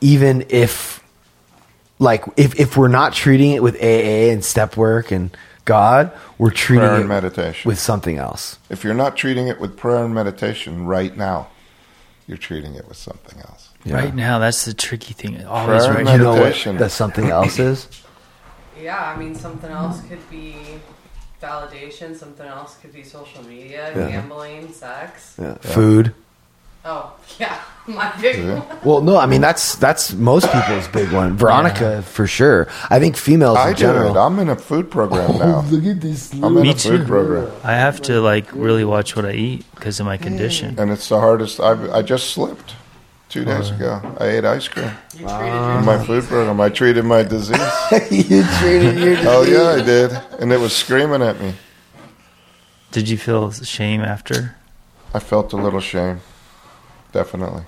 [0.00, 1.02] even if
[1.98, 5.34] like if if we're not treating it with AA and step work and
[5.64, 7.68] God, we're treating Prayer it and meditation.
[7.68, 8.58] with something else.
[8.70, 11.48] If you're not treating it with prayer and meditation right now,
[12.26, 13.70] you're treating it with something else.
[13.84, 13.94] Yeah.
[13.96, 15.44] Right now, that's the tricky thing.
[15.46, 16.12] Always Prayer right and now.
[16.12, 16.76] You know what Meditation.
[16.78, 17.88] that something else is?
[18.80, 20.56] Yeah, I mean, something else could be
[21.42, 22.16] validation.
[22.16, 24.08] Something else could be social media, Yeah.
[24.08, 25.34] gambling, sex.
[25.38, 25.54] Yeah.
[25.60, 26.14] Food.
[26.84, 28.60] Oh, yeah, my big Yeah.
[28.60, 28.78] one.
[28.84, 31.36] Well, no, I mean that's that's most people's big one.
[31.36, 32.68] Veronica for sure.
[32.88, 34.16] I think females I in do general.
[34.16, 34.20] it.
[34.20, 35.60] I'm in a food program now.
[35.62, 36.32] look at this.
[36.34, 37.06] I'm in Me a food too.
[37.06, 40.76] program, I have to like really watch what I eat because of my condition.
[40.78, 41.60] and it's the hardest.
[41.60, 42.74] I I just slipped
[43.28, 44.00] two days ago.
[44.18, 46.60] I ate ice cream You treated Uh, in my food program.
[46.60, 47.60] I treated my disease.
[48.10, 49.26] you treated your disease.
[49.28, 51.52] oh yeah, I did, and it was screaming at me.
[52.90, 54.56] Did you feel shame after?
[55.14, 56.20] I felt a little shame.
[57.12, 57.64] Definitely.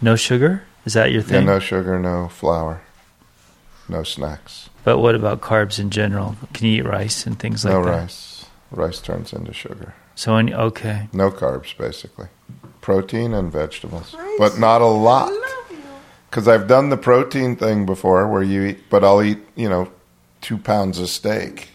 [0.00, 0.64] No sugar?
[0.84, 1.34] Is that your thing?
[1.34, 1.46] Yeah, thing?
[1.46, 2.82] no sugar, no flour,
[3.88, 6.36] no snacks, But what about carbs in general?
[6.52, 7.90] Can you eat rice and things like no that?
[7.90, 8.46] No rice.
[8.70, 9.94] Rice turns into sugar.
[10.14, 11.08] So, when, okay.
[11.12, 12.28] No carbs, basically.
[12.80, 15.32] Protein and vegetables, but not a lot.
[16.28, 19.90] Because I've done the protein thing before, where you eat, but I'll eat, you know,
[20.40, 21.68] two pounds of steak,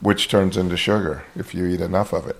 [0.00, 2.36] which turns into sugar if you eat enough of it.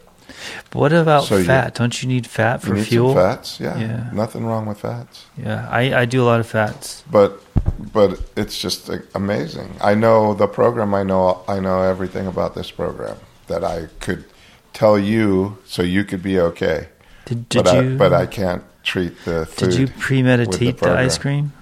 [0.72, 1.74] What about So fat?
[1.74, 3.14] Don't you need fat for fuel?
[3.14, 3.78] fats, yeah.
[3.78, 4.10] Yeah.
[4.12, 7.04] Nothing wrong with fats, Yeah, I, I do a lot of fats.
[7.10, 7.40] but
[7.92, 9.76] but it's just amazing.
[9.80, 10.94] I know the program.
[10.94, 13.16] I know I know everything about this program
[13.48, 14.24] that I could
[14.72, 16.88] tell you, so you could be okay.
[17.26, 17.94] Did, did but you?
[17.94, 19.70] I, but I can't treat the food.
[19.70, 21.04] did you premeditate the, program.
[21.06, 21.52] ice cream?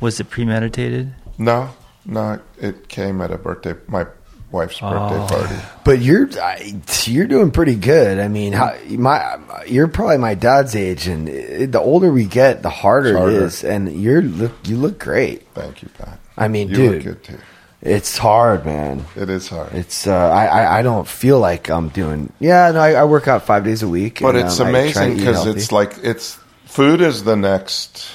[0.00, 1.14] Was it premeditated?
[1.38, 1.70] No,
[2.04, 4.06] no, it came at a birthday, my
[4.56, 5.26] wife's birthday Oh.
[5.28, 5.54] party.
[5.84, 6.74] But you're I,
[7.04, 8.18] you're doing pretty good.
[8.18, 12.62] I mean, how, my you're probably my dad's age, and it, the older we get,
[12.62, 13.36] the harder, It's harder.
[13.36, 13.64] it is.
[13.64, 15.46] And you're look you look great.
[15.54, 16.18] Thank you, Pat.
[16.36, 17.38] I mean, You dude, look good too.
[17.82, 19.04] it's hard, man.
[19.14, 22.32] It is hard, It's uh, I, I I don't feel like I'm doing.
[22.40, 24.20] Yeah, no, I, I work out five days a week.
[24.20, 27.36] but and, it's um, I try to amazing because it's like it's food is the
[27.36, 28.08] next.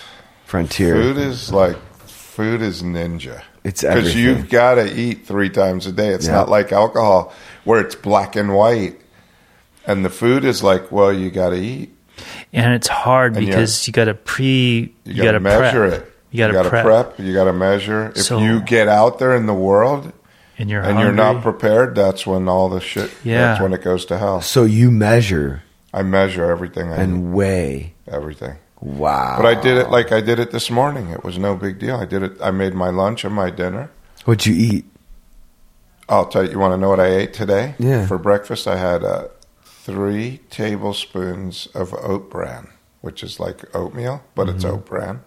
[0.46, 0.96] frontier.
[0.96, 3.42] Food is like food is ninja.
[3.64, 6.10] It's because you've got to eat three times a day.
[6.10, 6.34] It's Yeah.
[6.34, 7.32] not like alcohol
[7.64, 9.00] where it's black and white,
[9.86, 11.96] and the food is like, well, you got to eat.
[12.54, 14.94] And it's hard And because you got to pre.
[15.06, 16.02] You, You, got got to to measure prep.
[16.02, 16.14] it.
[16.32, 16.86] You got to prep.
[16.86, 17.20] prep.
[17.20, 18.12] You got to measure.
[18.16, 20.12] If So- you get out there in the world
[20.58, 23.12] And you're and you're not prepared, that's when all the shit.
[23.24, 23.42] Yeah.
[23.42, 24.42] That's when it goes to hell.
[24.42, 25.64] so you measure
[25.94, 26.90] I measure everything.
[26.92, 27.94] I eat, and weigh.
[28.08, 28.56] everything.
[28.82, 29.38] Wow.
[29.38, 31.10] But I did it like I did it this morning.
[31.10, 31.96] It was no big deal.
[31.98, 32.42] I did it.
[32.42, 33.92] I made my lunch and my dinner.
[34.26, 34.86] What'd you eat?
[36.10, 36.52] I'll tell you.
[36.52, 37.76] You want to know what I ate today?
[37.80, 38.06] Yeah.
[38.08, 39.28] For breakfast, I had uh,
[39.64, 42.70] three tablespoons of oat bran,
[43.02, 44.76] which is like oatmeal, but it's Mm-hmm.
[44.76, 45.22] oat bran.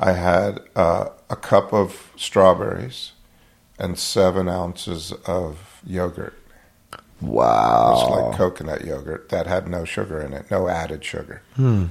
[0.00, 3.12] I had uh, a cup of strawberries
[3.78, 6.34] and seven ounces of yogurt.
[7.20, 7.94] Wow.
[7.94, 8.28] Wow.
[8.28, 11.42] like coconut yogurt that had no sugar in it, no added sugar.
[11.56, 11.86] Hmm.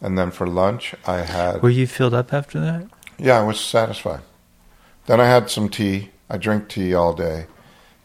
[0.00, 2.88] And then for lunch, I had Were you filled up after that?
[3.18, 4.22] yeah, I was satisfied.
[5.06, 6.10] Then I had some tea.
[6.28, 7.46] I drink tea all day,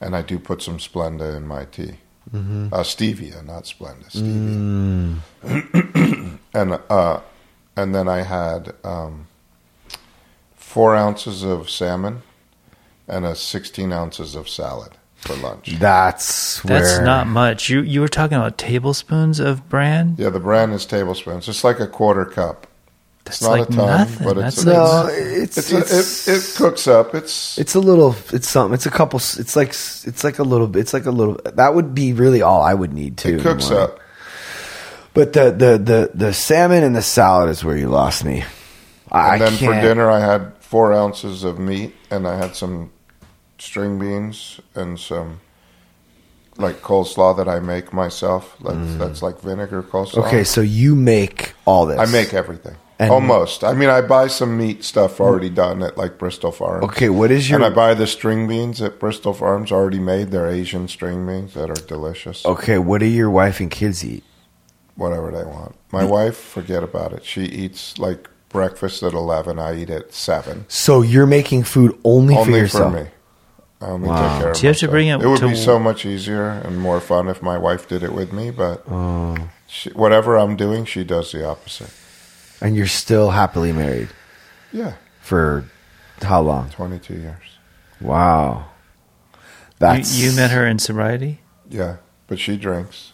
[0.02, 1.98] and I do put some Splenda in my tea.
[2.34, 2.74] Mm-hmm.
[2.74, 5.20] Uh, stevia, not Splenda, stevia.
[5.44, 6.40] Mm.
[6.56, 7.20] And uh,
[7.76, 9.28] and then I had um,
[10.56, 12.22] four ounces of salmon
[13.10, 14.94] and a sixteen ounces of salad
[15.26, 15.78] for lunch.
[15.80, 17.70] That's That's where not much.
[17.70, 20.16] You you were talking about tablespoons of bran.
[20.18, 21.48] Yeah, the brand is tablespoons.
[21.50, 22.68] It's like a quarter cup.
[23.26, 24.24] That's not like a ton, nothing.
[24.28, 25.10] but it's That's a- like, no.
[25.42, 27.16] It's It's, it's a, it, it cooks up.
[27.16, 28.16] It's It's a little.
[28.32, 28.74] It's something.
[28.76, 29.18] It's a couple.
[29.18, 29.70] It's like.
[29.70, 30.82] It's like a little bit.
[30.82, 31.40] It's like a little.
[31.56, 33.38] That would be really all I would need too.
[33.38, 33.80] it cooks more.
[33.80, 34.00] up.
[35.16, 38.44] But the the the the salmon and the salad is where you lost me.
[39.12, 39.76] I And then can't.
[39.76, 42.92] for dinner, I had four ounces of meat, and I had some
[43.58, 45.42] string beans and some
[46.58, 48.56] like coleslaw that I make myself.
[48.64, 50.24] That's, that's like vinegar coleslaw.
[50.24, 50.28] Mm.
[50.28, 52.00] Okay, so you make all this.
[52.00, 52.76] I make everything.
[52.98, 53.66] And Almost.
[53.66, 56.86] I mean, I buy some meat stuff already done at like Bristol Farms.
[56.86, 60.32] Okay, what is your And I buy the string beans at Bristol Farms already made.
[60.32, 62.46] They're Asian string beans that are delicious.
[62.46, 62.78] okay?
[62.78, 64.24] What do your wife and kids eat?
[64.96, 65.76] Whatever they want.
[65.92, 67.26] My wife, forget about it.
[67.26, 69.60] She eats like breakfast at eleven.
[69.60, 70.64] I eat at seven.
[70.70, 72.94] So you're making food only, for Only for, yourself.
[72.94, 73.08] me.
[73.82, 74.30] Um, I only Wow.
[74.34, 76.06] take care of Do you have to bring it It would to- be so much
[76.06, 79.36] easier and more fun if my wife did it with me, but Oh.
[79.68, 81.90] she, whatever I'm doing, she does the opposite.
[82.62, 84.10] And you're still happily married
[84.72, 85.66] Yeah, for
[86.22, 86.70] how long?
[86.70, 87.36] 22 years.
[88.00, 88.66] Wow.
[89.34, 89.40] You,
[89.80, 91.42] That's you met her in sobriety.
[91.70, 91.96] Yeah,
[92.28, 93.12] but she drinks.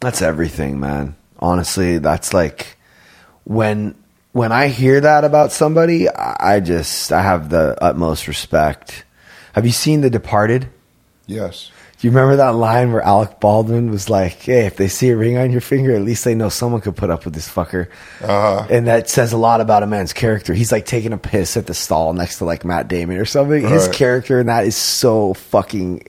[0.00, 1.16] That's everything, man.
[1.40, 2.76] Honestly, that's like
[3.44, 3.96] when
[4.32, 9.04] when I hear that about somebody, I I just I have the utmost respect.
[9.56, 10.68] Have you seen The Departed?
[11.26, 11.70] Yes.
[11.98, 15.16] Do you remember that line where Alec Baldwin was like, "Hey, if they see a
[15.16, 17.88] ring on your finger, at least they know someone could put up with this fucker."
[18.22, 18.66] Uh-huh.
[18.68, 20.52] And that says a lot about a man's character.
[20.52, 23.66] He's like taking a piss at the stall next to like Matt Damon or something.
[23.66, 26.02] His character in that is so fucking.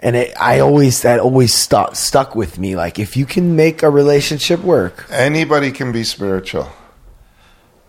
[0.00, 2.76] And it, I always that always stuck stuck with me.
[2.76, 6.70] Like if you can make a relationship work, Anybody can be spiritual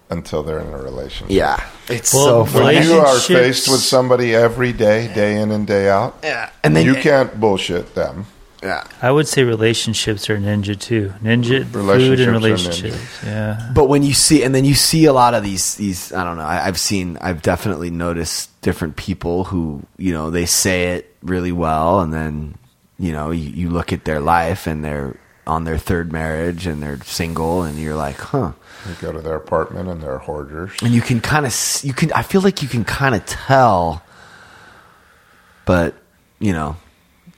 [0.10, 1.36] until they're in a relationship.
[1.36, 2.88] yeah, it's Well, so When funny.
[2.88, 6.86] you are faced with somebody every day, day in and day out, Yeah, and then
[6.86, 8.26] you can't bullshit them.
[8.62, 8.84] Yeah.
[9.02, 11.14] I would say relationships are ninja too.
[11.24, 12.96] Ninja food Relationships and are relationships.
[13.22, 13.26] ninja.
[13.26, 13.72] Yeah.
[13.74, 16.36] But when you see, and then you see a lot of these, these, I don't
[16.36, 16.44] know.
[16.44, 21.54] I, I've seen, I've definitely noticed different people who, you know, they say it really
[21.54, 22.56] well, and then,
[22.98, 25.16] you know, you, you look at their life and they're
[25.50, 28.54] on their third marriage and they're single, and you're like, huh.
[28.88, 30.72] You go to their apartment and they're hoarders.
[30.82, 31.54] And you can kind of,
[31.84, 34.04] you can, I feel like you can kind of tell,
[35.66, 35.96] but,
[36.40, 36.78] you know,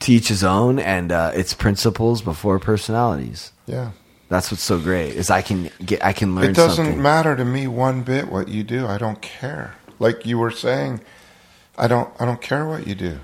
[0.02, 3.52] to each his own, and uh, it's principles before personalities.
[3.66, 3.92] Yeah.
[4.30, 6.52] That's what's so great is I can get, I can learn.
[6.52, 7.02] It doesn't something.
[7.02, 8.88] matter to me one bit what you do.
[8.88, 9.76] I don't care.
[10.00, 11.02] Like you were saying,
[11.78, 13.20] I don't I don't care what you do.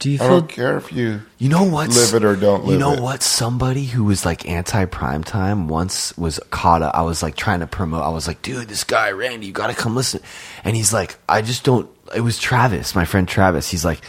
[0.00, 1.90] Do you I feel don't care if you You know what?
[1.90, 2.72] Live it or don't live it?
[2.72, 3.02] You know it.
[3.02, 3.22] what?
[3.22, 6.94] Somebody who was like anti prime time once was caught up.
[6.94, 8.02] I was like trying to promote.
[8.02, 10.22] I was like, dude, this guy Randy, you got to come listen.
[10.64, 11.88] And he's like, I just don't.
[12.14, 13.70] It was Travis, my friend Travis.
[13.70, 14.00] He's like,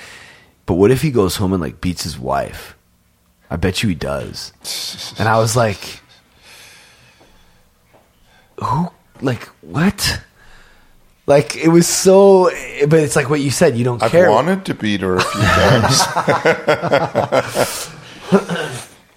[0.65, 2.77] but what if he goes home and like beats his wife?
[3.49, 4.53] I bet you he does.
[5.19, 5.99] And I was like,
[8.63, 8.87] who?
[9.19, 10.21] Like what?
[11.27, 12.49] Like it was so,
[12.87, 13.77] but it's like what you said.
[13.77, 14.05] You don't care.
[14.07, 14.29] I've care.
[14.31, 15.41] wanted to beat her a few
[16.71, 17.87] times.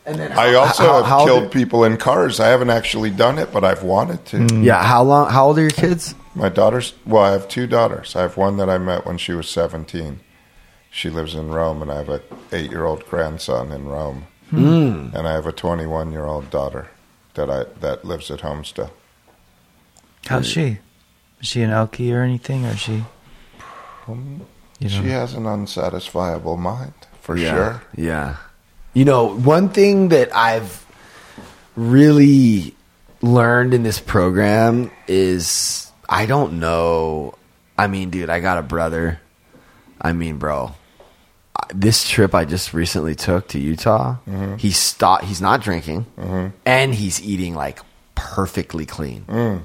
[0.06, 2.39] And then I also how- have how killed people in cars.
[2.39, 4.44] I haven't actually done it, but I've wanted to.
[4.60, 4.82] Yeah.
[4.82, 5.31] How long?
[5.31, 6.14] How old are your kids?
[6.35, 8.14] My daughter's well, I have two daughters.
[8.14, 10.20] I have one that I met when she was seventeen.
[10.90, 12.20] She lives in Rome, and I have a
[12.52, 15.09] eight-year-old grandson in Rome, Hmm.
[15.14, 16.89] and I have a twenty-one-year-old daughter
[17.32, 18.90] that I that lives at home still.
[20.26, 20.81] how's she?
[21.44, 22.64] Is she an alkie or anything?
[22.64, 23.04] Or is she?
[24.08, 27.82] You She know, has an unsatisfiable mind, for yeah, sure.
[27.94, 28.36] Yeah.
[28.94, 30.86] You know, one thing that I've
[31.76, 32.74] really
[33.20, 37.34] learned in this program is I don't know.
[37.76, 39.20] I mean, dude, I got a brother.
[40.00, 40.72] I mean, bro,
[41.74, 44.56] this trip I just recently took to Utah, mm-hmm.
[44.56, 45.24] he's stopped.
[45.24, 46.56] He's not drinking, mm-hmm.
[46.64, 47.80] and he's eating like
[48.14, 49.24] perfectly clean.
[49.28, 49.62] Mm.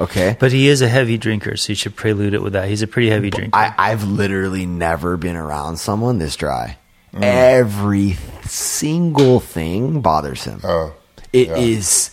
[0.00, 2.68] Okay, but he is a heavy drinker, so you should prelude it with that.
[2.68, 3.54] He's a pretty heavy drinker.
[3.56, 6.78] I, I've literally never been around someone this dry.
[7.12, 10.60] Every single thing bothers him.
[10.64, 10.94] Oh,
[11.32, 11.56] It yeah.
[11.56, 12.10] is,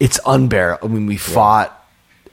[0.00, 0.88] it's unbearable.
[0.88, 1.78] I mean, we fought.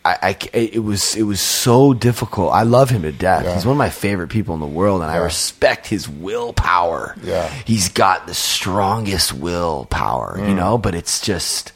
[0.05, 2.53] I, I it was it was so difficult.
[2.53, 3.43] I love him to death.
[3.43, 3.53] Yeah.
[3.53, 7.15] He's one of my favorite people in the world, and I respect his willpower.
[7.21, 7.47] Yeah.
[7.65, 10.49] he's got the strongest willpower, Mm.
[10.49, 10.77] you know.
[10.77, 11.73] But it's just,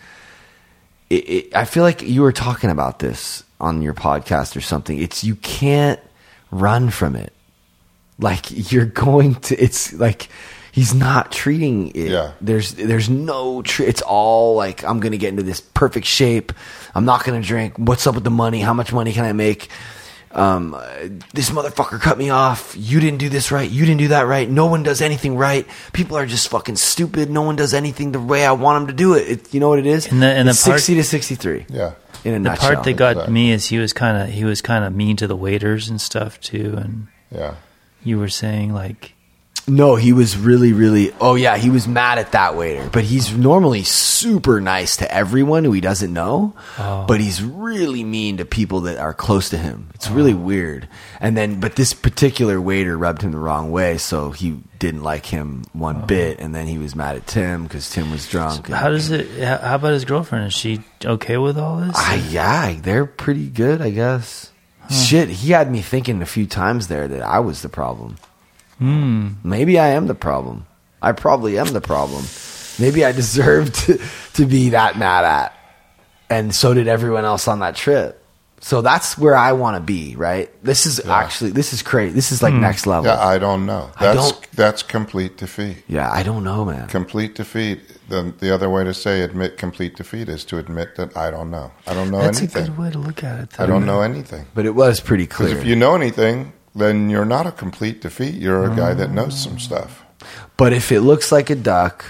[1.13, 4.97] it, it, I feel like you were talking about this on your podcast or something.
[4.99, 5.99] It's you can't
[6.51, 7.33] run from it.
[8.19, 9.55] Like you're going to.
[9.55, 10.29] It's like
[10.71, 12.11] he's not treating it.
[12.11, 12.31] Yeah.
[12.41, 13.61] There's there's no.
[13.61, 16.51] Tr- it's all like I'm gonna get into this perfect shape.
[16.95, 17.77] I'm not gonna drink.
[17.77, 18.59] What's up with the money?
[18.59, 19.69] How much money can I make?
[20.35, 20.81] Um, uh,
[21.33, 22.75] this motherfucker cut me off.
[22.77, 23.69] You didn't do this right.
[23.69, 24.49] You didn't do that right.
[24.49, 25.67] No one does anything right.
[25.93, 27.29] People are just fucking stupid.
[27.29, 29.27] No one does anything the way I want them to do it.
[29.29, 30.11] it you know what it is?
[30.11, 31.67] And the- and the part- sixty to sixty-three.
[31.69, 31.91] Yeah.
[32.25, 32.73] In a the nutshell.
[32.73, 33.33] part that got Exactly.
[33.33, 35.99] me is he was kind of he was kind of mean to the waiters and
[36.01, 37.55] stuff too, and Yeah.
[38.03, 39.13] you were saying like
[39.65, 41.13] No, he was really, really.
[41.21, 45.63] Oh yeah, he was mad at that waiter, but he's normally super nice to everyone
[45.63, 46.53] who he doesn't know.
[46.77, 47.05] Oh.
[47.07, 49.87] But he's really mean to people that are close to him.
[49.93, 50.89] It's really weird.
[51.21, 55.25] And then, but this particular waiter rubbed him the wrong way, so he didn't like
[55.27, 56.39] him one bit.
[56.39, 58.65] And then he was mad at Tim because Tim was drunk.
[58.67, 59.41] and- How does it?
[59.41, 60.47] How how about his girlfriend?
[60.47, 61.93] Is she okay with all this?
[61.95, 64.51] Ah, yeah, they're pretty good, I guess.
[64.91, 68.17] Shit, he had me thinking a few times there that I was the problem.
[68.79, 69.29] Hmm.
[69.43, 70.65] Maybe I am the problem.
[71.01, 72.25] I probably am the problem.
[72.79, 73.99] Maybe I deserve to,
[74.33, 75.53] to be that mad at.
[76.29, 78.19] And so did everyone else on that trip.
[78.61, 80.49] So that's where I want to be, right?
[80.63, 82.13] This is actually, this is crazy.
[82.13, 83.11] This is like next level.
[83.11, 83.91] Yeah, I don't know.
[83.97, 85.83] I That's don't- that's complete defeat.
[85.89, 86.87] yeah, I don't know, man.
[86.87, 87.81] Complete defeat.
[88.07, 91.51] The the other way to say admit complete defeat is to admit that I don't
[91.51, 91.71] know.
[91.87, 92.47] I don't know anything.
[92.47, 93.49] That's a good way to look at it.
[93.51, 93.63] Though.
[93.65, 94.45] I don't know anything.
[94.55, 95.57] But it was pretty Because clear.
[95.57, 98.35] if you know anything, then you're not a complete defeat.
[98.35, 99.61] You're a guy that knows some mm.
[99.61, 100.03] stuff.
[100.57, 102.05] But if it looks like a duck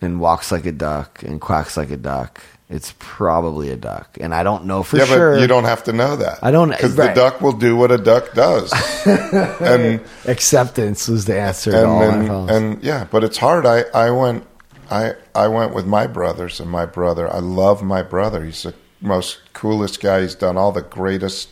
[0.00, 4.18] and walks like a duck and quacks like a duck, it's probably a duck.
[4.20, 5.34] And I don't know for yeah, sure.
[5.34, 6.40] but you don't have to know that.
[6.42, 7.14] I don't- because right.
[7.14, 8.72] the duck will do what a duck does,
[9.06, 13.66] and Acceptance was the answer to and my and, and yeah, but it's hard.
[13.66, 14.46] I I went
[14.90, 17.32] I I went with my brothers and my brother.
[17.32, 18.44] I love my brother.
[18.44, 20.22] He's the most coolest guy.
[20.22, 21.50] He's done all the greatest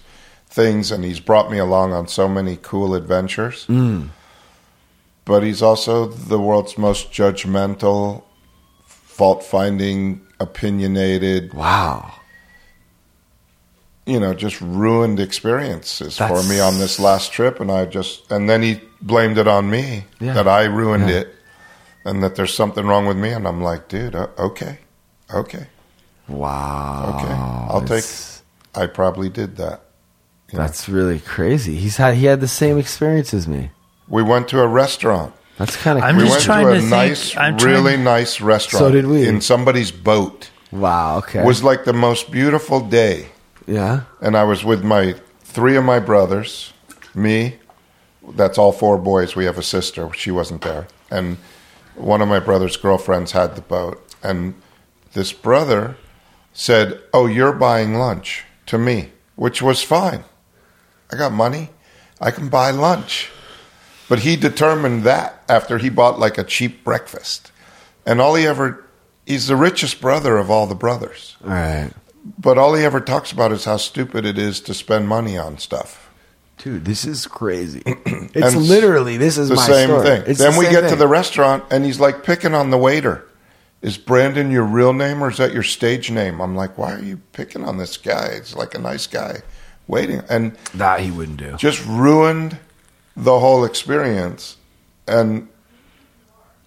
[0.53, 3.67] things, and he's brought me along on so many cool adventures.
[3.69, 4.11] Mm.
[5.25, 8.23] But he's also the world's most judgmental,
[8.85, 11.55] fault finding, opinionated.
[11.55, 12.15] wow.
[14.05, 17.61] you know, just ruined experiences for me on this last trip.
[17.61, 20.33] And I just, and then he blamed it on me Yeah.
[20.35, 21.19] that I ruined Yeah.
[21.21, 21.35] it
[22.05, 23.31] and that there's something wrong with me.
[23.31, 24.79] And I'm like, dude, okay,
[25.33, 25.69] okay,
[26.27, 27.15] Wow.
[27.21, 27.33] okay.
[27.73, 28.05] I'll take,
[28.75, 29.83] I probably did that.
[30.53, 30.65] You know.
[30.65, 31.77] That's really crazy.
[31.77, 33.71] He's had he had the same experience as me.
[34.09, 35.35] We went to a restaurant.
[35.59, 37.73] That's kind of I'm we just went trying to a to think- nice, I'm trying-
[37.73, 38.81] really nice restaurant.
[38.85, 39.27] So did we.
[39.27, 40.51] In somebody's boat.
[40.71, 41.19] wow.
[41.19, 41.41] Okay.
[41.41, 43.29] It was like the most beautiful day.
[43.67, 44.03] yeah.
[44.21, 46.73] and I was with my three of my brothers,
[47.15, 47.57] me.
[48.35, 49.35] That's all four boys.
[49.37, 50.09] We have a sister.
[50.15, 51.37] She wasn't there, and
[51.97, 54.01] one of my brother's girlfriends had the boat.
[54.23, 54.55] And
[55.13, 55.97] this brother
[56.53, 60.23] said, "Oh, you're buying lunch to me," which was fine.
[61.13, 61.71] I got money.
[62.21, 63.31] I can buy lunch.
[64.09, 67.51] But he determined that after he bought like a cheap breakfast.
[68.07, 68.85] And all he ever,
[69.27, 71.37] he's the richest brother of all the brothers.
[71.45, 71.91] All right.
[72.39, 75.59] But all he ever talks about is how stupid it is to spend money on
[75.59, 76.11] stuff.
[76.59, 77.83] Dude, this is crazy.
[78.35, 80.05] It's And literally this is the my same story.
[80.07, 80.23] thing.
[80.27, 82.79] It's then the we same get to the restaurant and he's like picking on the
[82.79, 83.27] waiter.
[83.83, 86.41] Is Brandon your real name or is that your stage name?
[86.41, 88.27] I'm like, why are you picking on this guy?
[88.29, 89.43] It's like a nice guy
[89.87, 90.23] waiting.
[90.29, 91.57] And that he wouldn't do.
[91.57, 92.59] just ruined
[93.17, 94.57] the whole experience.
[95.07, 95.49] And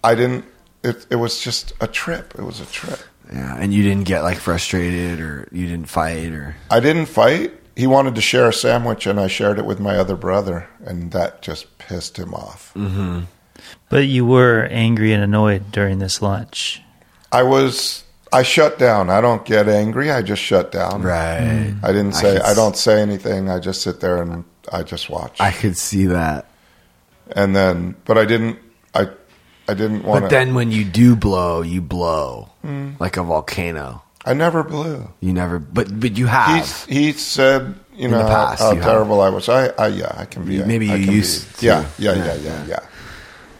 [0.04, 0.44] I didn't,
[0.82, 2.34] it, it was just a trip.
[2.38, 3.00] It was a trip.
[3.32, 7.52] Yeah, and you didn't get like frustrated or you didn't fight or I didn't fight.
[7.74, 11.12] He wanted to share a sandwich, and I shared it with my other brother, and
[11.12, 12.72] that just pissed him off.
[12.74, 13.24] Mm-hmm.
[13.90, 16.80] But you were angry and annoyed during this lunch.
[17.30, 18.04] I was,
[18.38, 19.08] I shut down.
[19.10, 20.10] I don't get angry.
[20.10, 21.02] I just shut down.
[21.02, 21.74] right.
[21.82, 22.32] I didn't I say.
[22.34, 23.48] could I, s- don't say anything.
[23.50, 25.40] I just sit there and I just watch.
[25.40, 26.46] I could see that.
[27.34, 28.58] and then, but I didn't.
[28.94, 29.08] I,
[29.68, 30.34] I didn't want But to.
[30.34, 32.90] then when you do blow, you blow Hmm.
[33.00, 34.02] like a volcano.
[34.24, 35.08] I never blew.
[35.20, 36.84] You never, but but you have.
[36.88, 38.84] He he said, you know, the past, how you have.
[38.92, 39.48] terrible I was.
[39.48, 40.62] I, I yeah, I can be.
[40.64, 41.66] Maybe I you can be- used to.
[41.66, 42.80] Yeah, yeah, Yeah, yeah, yeah, yeah.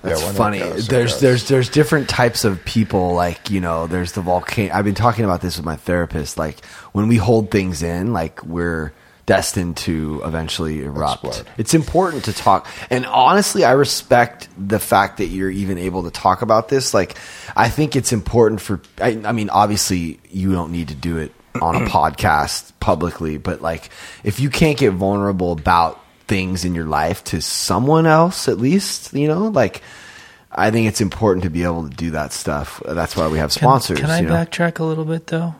[0.06, 0.58] That's Yeah, funny.
[0.60, 1.20] goes, there's goes.
[1.20, 3.14] there's there's different types of people.
[3.14, 4.72] Like you know, there's the volcano.
[4.74, 6.38] I've been talking about this with my therapist.
[6.38, 8.92] Like when we hold things in, like we're
[9.26, 11.24] destined to eventually erupt.
[11.24, 11.48] Explode.
[11.58, 12.68] It's important to talk.
[12.90, 16.94] And honestly, I respect the fact that you're even able to talk about this.
[16.94, 17.16] Like
[17.56, 18.80] I think it's important for.
[19.00, 23.60] I, I mean, obviously, you don't need to do it on a podcast publicly, but
[23.62, 23.90] like
[24.22, 29.12] if you can't get vulnerable about things in your life to someone else, at least
[29.14, 29.82] you know, like.
[30.58, 32.80] I think it's important to be able to do that stuff.
[32.86, 34.00] That's why we have Can- sponsors.
[34.00, 34.32] Can, I you know?
[34.32, 35.54] backtrack a little bit though?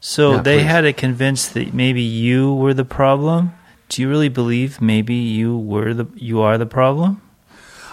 [0.00, 0.66] So Yeah, they please.
[0.66, 3.52] had it convinced that maybe you were the problem.
[3.88, 7.20] Do you really believe maybe you were the you are the problem?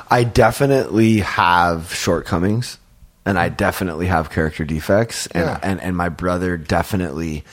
[0.09, 2.79] I definitely have shortcomings
[3.23, 5.59] and I definitely have character defects and Yeah.
[5.61, 7.43] and, and my brother definitely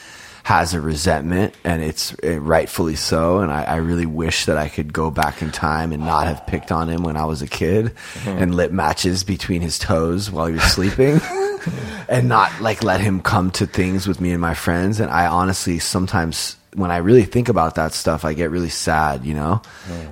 [0.49, 4.71] has a resentment and it's uh, rightfully so and I, I really wish that I
[4.71, 7.47] could go back in time and not have picked on him when I was a
[7.47, 7.93] kid
[8.25, 11.21] and lit matches between his toes while you're sleeping
[12.09, 15.27] and not like let him come to things with me and my friends and I
[15.27, 19.61] honestly sometimes when I really think about that stuff, I get really sad, you know?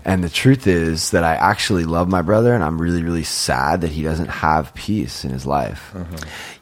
[0.05, 3.81] And the truth is that I actually love my brother and I'm really, really sad
[3.83, 5.95] that he doesn't have peace in his life.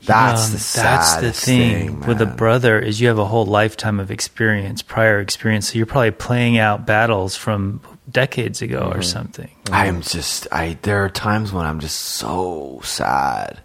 [0.04, 3.46] That's Um, the that's saddest the thing, with a brother is you have a whole
[3.46, 5.72] lifetime of experience, prior experience.
[5.72, 8.98] So you're probably playing out battles from decades ago Mm-hmm.
[8.98, 9.50] or something.
[9.72, 13.60] I am just I there are times when I'm just so sad.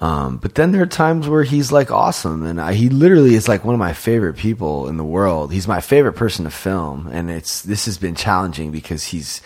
[0.00, 3.48] Um, but then there are times where he's like awesome, and I, he literally is
[3.48, 5.52] like one of my favorite people in the world.
[5.52, 9.42] He's my favorite person to film, and it's this has been challenging because he's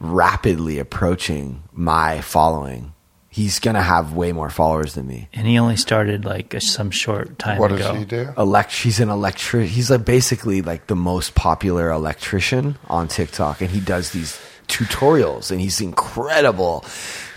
[0.00, 2.94] rapidly approaching my following.
[3.28, 5.28] He's gonna have way more followers than me.
[5.34, 7.92] And he only started like a, some short time What ago.
[7.92, 8.28] does he do?
[8.36, 13.70] elect he's an electric he's like basically like the most popular electrician on TikTok and
[13.70, 16.84] he does these tutorials and he's incredible.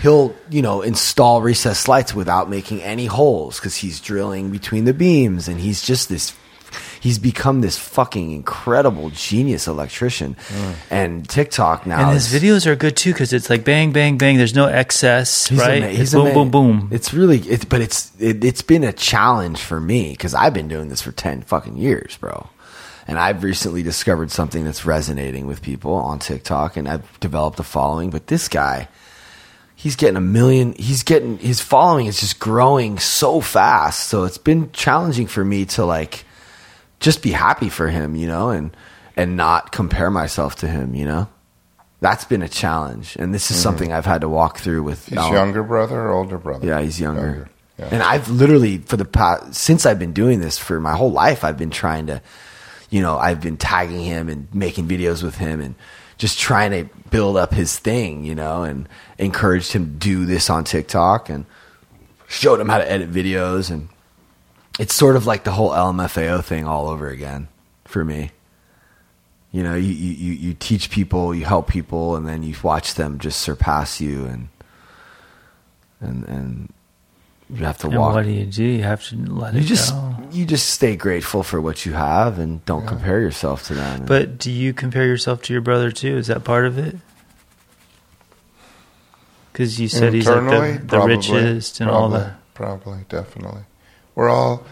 [0.04, 4.94] He'll, you know, install recessed lights without making any holes cuz he's drilling between the
[4.94, 6.34] beams and he's just this
[7.00, 10.36] he's become this fucking incredible genius electrician.
[10.50, 10.74] Mm.
[10.90, 14.38] And TikTok now and his videos are good too because it's like bang, bang, bang.
[14.38, 15.84] There's no excess, right?
[15.84, 16.90] ama- It's boom, ama- boom, boom.
[16.92, 20.68] It's really, it, but it's it, it's been a challenge for me because I've been
[20.68, 22.50] doing this for ten fucking years, bro.
[23.08, 27.64] And I've recently discovered something that's resonating with people on TikTok, and I've developed a
[27.64, 28.10] following.
[28.10, 28.88] But this guy,
[29.84, 30.74] he's getting a million.
[30.80, 34.08] He's getting his following is just growing so fast.
[34.08, 36.24] So it's been challenging for me to like
[37.02, 38.76] just be happy for him, you know, and
[39.18, 41.28] and not compare myself to him, you know.
[42.00, 43.64] That's been a challenge, and this is mm-hmm.
[43.64, 45.06] something I've had to walk through with.
[45.08, 45.34] He's Alan.
[45.34, 46.66] younger brother or older brother?
[46.66, 47.50] Yeah, he's younger.
[47.78, 47.90] Yeah.
[47.92, 51.44] And I've literally for the past since I've been doing this for my whole life,
[51.44, 52.22] I've been trying to,
[52.90, 55.76] you know, I've been tagging him and making videos with him and
[56.24, 58.88] just trying to build up his thing, you know, and
[59.18, 61.46] encouraged him to do this on TikTok and
[62.30, 63.90] showed him how to edit videos and
[64.80, 67.50] it's sort of like the whole LMFAO thing all over again
[67.84, 68.32] for me.
[69.52, 73.20] You know, you, you, you teach people, you help people, and then you watch them
[73.20, 74.48] just surpass you and
[76.00, 76.74] and and
[77.54, 78.16] you have to and walk.
[78.16, 78.64] what do you do?
[78.64, 80.18] You have to let you it just go.
[80.32, 84.06] you just stay grateful for what you have and don't compare yourself to them.
[84.06, 86.18] But do you compare yourself to your brother too?
[86.18, 86.96] Is that part of it?
[89.52, 92.34] Because you said he's like the, the probably, richest and all that.
[92.56, 93.62] Probably, definitely.
[94.16, 94.66] We're all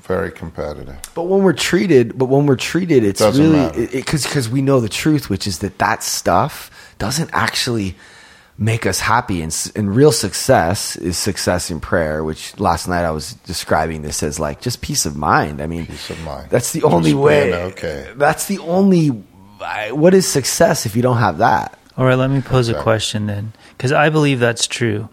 [0.00, 0.98] very competitive.
[1.14, 3.86] But when we're treated, but when we're treated, it's Doesn't really matter.
[3.86, 7.94] because because we know the truth, which is that that stuff doesn't actually
[8.60, 9.40] make us happy.
[9.42, 12.22] And, and real success is success in prayer.
[12.22, 15.60] Which last night I was describing this as like just peace of mind.
[15.60, 16.50] I mean, Peace of mind.
[16.50, 17.54] That's the only being way.
[17.72, 18.12] okay.
[18.14, 19.24] That's the only.
[19.60, 21.76] I- What is success if you don't have that?
[21.96, 25.08] All right, let me pose a question then, because I believe that's true.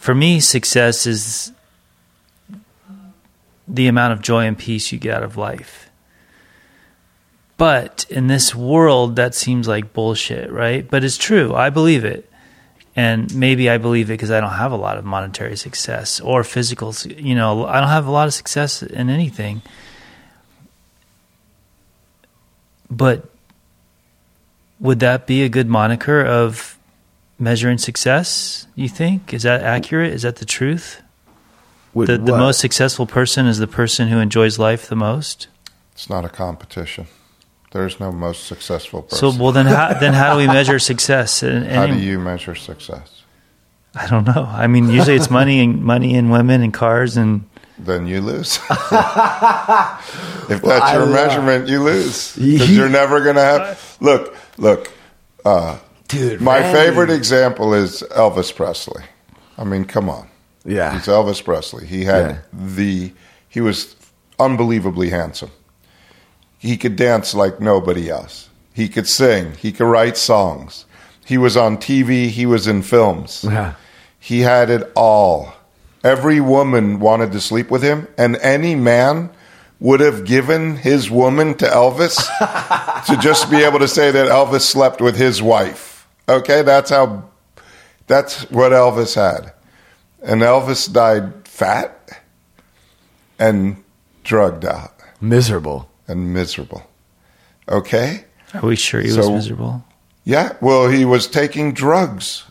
[0.00, 1.50] For me, success is
[3.66, 5.88] the amount of joy and peace you get out of life.
[7.56, 10.86] But in this world, that seems like bullshit, right?
[10.90, 11.54] But it's true.
[11.54, 12.28] I believe it.
[12.96, 16.44] And maybe I believe it because I don't have a lot of monetary success or
[16.44, 19.62] physical, you know, I don't have a lot of success in anything.
[22.88, 23.28] But
[24.78, 26.78] would that be a good moniker of
[27.38, 29.34] measuring success, you think?
[29.34, 30.12] Is that accurate?
[30.12, 31.02] Is that the truth?
[31.92, 35.48] With The, the most successful person is the person who enjoys life the most?
[35.92, 37.06] It's not a competition.
[37.74, 39.32] There's no most successful person.
[39.32, 41.42] So, well, then how, then how do we measure success?
[41.42, 43.22] And, How do you measure success?
[43.96, 44.44] I don't know.
[44.48, 47.44] I mean, usually it's money and money and women and cars and
[47.78, 48.56] Then you lose.
[48.70, 52.36] if that's I your measurement, you lose.
[52.40, 53.96] Because you're never going to have.
[54.00, 54.90] Look, look.
[55.44, 55.78] Uh,
[56.08, 56.40] dude.
[56.40, 59.02] my Randy- favorite example is Elvis Presley.
[59.58, 60.28] I mean, come on.
[60.64, 61.86] Yeah, He's Elvis Presley.
[61.86, 62.38] He had Yeah.
[62.52, 63.12] the.
[63.48, 63.94] He was
[64.38, 65.50] unbelievably handsome.
[66.64, 68.48] He could dance like nobody else.
[68.72, 69.52] He could sing.
[69.52, 70.86] He could write songs.
[71.22, 72.28] He was on TV.
[72.28, 73.44] He was in films.
[73.46, 73.74] yeah.
[74.18, 75.52] He had it all.
[76.02, 79.28] Every woman wanted to sleep with him, and any man
[79.78, 82.16] would have given his woman to Elvis
[83.08, 86.08] to just be able to say that Elvis slept with his wife.
[86.30, 87.24] Okay, that's how.
[88.06, 89.52] That's what Elvis had,
[90.22, 92.22] and Elvis died fat
[93.38, 93.82] and
[94.22, 95.90] drugged out miserable.
[96.06, 96.82] And miserable.
[97.68, 99.84] Okay, are we sure he was miserable?
[100.24, 100.56] yeah.
[100.60, 102.44] Well, he was taking drugs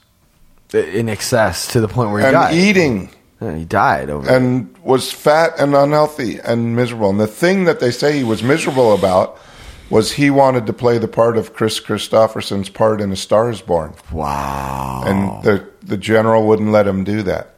[0.73, 2.55] in excess to the point where he and died.
[2.55, 3.09] eating.
[3.41, 4.27] Yeah, he died over.
[4.27, 4.33] it.
[4.33, 7.09] and was fat and unhealthy and miserable.
[7.09, 9.37] And the thing that they say he was miserable about
[9.89, 13.61] was he wanted to play the part of Kris Kristofferson's part in A Star Is
[13.61, 15.03] Born, wow.
[15.05, 17.55] and the the general wouldn't let him do that,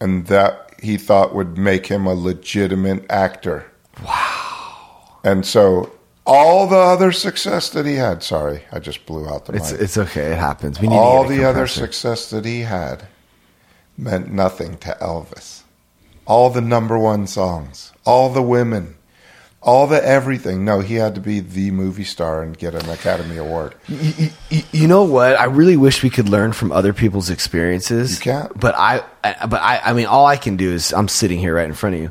[0.00, 3.70] and that he thought would make him a legitimate actor.
[5.26, 5.92] And so
[6.24, 9.80] all the other success that he had, sorry, I just blew out the It's mic.
[9.80, 10.32] it's okay.
[10.32, 10.80] It happens.
[10.80, 13.08] We need all the other success that he had
[13.98, 15.62] meant nothing to Elvis.
[16.26, 18.94] All the number one songs, all the women,
[19.62, 20.64] all the everything.
[20.64, 23.74] No, he had to be the movie star and get an Academy Award.
[23.88, 25.38] You, you, you know what?
[25.38, 28.18] I really wish we could learn from other people's experiences.
[28.18, 28.60] You can't.
[28.60, 31.66] But I but I, I mean, all I can do is I'm sitting here right
[31.66, 32.10] in front of you.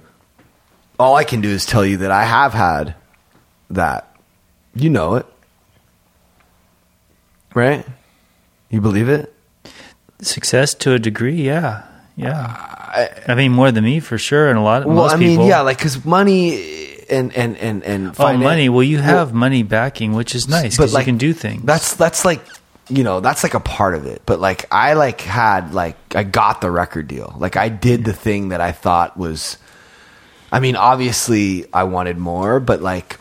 [0.99, 2.95] All I can do is tell you that I have had
[3.69, 4.15] that.
[4.73, 5.25] You know it,
[7.53, 7.85] right?
[8.69, 9.33] You believe it?
[10.19, 11.85] Success to a degree, yeah,
[12.17, 13.21] yeah.
[13.27, 14.85] I, mean, more than me for sure, and a lot.
[14.85, 15.47] Well, most I mean, people.
[15.47, 18.69] yeah, like because money and and and and oh, money.
[18.69, 21.63] Well, you have money backing, which is nice because you can do things.
[21.63, 22.41] That's that's like
[22.89, 24.21] you know that's like a part of it.
[24.25, 27.35] But like I like had like I got the record deal.
[27.37, 29.57] Like I did the thing that I thought was.
[30.51, 33.19] I mean, obviously I wanted more, but like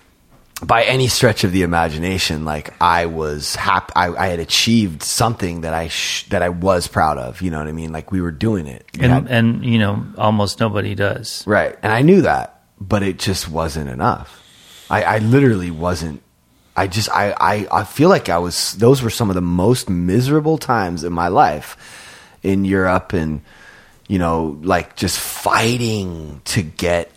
[0.62, 3.93] by any stretch of the imagination, like I was happy.
[3.97, 7.43] I, I had achieved something that I sh- that I was proud of.
[7.43, 7.93] You know what I mean?
[7.93, 8.86] Like we were doing it.
[8.97, 11.44] We and had- and you know, almost nobody does.
[11.47, 11.76] Right.
[11.82, 14.40] And I knew that, but it just wasn't enough.
[14.90, 16.22] I, I literally wasn't.
[16.76, 19.89] I just, I, I, I feel like I was, those were some of the most
[19.89, 21.76] miserable times in my life
[22.43, 23.43] in Europe and,
[24.09, 27.12] you know, like just fighting to get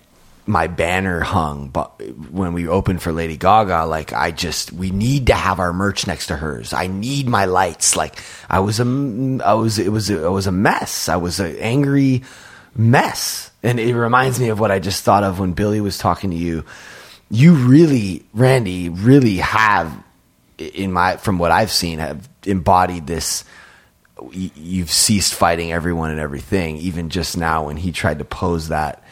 [0.48, 1.68] my banner hung.
[1.68, 2.02] But
[2.32, 6.08] when we opened for Lady Gaga, like I just, we need to have our merch
[6.08, 6.74] next to hers.
[6.74, 7.96] I need my lights.
[7.96, 8.20] Like
[8.50, 8.84] I was a,
[9.44, 11.10] I was, it was, a, it was a mess.
[11.10, 12.24] I was an angry
[12.76, 13.52] mess.
[13.62, 16.38] And it reminds me of what I just thought of when Billy was talking to
[16.38, 16.64] you.
[17.30, 19.92] You really, Randy, really have,
[20.58, 23.44] in my, from what I've seen, have embodied this.
[24.32, 26.78] You've ceased fighting everyone and everything.
[26.78, 29.04] Even just now, when he tried to pose that,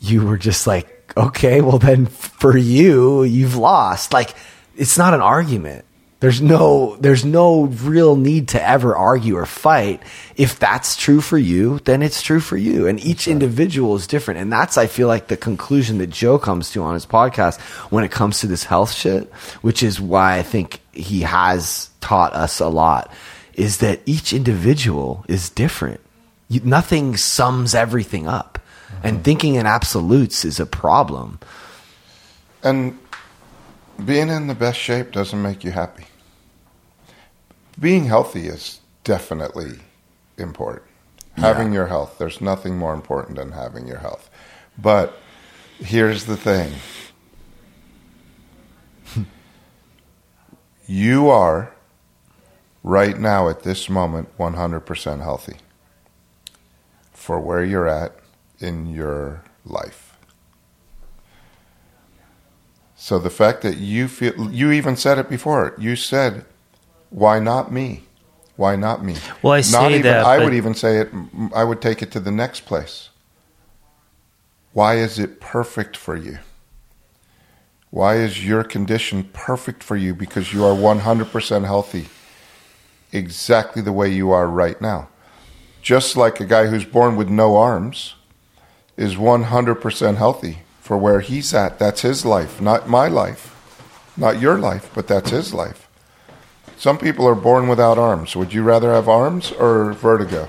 [0.00, 4.12] you were just like, okay, well then for you, you've lost.
[4.12, 4.34] Like,
[4.76, 5.84] it's not an argument.
[6.22, 10.00] There's no there's no real need to ever argue or fight.
[10.36, 12.86] If that's true for you, then it's true for you.
[12.86, 14.38] And each individual is different.
[14.38, 17.60] And that's I feel like the conclusion that Joe comes to on his podcast
[17.90, 19.32] when it comes to this health shit,
[19.62, 23.12] which is why I think he has taught us a lot,
[23.54, 26.00] is that each individual is different.
[26.48, 28.51] You, nothing sums everything up.
[29.02, 31.40] And thinking in absolutes is a problem.
[32.62, 32.98] And
[34.04, 36.06] being in the best shape doesn't make you happy.
[37.78, 39.78] Being healthy is definitely
[40.38, 40.86] important.
[41.36, 44.28] Having your health, there's nothing more important than having your health.
[44.76, 45.18] But
[45.78, 46.74] here's the thing
[50.86, 51.72] you are,
[52.82, 55.56] right now at this moment, 100% healthy
[57.14, 58.21] for where you're at
[58.62, 60.16] in your life.
[62.96, 65.74] So the fact that you feel, you even said it before.
[65.76, 66.44] You said,
[67.10, 68.04] "Why not me?
[68.56, 71.10] Why not me?" Well, I not say even, that, I would even say it.
[71.52, 73.08] I would take it to the next place.
[74.72, 76.38] Why is it perfect for you?
[77.90, 80.14] Why is your condition perfect for you?
[80.14, 82.06] Because you are 100% healthy,
[83.12, 85.08] exactly the way you are right now.
[85.82, 88.14] Just like a guy who's born with no arms
[88.96, 91.78] is 100% healthy for where he's at.
[91.78, 93.48] That's his life, not my life.
[94.16, 95.88] Not your life, but that's his life.
[96.76, 98.36] Some people are born without arms.
[98.36, 100.48] Would you rather have arms or vertigo?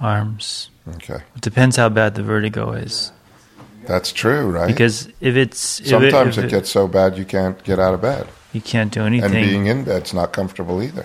[0.00, 0.70] Arms.
[0.96, 1.22] Okay.
[1.34, 3.12] It depends how bad the vertigo is.
[3.86, 4.68] That's true, right?
[4.68, 8.02] Because if it's if sometimes if it gets so bad you can't get out of
[8.02, 8.28] bed.
[8.52, 9.34] you can't do anything.
[9.34, 11.04] And being in bed's not comfortable either.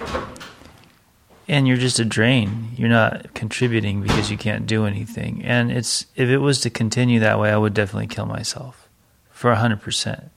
[1.47, 2.69] And you're just a drain.
[2.75, 5.43] You're not contributing because you can't do anything.
[5.45, 8.87] And it's if it was to continue that way, I would definitely kill myself
[9.31, 10.31] for hundred percent.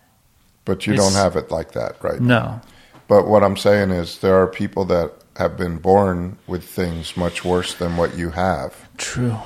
[0.65, 2.21] But you It's- don't have it like that, right?
[2.21, 2.61] No,
[3.09, 7.45] But what I'm saying is there are people that have been born with things much
[7.45, 8.75] worse than what you have.
[8.99, 9.37] true.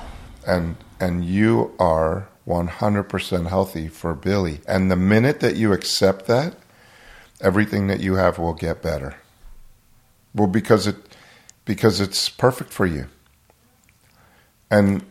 [0.47, 4.61] and and you are 100% healthy for Billy.
[4.69, 6.55] And the minute that you accept that,
[7.41, 9.15] everything that you have will get better.
[10.35, 10.97] Well, because it
[11.65, 13.07] because it's perfect for you.
[14.70, 15.05] And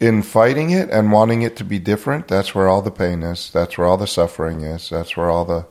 [0.00, 3.50] in fighting it and wanting it to be different, that's where all the pain is.
[3.50, 4.90] That's where all the suffering is.
[4.90, 5.66] That's where all the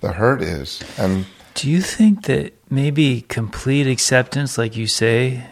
[0.00, 0.82] the hurt is.
[0.98, 5.44] And Do you think that maybe complete acceptance, like you say,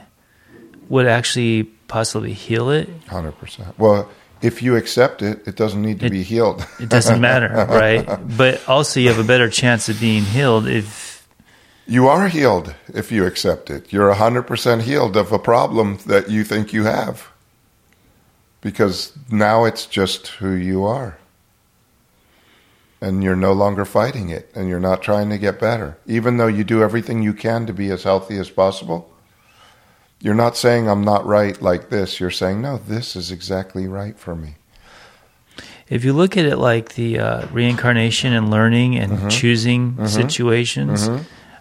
[0.89, 2.89] would actually possibly heal it?
[3.09, 3.79] Hundred percent.
[3.79, 4.09] Well,
[4.41, 6.65] if you accept it, it doesn't need to It- be healed.
[6.81, 8.07] It doesn't matter, right?
[8.37, 11.18] But also, you have a better chance of being healed if
[11.89, 13.93] you are healed if you accept it.
[13.93, 17.29] You're hundred percent healed of a problem that you think you have,
[18.61, 21.19] because now it's just who you are.
[23.01, 25.97] and you're no longer fighting it and you're not trying to get better.
[26.05, 29.09] Even though you do everything you can to be as healthy as possible,
[30.21, 32.19] you're not saying I'm not right like this.
[32.19, 34.57] You're saying, no, this is exactly right for me.
[35.89, 39.29] If you look at it like the uh, reincarnation and learning and Mm-hmm.
[39.29, 41.09] choosing situations,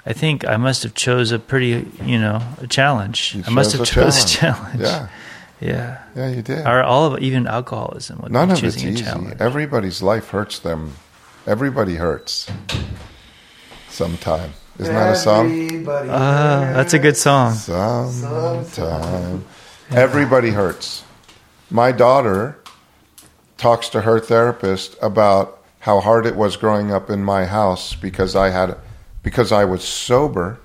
[0.07, 3.35] I think I must have chose a pretty, you know, a challenge.
[3.35, 4.79] You I must have chose chose a a challenge.
[4.81, 5.07] Yeah,
[5.59, 5.97] Yeah.
[6.15, 6.65] yeah, you did.
[6.65, 9.03] Or all of even alcoholism would None be of it's a easy.
[9.03, 9.35] challenge.
[9.41, 10.93] Everybody's life hurts them.
[11.45, 12.47] Everybody hurts
[13.89, 14.51] sometime.
[14.79, 15.85] Isn't that a song?
[15.89, 17.53] Ah, that's a good song.
[17.55, 19.43] Sometime.
[19.91, 21.03] Everybody hurts.
[21.69, 22.57] My daughter
[23.57, 28.35] talks to her therapist about how hard it was growing up in my house because
[28.35, 28.77] I had
[29.23, 30.59] because I was sober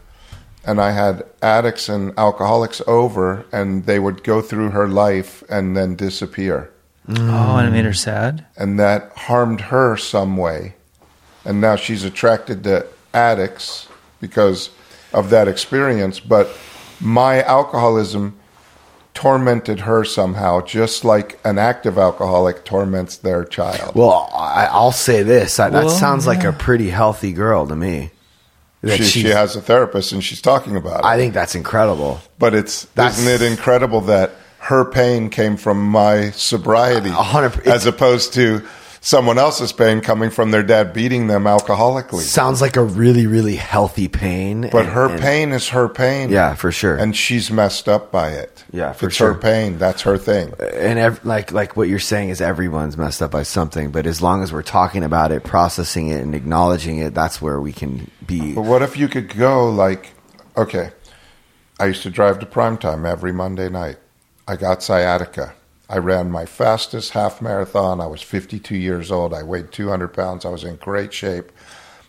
[0.65, 5.77] and I had addicts and alcoholics over and they would go through her life and
[5.77, 6.71] then disappear.
[7.09, 8.47] Oh, and it made her sad.
[8.57, 10.75] And that harmed her some way.
[11.45, 13.89] And now she's attracted to addicts
[14.21, 14.71] because
[15.13, 16.21] of that experience.
[16.21, 16.49] But
[17.01, 18.39] my alcoholism
[19.15, 23.95] tormented her somehow, just like an active alcoholic torments their child.
[23.95, 25.59] Well, I, I'll say this.
[25.59, 28.11] I, that Well, sounds like a pretty healthy girl to me.
[28.83, 31.05] That she, she has a therapist and she's talking about it.
[31.07, 32.21] I think that's incredible.
[32.39, 37.67] but it's That's- isn't it incredible that her pain came from my sobriety A hundred-
[37.67, 38.63] as opposed to
[39.05, 42.21] someone else's pain coming from their dad beating them alcoholically.
[42.23, 44.69] Sounds like a really, really healthy pain.
[44.73, 46.31] But and- her and- pain is her pain.
[46.31, 46.97] Yeah, for sure.
[46.97, 48.65] And she's messed up by it.
[48.73, 49.35] Yeah, for it's sure.
[49.35, 49.77] her pain.
[49.77, 50.55] That's her thing.
[50.59, 53.91] and ev- like like what you're saying is everyone's messed up by something.
[53.91, 57.61] But as long as we're talking about it, processing it, and acknowledging it, that's where
[57.61, 58.55] we can be.
[58.55, 60.13] But what if you could go like,
[60.57, 60.93] okay,
[61.81, 63.97] I used to drive to primetime every Monday night.
[64.47, 65.55] I got sciatica.
[65.93, 68.01] I ran my fastest half marathon.
[68.01, 69.35] I was 52 years old.
[69.35, 70.47] I weighed 200 pounds.
[70.47, 71.53] I was in great shape.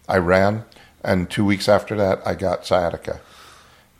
[0.08, 0.64] I ran,
[1.04, 3.20] and two weeks after that, I got sciatica.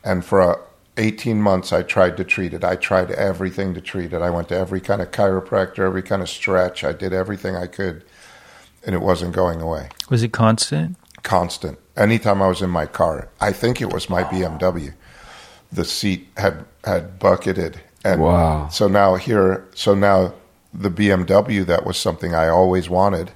[0.02, 0.58] And for uh,
[0.96, 2.64] 18 months, I tried to treat it.
[2.64, 4.22] I tried everything to treat it.
[4.22, 6.82] I went to every kind of chiropractor, every kind of stretch.
[6.82, 8.04] I did everything I could,
[8.86, 10.96] and it wasn't going away Was it constant?
[11.22, 11.78] constant.
[11.94, 14.94] Anytime I was in my car, I think it was my BMW.
[15.70, 18.68] The seat had had bucketed, and Wow.
[18.68, 20.34] so now here, so now
[20.72, 23.32] the BMW that was something I always wanted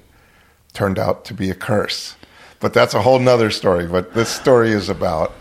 [0.73, 2.15] turned out to be a curse.
[2.59, 3.87] But that's a whole nother story.
[3.87, 5.33] But this story is about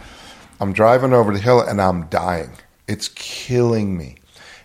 [0.60, 2.52] I'm driving over the hill and I'm dying.
[2.86, 4.16] It's killing me.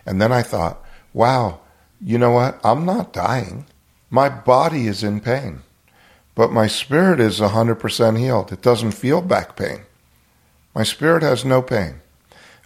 [0.06, 0.82] And then I thought,
[1.12, 1.60] wow,
[2.00, 2.58] you know what?
[2.64, 3.66] I'm not dying.
[4.10, 5.62] My body is in pain
[6.34, 8.52] but my spirit is 100% healed.
[8.52, 9.82] It doesn't feel back pain.
[10.74, 12.00] My spirit has no pain.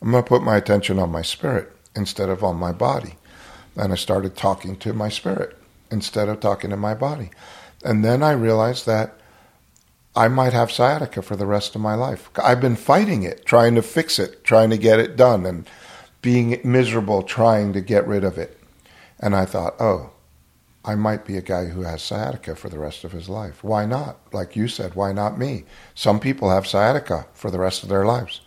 [0.00, 3.16] I'm going to put my attention on my spirit instead of on my body.
[3.76, 5.56] And I started talking to my spirit
[5.90, 7.30] instead of talking to my body.
[7.84, 9.14] And then I realized that
[10.16, 12.30] I might have sciatica for the rest of my life.
[12.42, 15.68] I've been fighting it, trying to fix it, trying to get it done, and
[16.22, 18.58] being miserable trying to get rid of it.
[19.20, 20.10] And I thought, oh,
[20.84, 23.62] I might be a guy who has sciatica for the rest of his life.
[23.62, 24.18] Why not?
[24.32, 25.64] Like you said, why not me?
[25.94, 28.40] Some people have sciatica for the rest of their lives.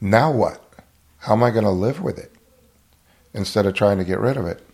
[0.00, 0.62] Now what?
[1.18, 2.33] How am I going to live with it
[3.34, 4.66] instead of trying to get rid of it?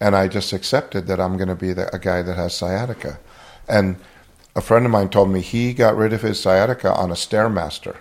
[0.00, 3.18] And I just accepted that I'm going to be the, a guy that has sciatica.
[3.68, 3.96] And
[4.56, 7.96] a friend of mine told me he got rid of his sciatica on a Stairmaster.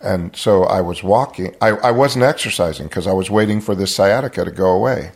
[0.00, 1.54] And so I was walking.
[1.60, 5.12] I, I wasn't exercising because I was waiting for this sciatica to go away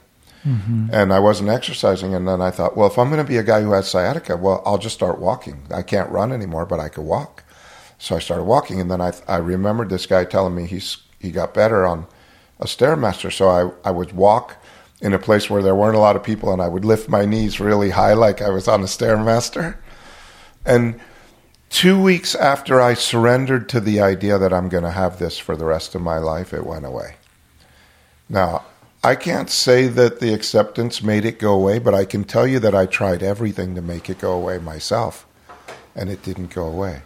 [0.47, 0.88] mm-hmm.
[0.93, 2.14] and I wasn't exercising.
[2.14, 4.36] And then I thought, well, if I'm going to be a guy who has sciatica,
[4.36, 5.66] well, I'll just start walking.
[5.74, 7.44] I can't run anymore, but I could walk.
[7.98, 11.30] So I started walking, and then I I remembered this guy telling me he's he
[11.30, 12.06] got better on
[12.60, 13.32] a stairmaster.
[13.32, 14.56] So I I would walk
[15.00, 17.24] in a place where there weren't a lot of people, and I would lift my
[17.24, 19.76] knees really high, like I was on a stairmaster.
[20.64, 20.98] And
[21.68, 25.54] two weeks after I surrendered to the idea that I'm going to have this for
[25.54, 27.16] the rest of my life, it went away.
[28.28, 28.64] Now,
[29.04, 32.58] I can't say that the acceptance made it go away, but I can tell you
[32.60, 35.26] that I tried everything to make it go away myself,
[35.94, 37.02] and it didn't go away.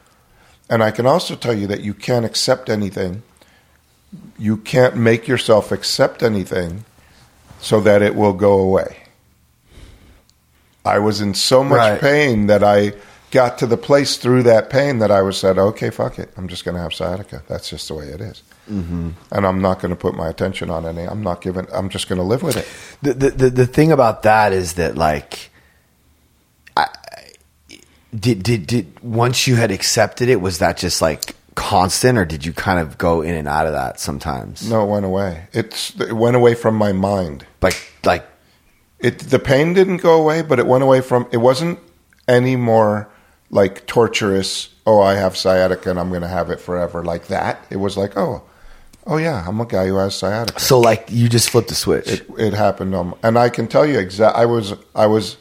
[0.70, 3.22] And I can also tell you that you can't accept anything.
[4.38, 6.84] You can't make yourself accept anything
[7.60, 8.96] so that it will go away.
[10.84, 12.00] I was in so much Right.
[12.00, 12.94] pain that I
[13.30, 16.30] got to the place through that pain that I was said, okay, fuck it.
[16.36, 17.42] I'm just going to have sciatica.
[17.46, 18.42] That's just the way it is.
[18.68, 19.10] Mm-hmm.
[19.30, 21.02] And I'm not going to put my attention on any.
[21.02, 21.66] I'm not giving.
[21.72, 22.66] I'm just going to live with it.
[23.02, 25.50] The, the the the thing about that is that like,
[26.76, 26.86] I
[28.18, 32.44] did did did once you had accepted it, was that just like constant, or did
[32.44, 34.68] you kind of go in and out of that sometimes?
[34.68, 35.48] No, it went away.
[35.52, 37.46] It's it went away from my mind.
[37.62, 38.26] Like like
[38.98, 41.28] It the pain didn't go away, but it went away from.
[41.32, 41.78] It wasn't
[42.28, 43.08] any more
[43.50, 44.68] like torturous.
[44.86, 47.64] Oh, I have sciatica and I'm going to have it forever, like that.
[47.70, 48.42] It was like, oh,
[49.06, 50.60] oh yeah, I'm a guy who has sciatica.
[50.60, 52.08] So like you just flipped the switch.
[52.08, 54.36] It, it happened, um, and I can tell you exact.
[54.36, 55.36] I was I was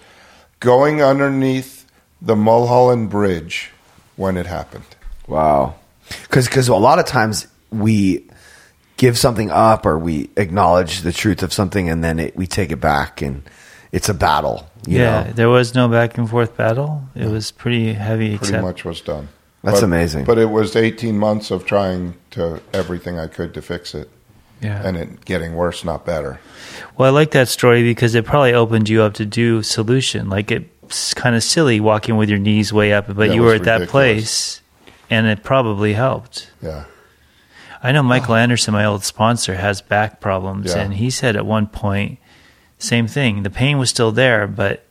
[0.60, 1.86] going underneath
[2.22, 3.72] the Mulholland Bridge
[4.18, 4.84] when it happened.
[5.28, 5.76] Wow.
[6.24, 8.26] Because because a lot of times we
[8.98, 12.72] give something up or we acknowledge the truth of something and then it, we take
[12.72, 13.44] it back and
[13.92, 14.68] it's a battle.
[14.86, 15.32] You yeah, know?
[15.34, 17.04] there was no back and forth battle.
[17.16, 18.38] It was pretty heavy.
[18.38, 19.30] Pretty except, much was done.
[19.64, 20.26] That's But- amazing.
[20.26, 24.10] But it was 18 months of trying to everything I could to fix it,
[24.62, 24.82] Yeah.
[24.84, 26.40] and it getting worse, not better.
[26.98, 30.30] Well, I like that story because it probably opened you up to do solution.
[30.30, 33.56] Like it's kind of silly walking with your knees way up, but That you were
[33.56, 34.62] at that place,
[35.10, 36.52] and it probably helped.
[36.62, 36.86] Yeah.
[37.82, 40.82] I know Michael Anderson, my old sponsor, has back problems, Yeah.
[40.82, 42.20] and he said at one point,
[42.78, 43.44] same thing.
[43.44, 44.86] The pain was still there, but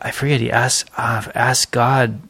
[0.00, 0.40] I forget.
[0.40, 2.20] He asked uh, asked God,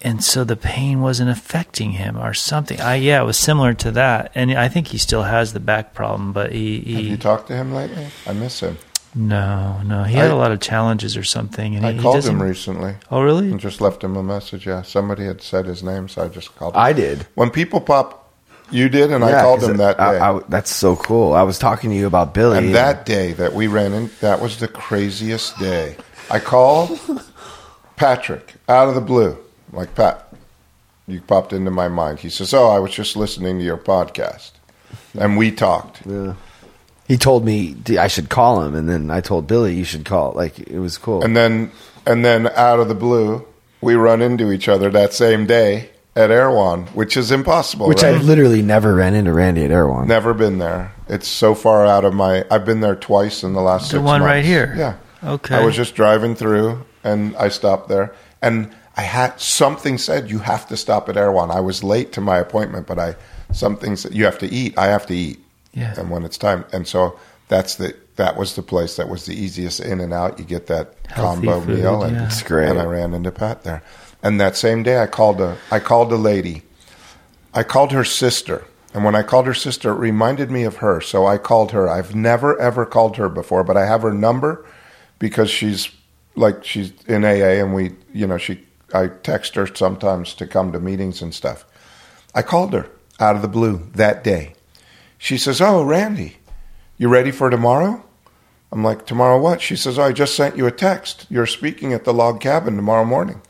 [0.00, 2.80] and so the pain wasn't affecting him or something.
[2.80, 5.94] I yeah, it was similar to that, and I think he still has the back
[5.94, 8.06] problem, but he, Have you talked to him lately?
[8.26, 8.78] I miss him.
[9.14, 12.02] No no he had I- a lot of challenges or something, and I he, he
[12.02, 12.34] called doesn't.
[12.34, 13.50] him recently oh really?
[13.50, 14.66] and just left him a message.
[14.66, 16.74] Yeah, somebody had said his name, so I just called.
[16.74, 16.80] him.
[16.80, 17.26] I did.
[17.34, 18.32] when people pop,
[18.70, 20.02] you did, and I called him that day.
[20.02, 21.34] I- I- that's so cool.
[21.34, 22.56] I was talking to you about Billy.
[22.58, 25.96] And that day that we ran in, that was the craziest day.
[26.30, 26.98] I called
[27.96, 29.36] Patrick out of the blue,
[29.72, 30.28] like Pat.
[31.06, 32.20] You popped into my mind.
[32.20, 34.52] He says, "Oh, I was just listening to your podcast,"
[35.18, 36.00] and we talked.
[36.06, 36.34] Yeah.
[37.08, 40.32] He told me I should call him, and then I told Billy you should call.
[40.32, 41.22] Like it was cool.
[41.24, 41.72] And then,
[42.06, 43.46] and then out of the blue,
[43.80, 47.88] we run into each other that same day at Erewhon, which is impossible.
[47.88, 48.14] Which right?
[48.14, 50.06] I've literally never ran into Randy at Erewhon.
[50.06, 50.92] Never been there.
[51.08, 52.44] It's so far out of my.
[52.50, 54.74] I've been there twice in the last The six one right here?
[54.76, 54.96] Yeah.
[55.24, 55.54] Okay.
[55.54, 60.40] I was just driving through and I stopped there and I had something said you
[60.40, 61.50] have to stop at Erewhon.
[61.50, 63.16] I was late to my appointment, but I
[63.52, 64.76] something said you have to eat.
[64.76, 65.41] I have to eat.
[65.72, 65.94] Yeah.
[65.98, 67.18] And when it's time, and so
[67.48, 70.38] that's the that was the place that was the easiest in and out.
[70.38, 72.26] You get that Healthy combo food, meal, and yeah.
[72.26, 72.68] It's great.
[72.68, 73.82] And I ran into Pat there.
[74.22, 76.62] And that same day, I called a I called a lady.
[77.54, 78.64] I called her sister.
[78.94, 81.00] And when I called her sister, it reminded me of her.
[81.00, 81.88] So I called her.
[81.88, 84.66] I've never, ever called her before, but I have her number
[85.18, 85.90] because she's
[86.34, 90.72] like, she's in AA and we, you know, she, I text her sometimes to come
[90.72, 91.64] to meetings and stuff.
[92.34, 92.88] I called her
[93.18, 94.54] out of the blue that day.
[95.22, 96.38] She says, Oh, Randy,
[96.98, 98.02] you ready for tomorrow?
[98.72, 99.60] I'm like, Tomorrow what?
[99.62, 101.26] She says, oh, I just sent you a text.
[101.30, 103.40] You're speaking at the log cabin tomorrow morning.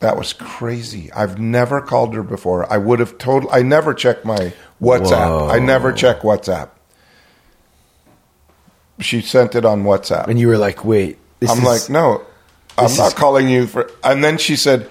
[0.00, 1.10] That was crazy.
[1.12, 2.70] I've never called her before.
[2.70, 3.46] I would have told.
[3.50, 5.28] I never check my WhatsApp.
[5.30, 5.48] Whoa.
[5.48, 6.68] I never check WhatsApp.
[9.00, 10.26] She sent it on WhatsApp.
[10.28, 12.22] and you were like, "Wait." This I'm is- like, no,
[12.76, 13.90] I'm this not is- calling you for.
[14.04, 14.90] And then she said,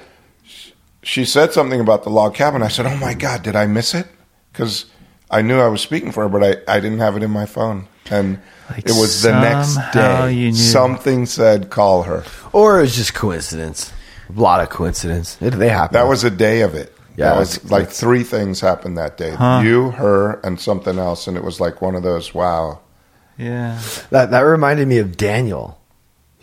[1.05, 2.61] she said something about the log cabin.
[2.63, 4.07] I said, oh my god, did I miss it?
[4.51, 4.85] Because
[5.29, 7.45] I knew I was speaking for her, but I, I didn't have it in my
[7.45, 7.87] phone.
[8.09, 10.31] And Like it was the next day.
[10.33, 10.55] you knew.
[10.55, 12.23] Something said, call her.
[12.53, 13.91] or it was just coincidence.
[14.29, 15.37] A lot of coincidence.
[15.41, 15.93] It, they happen.
[15.93, 16.91] That was a day of it.
[17.17, 19.31] Yeah, that was it's- like it's- three things happened that day.
[19.35, 19.61] Huh.
[19.63, 22.33] You, her, and something else, and it was like one of those.
[22.33, 22.79] Wow,
[23.37, 23.79] Yeah.
[24.09, 24.31] that.
[24.31, 25.79] That reminded me of Daniel.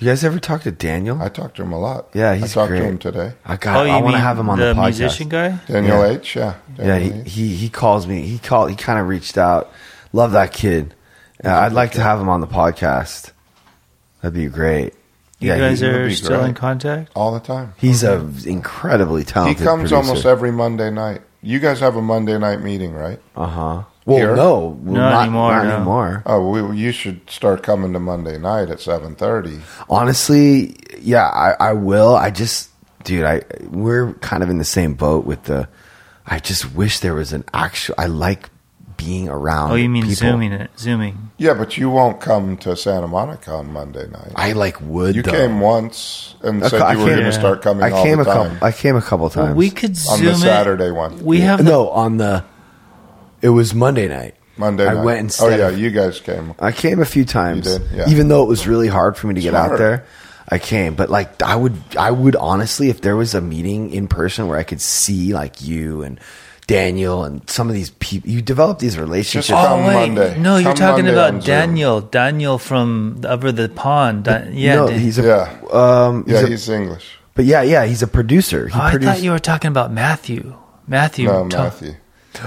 [0.03, 1.23] You guys ever talk to Daniel?
[1.23, 2.09] I talked to him a lot.
[2.13, 2.81] Yeah, he's I talked great.
[2.81, 3.35] to him today.
[3.45, 3.87] I got.
[3.87, 4.85] I want to have him on the, Oh, the podcast.
[4.99, 5.59] musician guy?
[5.69, 6.11] Daniel Yeah.
[6.19, 6.35] H.
[6.35, 7.33] Yeah, Yeah, he, H.
[7.33, 8.23] he he calls me.
[8.23, 8.71] He called.
[8.71, 9.71] He kind of reached out.
[10.13, 10.97] Love that kid.
[11.45, 13.31] Yeah, I'd like to have him on the podcast.
[14.23, 14.95] That'd be great.
[15.39, 17.13] You yeah, guys he, are be still in contact?
[17.15, 17.75] all the time.
[17.77, 19.59] he's a incredibly talented.
[19.61, 19.97] He comes producer.
[19.97, 21.21] almost every Monday night.
[21.43, 23.21] You guys have a Monday night meeting, right?
[23.37, 23.83] Uh huh.
[24.05, 24.35] Well, Here?
[24.35, 25.77] no, well, Not anymore, Not no.
[25.77, 26.23] anymore.
[26.27, 29.61] Oh, we, you should start coming to Monday night at seven thirty.
[29.89, 32.17] Honestly, yeah, I, I will.
[32.17, 32.71] I just,
[33.05, 35.69] dude, I we're kind of in the same boat with the.
[36.27, 37.95] I just wish there was an actual.
[37.97, 38.51] I like
[38.97, 39.73] being around.
[39.73, 40.17] Oh, you mean people.
[40.17, 40.71] zooming it?
[40.79, 41.31] Zooming.
[41.39, 44.33] Yeah, but you won't come to Santa Monica on Monday night.
[44.37, 45.15] I like would.
[45.17, 45.31] you though.
[45.33, 48.19] came once and I said I you were going to start coming I all came
[48.19, 48.67] the a time couple.
[48.67, 49.47] I came a couple times.
[49.49, 50.37] Well, we could on zoom the it.
[50.37, 51.25] Saturday one.
[51.25, 52.45] We have the, no on the.
[53.43, 54.35] It was Monday night.
[54.57, 55.05] Monday I night.
[55.05, 56.55] went oh yeah, you guys came.
[56.59, 57.67] I came a few times.
[57.67, 57.89] You did?
[57.97, 58.09] Yeah.
[58.11, 60.05] Even though it was really hard for me to get out there,
[60.49, 60.95] I came.
[60.95, 64.59] But like, I would, I would honestly, if there was a meeting in person where
[64.59, 66.21] I could see like you and
[66.67, 69.49] Daniel and some of these people, you develop these relationships.
[69.49, 70.39] Just come Oh wait, Monday.
[70.39, 71.47] no, you're talking Monday on about Zoom.
[71.47, 72.01] Daniel.
[72.03, 74.25] Daniel from over the pond.
[74.25, 76.07] Dan- yeah, no, he's a, Yeah.
[76.07, 77.11] um, he's Yeah, a- he's English.
[77.35, 78.69] but yeah, yeah, he's a producer.
[78.69, 80.55] He Oh, I thought you were talking about Matthew.
[80.87, 81.27] Matthew.
[81.29, 81.95] No, ta- Matthew.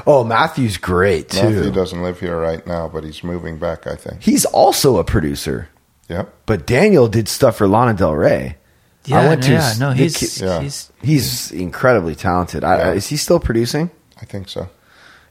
[0.07, 1.49] Oh, Matthew's great too.
[1.49, 3.87] Matthew doesn't live here right now, but he's moving back.
[3.87, 4.21] I think.
[4.21, 5.69] He's also a producer.
[6.09, 6.33] Yep.
[6.45, 8.57] But Daniel did stuff for Lana Del Rey.
[9.05, 10.61] Yeah, I went to yeah, his- no, the he's ki- Yeah.
[10.61, 12.63] he's He's incredibly talented.
[12.63, 12.91] I, Yeah.
[12.93, 13.89] is he still producing?
[14.21, 14.69] I think so.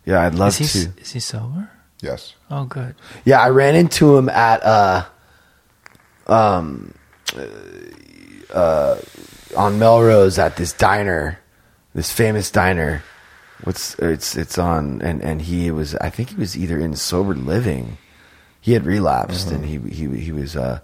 [0.05, 1.01] Yeah, I'd love is he to.
[1.01, 1.71] is he sober?
[2.01, 2.35] Yes.
[2.51, 2.95] Oh, good.
[3.25, 5.05] Yeah, I ran into him at uh,
[6.27, 6.95] um,
[8.53, 8.97] uh,
[9.57, 11.39] on Melrose at this diner,
[11.95, 13.03] this famous diner.
[13.65, 17.35] What's it's it's on and and he was I think he was either in sober
[17.35, 17.99] living.
[18.61, 20.81] He had relapsed and he he he was uh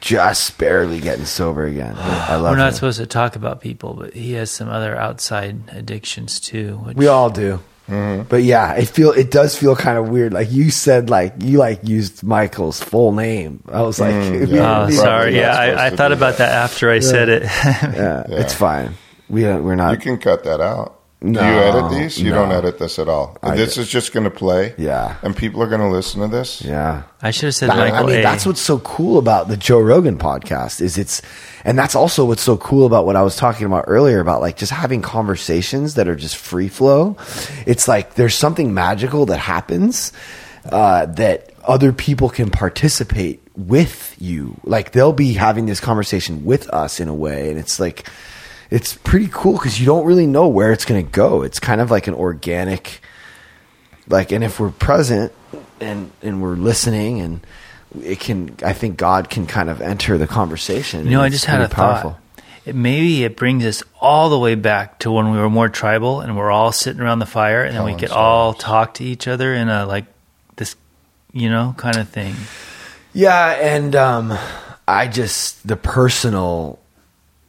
[0.00, 1.96] just barely getting sober again.
[1.96, 2.74] I love We're not him.
[2.74, 6.76] supposed to talk about people, but he has some other outside addictions too.
[6.84, 7.60] Which, We all do.
[7.88, 10.32] But yeah, it feel it does feel kind of weird.
[10.34, 13.62] Like you said, like you like used Michael's full name.
[13.72, 14.82] I was like, Mm, yeah.
[14.86, 15.34] Oh, sorry.
[15.36, 16.48] Yeah, I, I thought do about that.
[16.50, 17.42] that after I said it.
[17.44, 17.94] yeah,
[18.28, 18.40] Yeah.
[18.40, 18.92] it's fine.
[19.30, 19.92] We don't, we're not.
[19.92, 20.97] You can cut that out.
[21.20, 22.20] No, Do you edit these?
[22.22, 23.36] You don't edit this at all.
[23.42, 23.80] I this do.
[23.80, 24.72] is just going to play.
[24.78, 25.16] Yeah.
[25.22, 26.62] And people are going to listen to this.
[26.62, 27.02] Yeah.
[27.20, 28.22] I should have said That- Michael I mean, A.
[28.22, 31.20] that's what's so cool about the Joe Rogan podcast is it's,
[31.64, 34.56] and that's also what's so cool about what I was talking about earlier about like
[34.56, 37.16] just having conversations that are just free flow.
[37.66, 40.12] It's like there's something magical that happens
[40.70, 44.54] uh, that other people can participate with you.
[44.62, 48.08] Like they'll be having this conversation with us in a way, and it's like
[48.70, 51.42] it's pretty cool because you don't really know where it's going to go.
[51.42, 53.00] It's kind of like an organic
[54.08, 55.32] like and if we're present
[55.80, 57.46] and and we're listening and
[58.02, 61.44] it can i think god can kind of enter the conversation You know, I just
[61.44, 62.18] had a pretty thought.
[62.64, 66.20] It, maybe it brings us all the way back to when we were more tribal
[66.20, 69.28] and we're all sitting around the fire and then we could all talk to each
[69.28, 70.06] other in a like
[70.56, 70.74] this,
[71.32, 72.34] you know, kind of thing.
[73.12, 74.36] yeah and um
[74.86, 76.78] i just the personal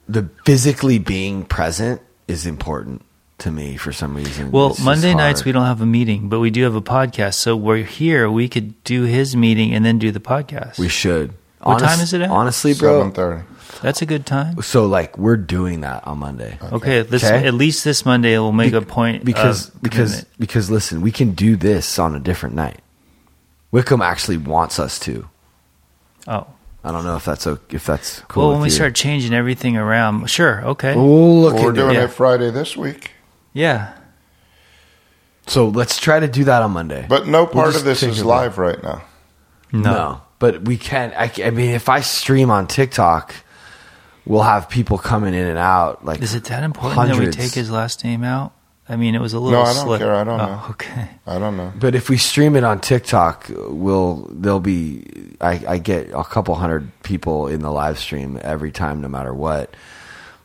[0.10, 3.04] the physically being present is important
[3.38, 6.40] to me for some reason Well, It's Monday nights we don't have a meeting, but
[6.40, 7.36] we do have a podcast.
[7.36, 8.30] So we're here.
[8.30, 10.78] We could do his meeting and then do the podcast.
[10.80, 12.30] we should What time is it at?
[12.30, 13.44] honestly bro 7.30.
[13.82, 14.62] That's a good time.
[14.62, 17.48] so like we're doing that on monday Okay, this Okay.
[17.48, 20.40] at least this Monday we'll make a point because of because commitment.
[20.40, 22.80] because listen we can do this on a different night
[23.72, 25.30] wickham actually wants us to
[26.28, 26.48] oh
[26.84, 28.44] I don't know if that's o- if that's cool.
[28.44, 28.72] well when we you.
[28.74, 32.00] start changing everything around, sure, okay, we'll look Well, we're doing it.
[32.00, 32.04] yeah.
[32.06, 33.12] it Friday this week.
[33.54, 33.94] yeah.
[35.48, 37.06] So let's try to do that on Monday.
[37.10, 38.30] But no We'll part of this is about it.
[38.30, 39.02] live right now.
[39.72, 40.22] No.
[40.38, 41.12] but we can.
[41.18, 43.34] I, I mean, if I stream on TikTok,
[44.26, 46.06] we'll have people coming in and out.
[46.06, 48.54] Like, Is it that important that we take his last name out?
[48.92, 49.60] I mean, it was a little.
[49.62, 50.00] No, I don't slip.
[50.00, 50.16] care.
[50.16, 50.66] I don't Oh, know.
[50.72, 51.08] Okay.
[51.28, 51.72] I don't know.
[51.80, 55.06] But if we stream it on TikTok, we'll there'll be
[55.40, 59.32] I, I get a couple hundred people in the live stream every time, no matter
[59.34, 59.76] what.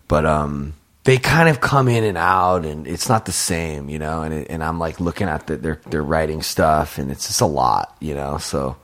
[0.09, 3.99] But um, they kind of come in and out, and it's not the same, you
[3.99, 4.23] know.
[4.23, 7.41] And it, and I'm like looking at the, they're they're writing stuff, and it's just
[7.41, 8.37] a lot, you know.
[8.37, 8.77] So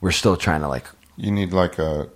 [0.00, 0.86] we're still trying to like.
[1.16, 2.08] You need like a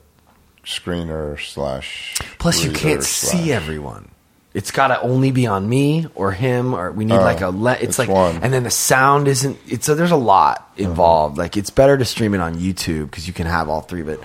[0.65, 2.17] screener slash.
[2.39, 4.11] Plus, you can't slash- see everyone.
[4.55, 7.51] It's got to only be on me or him, or we need Oh, like a.
[7.51, 8.43] Le- it's, it's like, one.
[8.43, 9.59] and then the sound isn't.
[9.69, 11.37] It's a, there's a lot involved.
[11.39, 14.03] Like it's better to stream it on YouTube because you can have all three.
[14.03, 14.21] But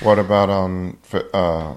[0.00, 1.74] What about on uh,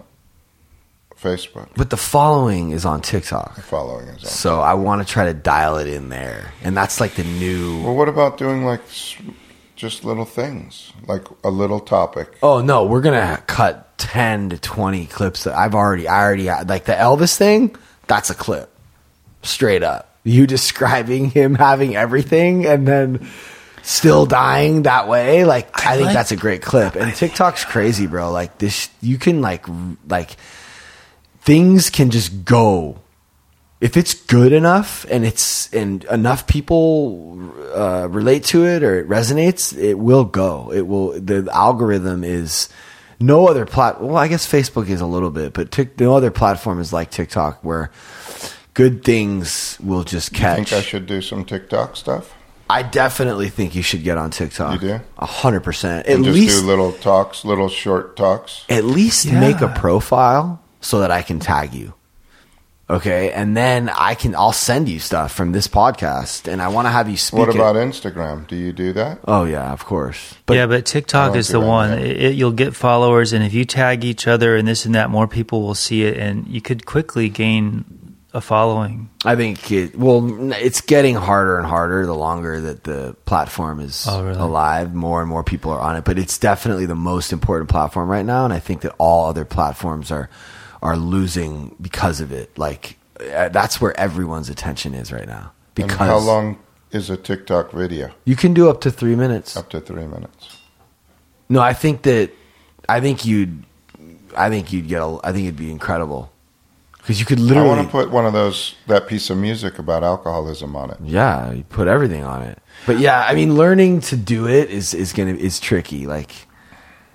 [1.18, 1.68] Facebook?
[1.76, 4.30] but the following is on TikTok, Following is on.
[4.30, 7.84] so I want to try to dial it in there, and that's like the new.
[7.84, 8.82] Well, what about doing like
[9.82, 12.38] just little things, like a little topic?
[12.44, 15.44] Oh no, we're gonna cut ten to twenty clips.
[15.46, 17.76] That I've already, I already like the Elvis thing.
[18.06, 18.70] That's a clip,
[19.42, 20.16] straight up.
[20.24, 23.28] You describing him having everything and then
[23.82, 25.46] still dying that way.
[25.46, 26.96] Like I, I think like- that's a great clip.
[26.96, 28.32] And TikTok's crazy, bro.
[28.32, 29.66] Like this, you can like
[30.08, 30.38] like
[31.42, 33.00] things can just go
[33.82, 39.10] if it's good enough and it's and enough people uh, relate to it or it
[39.10, 40.72] resonates, it will go.
[40.72, 41.20] It will.
[41.20, 42.70] The algorithm is
[43.20, 44.00] no other plat.
[44.00, 47.10] Well, I guess Facebook is a little bit, but tic, no other platform is like
[47.10, 47.92] TikTok where
[48.76, 50.60] good things will just catch.
[50.60, 52.36] I think I should do some TikTok stuff.
[52.70, 54.82] I definitely think you should get on TikTok.
[54.82, 55.00] You do?
[55.18, 56.08] a hundred percent.
[56.08, 58.64] At just least, do little talks, little short talks.
[58.70, 59.40] at least Yeah.
[59.40, 61.94] make a profile so that I can tag you.
[62.92, 66.88] Okay, and then I can I'll send you stuff from this podcast, and I want
[66.88, 67.40] to have you speak.
[67.40, 68.48] What it- about Instagram?
[68.48, 69.20] Do you do that?
[69.26, 70.36] Oh yeah, of course.
[70.46, 71.94] But yeah, but TikTok oh, is the one.
[71.94, 75.10] It, it- you'll get followers, and if you tag each other and this and that,
[75.10, 77.86] more people will see it, and you could quickly gain
[78.34, 79.10] a following.
[79.26, 84.06] I think it well, it's getting harder and harder the longer that the platform is
[84.10, 84.40] Oh, really?
[84.40, 84.94] alive.
[84.94, 88.26] More and more people are on it, but it's definitely the most important platform right
[88.26, 90.30] now, and I think that all other platforms are
[90.82, 92.58] are losing because of it.
[92.58, 95.52] Like uh, that's where everyone's attention is right now.
[95.78, 96.60] And Because how long
[96.92, 98.12] is a TikTok video?
[98.26, 99.56] you can do up to three minutes.
[99.56, 100.58] Up to three minutes.
[101.50, 102.32] No, I think that
[102.90, 103.64] I think you'd,
[104.36, 105.02] I think you'd get.
[105.02, 106.32] A, I think it'd be incredible
[106.98, 107.70] because you could literally.
[107.70, 110.98] I want to put one of those that piece of music about alcoholism on it.
[111.04, 112.58] yeah, you put everything on it.
[112.86, 116.08] But yeah, I mean, learning to do it is is gonna is tricky.
[116.08, 116.32] Like,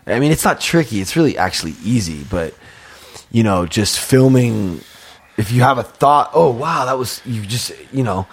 [0.07, 1.01] I mean, it's not tricky.
[1.01, 2.25] It's really actually easy.
[2.31, 2.55] But
[3.31, 4.81] you know, just filming.
[5.37, 8.27] If you have a thought, oh wow, that was you just you know.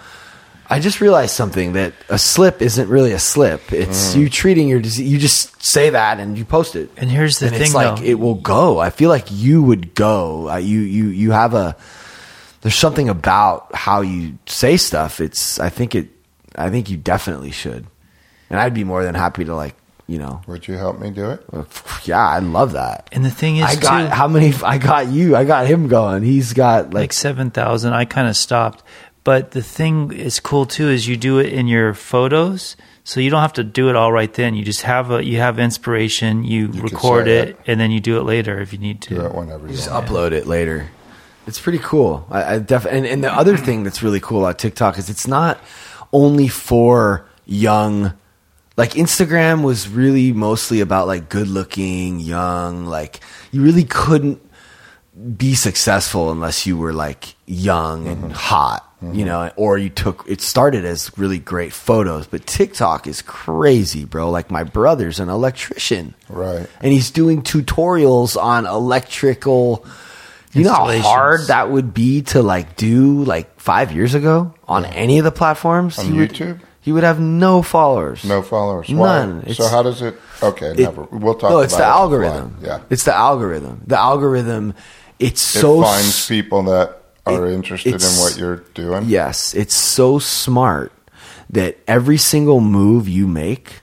[0.66, 3.70] I just realized something that a slip isn't really a slip.
[3.70, 5.12] It's you treating your disease.
[5.12, 6.90] You just say that and you post it.
[6.96, 8.02] And here's the and thing, it's like though.
[8.02, 8.78] it will go.
[8.78, 10.48] I feel like you would go.
[10.48, 11.76] Uh, you you you have a.
[12.62, 15.20] There's something about how you say stuff.
[15.20, 15.60] It's.
[15.60, 16.08] I think it.
[16.56, 17.86] I think you definitely should,
[18.48, 19.76] and I'd be more than happy to like
[20.06, 20.42] you know.
[20.46, 21.44] Would you help me do it?
[21.52, 21.64] Uh,
[22.04, 23.08] yeah, I love that.
[23.12, 24.52] And the thing is, I got too, how many?
[24.62, 25.36] I got you.
[25.36, 26.22] I got him going.
[26.22, 27.12] He's got like like.
[27.12, 27.94] seven thousand.
[27.94, 28.82] I kind of stopped,
[29.24, 33.30] but the thing is cool too is you do it in your photos, so you
[33.30, 34.54] don't have to do it all right then.
[34.54, 37.58] You just have a you have inspiration, you, can record it, it.
[37.66, 39.14] and then you do it later if you need to.
[39.14, 40.06] Do it whenever you just want.
[40.06, 40.90] upload it later.
[41.46, 42.26] It's pretty cool.
[42.30, 43.00] I, I definitely.
[43.00, 45.60] And, and the other thing that's really cool about TikTok is it's not
[46.12, 48.14] only for young.
[48.76, 52.86] Like Instagram was really mostly about like good looking, young.
[52.86, 53.20] Like
[53.52, 54.40] you really couldn't
[55.36, 58.32] be successful unless you were like young and mm-hmm.
[58.32, 59.24] hot, you mm-hmm.
[59.26, 62.26] know, or you took it started as really great photos.
[62.26, 64.30] But TikTok is crazy, bro.
[64.30, 66.66] Like my brother's an electrician Right.
[66.80, 69.86] and he's doing tutorials on electrical.
[70.52, 74.84] You know how hard that would be to like do like five years ago on
[74.84, 75.98] any of the platforms.
[75.98, 76.60] On would, YouTube?
[76.84, 78.26] He would have no followers.
[78.26, 78.90] No followers.
[78.90, 79.24] Why?
[79.24, 79.54] None.
[79.54, 80.20] So how does it?
[80.42, 81.04] Okay, It- never.
[81.04, 81.48] We'll talk.
[81.48, 82.58] No, it's the it algorithm.
[82.60, 83.80] Yeah, it's the algorithm.
[83.86, 84.74] The algorithm.
[85.18, 89.06] It's it so finds people that are it- interested in what you're doing.
[89.06, 90.92] Yes, it's so smart
[91.48, 93.80] that every single move you make,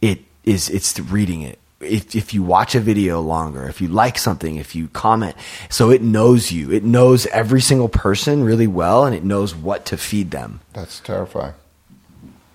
[0.00, 1.60] it is it's reading it.
[1.80, 5.36] If, if you watch a video longer, if you like something, if you comment,
[5.68, 6.72] so it knows you.
[6.72, 10.60] It knows every single person really well, and it knows what to feed them.
[10.72, 11.54] That's terrifying.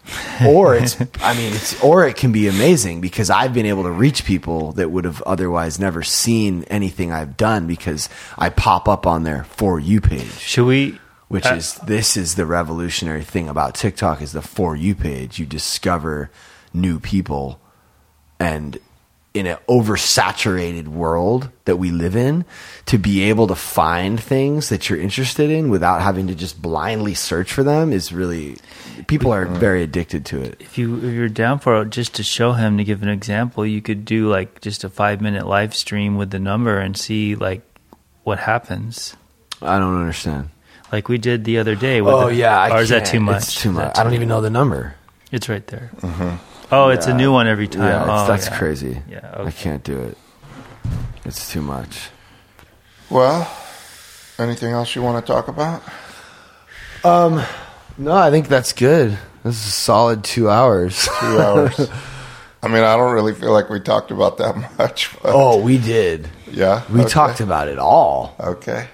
[0.46, 3.92] Or it's, I mean, it's or it can be amazing because I've been able to
[3.92, 8.08] reach people that would have otherwise never seen anything I've done because
[8.38, 11.00] I pop up on their for you page Should we?
[11.28, 15.40] which Uh, is this is the revolutionary thing about TikTok is the for you page.
[15.40, 16.30] You discover
[16.74, 17.60] new people
[18.40, 18.78] and
[19.34, 22.44] in an oversaturated world that we live in
[22.88, 27.14] to be able to find things that you're interested in without having to just blindly
[27.14, 28.58] search for them is really
[29.08, 30.58] people are very addicted to it.
[30.60, 33.66] If you if you're down for it, just to show him to give an example,
[33.66, 37.36] you could do like just a five minute live stream with the number and see
[37.36, 37.62] like
[38.24, 39.16] what happens.
[39.62, 40.50] I don't understand.
[40.92, 42.02] Like we did the other day.
[42.02, 43.10] With Oh the, yeah, I or is that can't.
[43.12, 43.44] too much?
[43.44, 43.98] It's too much.
[43.98, 44.96] I don't even know the number.
[45.32, 45.92] It's right there.
[45.98, 46.36] Mm-hmm.
[46.72, 47.84] Oh, it's a new one every time.
[47.84, 48.58] Yeah, oh, that's yeah.
[48.58, 49.02] crazy.
[49.10, 50.18] Yeah, I can't do it.
[51.26, 52.10] It's too much.
[53.10, 53.50] Well,
[54.38, 55.82] anything else you want to talk about?
[57.04, 57.42] Um,
[57.98, 59.18] No, I think that's good.
[59.44, 61.08] This is a solid two hours.
[61.20, 61.90] Two hours.
[62.64, 65.10] I mean, I don't really feel like we talked about that much.
[65.24, 66.28] But oh, we did.
[66.52, 67.10] yeah, We Okay.
[67.10, 68.36] talked about it all.
[68.40, 68.88] Okay,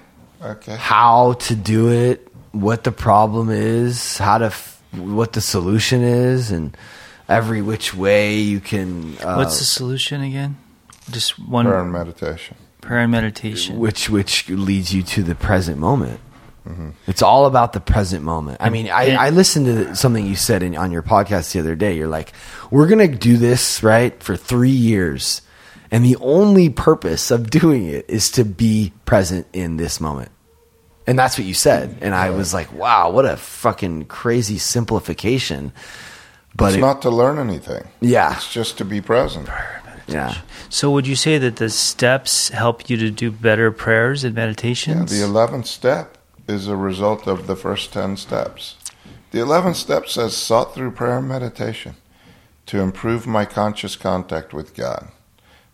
[0.43, 0.75] okay.
[0.75, 6.51] How to do it, what the problem is, how to, f- what the solution is,
[6.51, 6.77] and
[7.27, 9.17] every which way you can.
[9.17, 10.57] Uh, What's the solution again?
[11.11, 12.57] Just one Prayer prayer, and meditation.
[12.81, 13.79] Prayer and meditation.
[13.79, 16.19] which which leads you to the present moment.
[17.07, 18.57] It's all about the present moment.
[18.61, 21.75] I mean, I, I listened to something you said in, on your podcast the other
[21.75, 21.97] day.
[21.97, 22.31] You're like,
[22.71, 25.41] we're going to do this, right, for three years.
[25.91, 30.31] And the only purpose of doing it is to be present in this moment.
[31.05, 31.97] And that's what you said.
[31.99, 35.73] And I was like, wow, what a fucking crazy simplification.
[36.55, 37.87] But It's it- not to learn anything.
[37.99, 39.49] yeah, It's just to be present.
[40.07, 40.35] yeah.
[40.69, 44.43] So, would you say that the steps help you to do better prayers and Yeah,
[44.45, 46.17] the eleventh step
[46.47, 48.75] is a result of the first ten steps.
[49.31, 51.95] The eleventh step says, "Sought through prayer and meditation
[52.67, 55.07] to improve my conscious contact with God."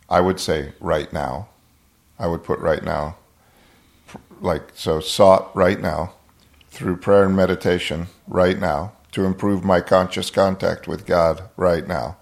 [0.10, 1.48] I would say right now.
[2.18, 3.16] I would put right now,
[4.42, 5.00] like so.
[5.00, 6.14] Sought right now
[6.72, 12.18] through prayer and meditation right now to improve my conscious contact with God right now.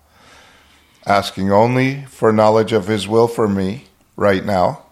[1.06, 3.86] Asking only for knowledge of His will for me
[4.16, 4.84] right now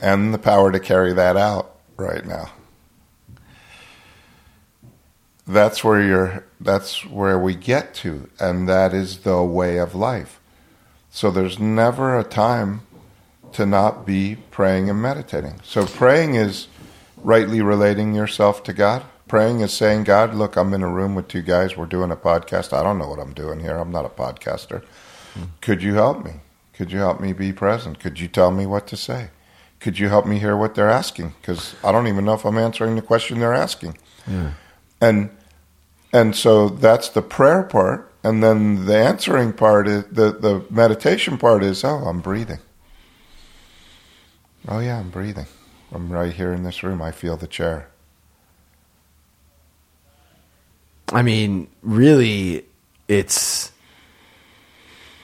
[0.00, 2.52] and the power to carry that out right now.
[5.46, 10.40] That's where you're that's where we get to and that is the way of life.
[11.10, 12.80] So there's never a time
[13.52, 15.60] to not be praying and meditating.
[15.62, 16.66] So praying is
[17.18, 19.04] rightly relating yourself to God.
[19.28, 21.76] Praying is saying, God, look, I'm in a room with two guys.
[21.76, 22.72] We're doing a podcast.
[22.72, 23.76] I don't know what I'm doing here.
[23.76, 24.84] I'm not a podcaster.
[25.34, 25.44] Hmm.
[25.60, 26.32] Could you help me?
[26.74, 28.00] Could you help me be present?
[28.00, 29.30] Could you tell me what to say?
[29.80, 31.34] Could you help me hear what they're asking?
[31.40, 33.96] Because I don't even know if I'm answering the question they're asking.
[35.00, 35.30] And
[36.12, 41.36] and so that's the prayer part, and then the answering part is the the meditation
[41.38, 42.60] part is oh I'm breathing.
[44.66, 45.46] Oh yeah, I'm breathing.
[45.92, 47.02] I'm right here in this room.
[47.02, 47.88] I feel the chair.
[51.14, 52.64] I mean, really,
[53.06, 53.70] it's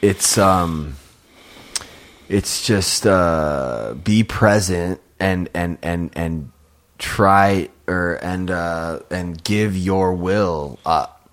[0.00, 0.96] it's um
[2.28, 6.52] it's just uh be present and and and and
[6.98, 11.28] try or and uh and give your will up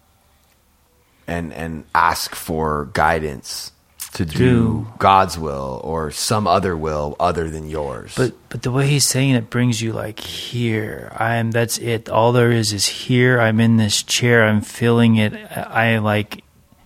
[1.27, 3.71] and and ask for guidance
[4.17, 4.87] to do, Do.
[4.97, 8.15] God's will or some other will other than yours.
[8.17, 11.11] But but the way he's saying it brings you like here.
[11.15, 11.51] I am.
[11.51, 12.09] That's it.
[12.09, 13.39] All there is is here.
[13.39, 14.43] I'm in this chair.
[14.43, 15.33] I'm feeling it.
[15.55, 16.43] I like.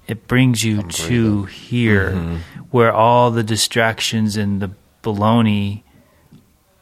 [0.07, 2.35] It brings you to here, mm-hmm.
[2.69, 4.71] where all the distractions and the
[5.01, 5.83] baloney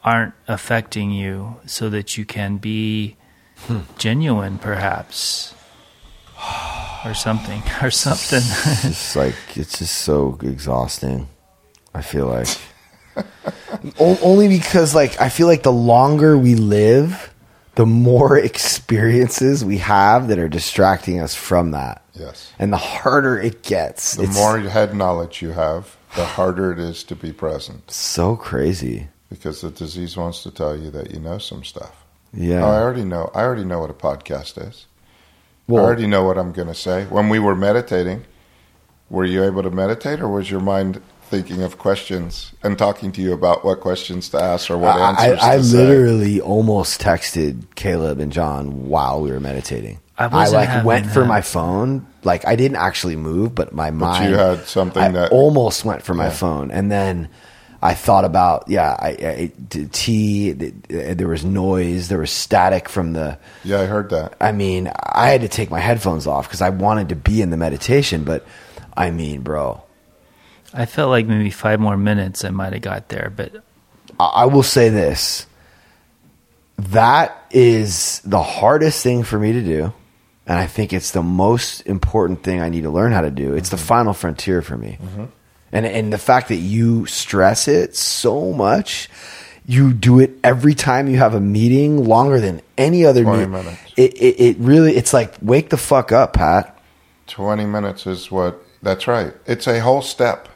[0.02, 3.16] aren't affecting you, so that you can be
[3.66, 3.80] hmm.
[3.98, 5.54] genuine, perhaps,
[7.04, 8.40] or something, or something.
[8.42, 11.28] it's just like it's just so exhausting.
[11.94, 12.48] I feel like
[13.98, 17.32] O- only because like I feel like the longer we live,
[17.74, 22.52] the more experiences we have that are distracting us from that, Yes.
[22.58, 24.14] and the harder it gets.
[24.16, 27.90] The it's more head knowledge you have, the harder it is to be present.
[27.90, 29.08] so crazy.
[29.28, 32.04] Because the disease wants to tell you that you know some stuff.
[32.34, 32.64] Yeah.
[32.64, 33.30] Oh, I already know.
[33.34, 34.86] I already know what a podcast is.
[35.70, 37.04] Well, I already know what I'm going to say.
[37.06, 38.24] When we were meditating,
[39.08, 43.22] were you able to meditate, or was your mind thinking of questions and talking to
[43.22, 45.78] you about what questions to ask or what I, answers I to say?
[45.78, 50.00] I literally almost texted Caleb and John while we were meditating.
[50.18, 52.06] I I, like having went for my phone.
[52.24, 54.28] Like I didn't actually move, but my mind.
[54.30, 56.30] you had something I that- almost went for my Yeah.
[56.30, 57.28] phone, and then
[57.82, 58.94] I thought about yeah.
[58.98, 60.52] I, I t- tea.
[60.52, 62.08] Uh, there was noise.
[62.08, 63.38] There was static from the.
[63.64, 64.36] Yeah, I heard that.
[64.40, 67.50] I mean, I had to take my headphones off because I wanted to be in
[67.50, 68.24] the meditation.
[68.24, 68.46] But
[68.96, 69.82] I mean, bro,
[70.74, 73.56] I felt like maybe five more minutes I might have got there, but
[74.18, 75.46] I I will say this.
[76.76, 79.92] That is the hardest thing for me to do.
[80.46, 83.54] And I think it's the most important thing I need to learn how to do.
[83.54, 83.86] It's the mm-hmm.
[83.86, 84.98] final frontier for me.
[85.00, 85.24] Mm-hmm.
[85.72, 89.08] And and the fact that you stress it so much,
[89.66, 93.52] you do it every time you have a meeting longer than any other 20 meeting.
[93.52, 93.80] minutes.
[93.96, 96.76] It, it it really it's like wake the fuck up, Pat.
[97.28, 98.60] 20 minutes is what.
[98.82, 99.34] That's right.
[99.46, 100.48] It's a whole step.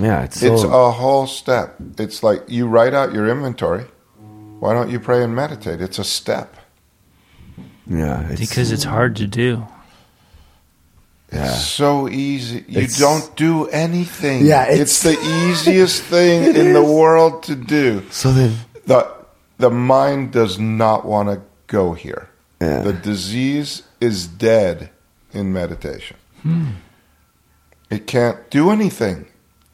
[0.00, 1.76] Yeah, it's so, a whole step.
[1.98, 3.84] It's like you write out your inventory.
[4.60, 5.80] Why don't you pray and meditate?
[5.80, 6.56] It's a step.
[7.86, 9.66] yeah, it's, because it's hard to do.
[11.34, 11.48] Yeah.
[11.54, 12.64] So easy.
[12.68, 14.46] You It's- don't do anything.
[14.46, 15.16] Yeah, it's, it's- the
[15.50, 18.02] easiest thing It in the world to do.
[18.10, 18.56] So then
[18.86, 19.06] The
[19.58, 22.28] the mind does not want to go here.
[22.60, 22.80] Yeah.
[22.82, 24.90] The disease is dead
[25.32, 26.16] in meditation.
[26.42, 26.66] Hmm.
[27.90, 29.26] It can't do anything.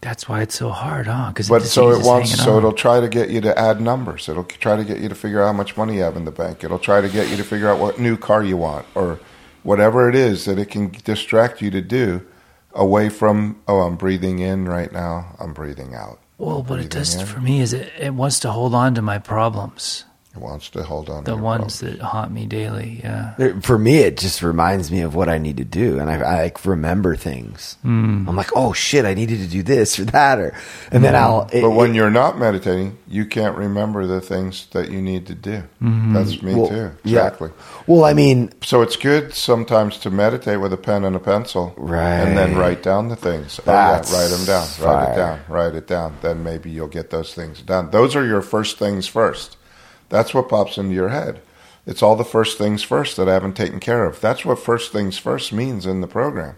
[0.03, 1.29] That's why it's so hard, huh?
[1.29, 4.29] Because But so it wants so it'll try to get you to add numbers.
[4.31, 6.31] It'll try to get you to figure out how much money you have in the
[6.31, 6.65] bank.
[6.65, 9.21] It'll try to get you to figure out what new car you want or
[9.63, 12.27] whatever it is that it can distract you to do
[12.73, 15.37] away from oh I'm breathing in right now.
[15.39, 16.21] I'm breathing out.
[16.39, 17.27] Well, what it does in.
[17.27, 20.05] for me is it, it wants to hold on to my problems,
[20.41, 21.25] wants to hold on.
[21.25, 21.99] to the your ones problem.
[21.99, 23.01] that haunt me daily.
[23.03, 23.61] Yeah.
[23.61, 26.53] For me, it just reminds me of what I need to do, and I, I
[26.65, 27.77] remember things.
[27.83, 28.29] Hmm.
[28.29, 30.55] I'm like, oh shit, I needed to do this or that, or
[30.91, 31.49] and then I'll.
[31.53, 35.27] it- But when it- you're not meditating, you can't remember the things that you need
[35.27, 35.63] to do.
[35.81, 36.91] That's me well, too.
[37.05, 37.27] yeah.
[37.27, 37.51] Exactly.
[37.87, 41.75] well, I mean, So it's good sometimes to meditate with a pen and a pencil,
[41.77, 42.21] right?
[42.21, 43.61] and then write down the things.
[43.65, 44.67] That's oh yeah, write them down.
[44.81, 45.41] Write it down.
[45.49, 46.17] Write it down.
[46.23, 47.91] Then maybe you'll get those things done.
[47.91, 49.57] Those are your first things first.
[50.11, 51.41] That's what pops into your head.
[51.87, 54.21] It's all the first things first that I haven't taken care of.
[54.21, 56.57] That's what first things first means in the program.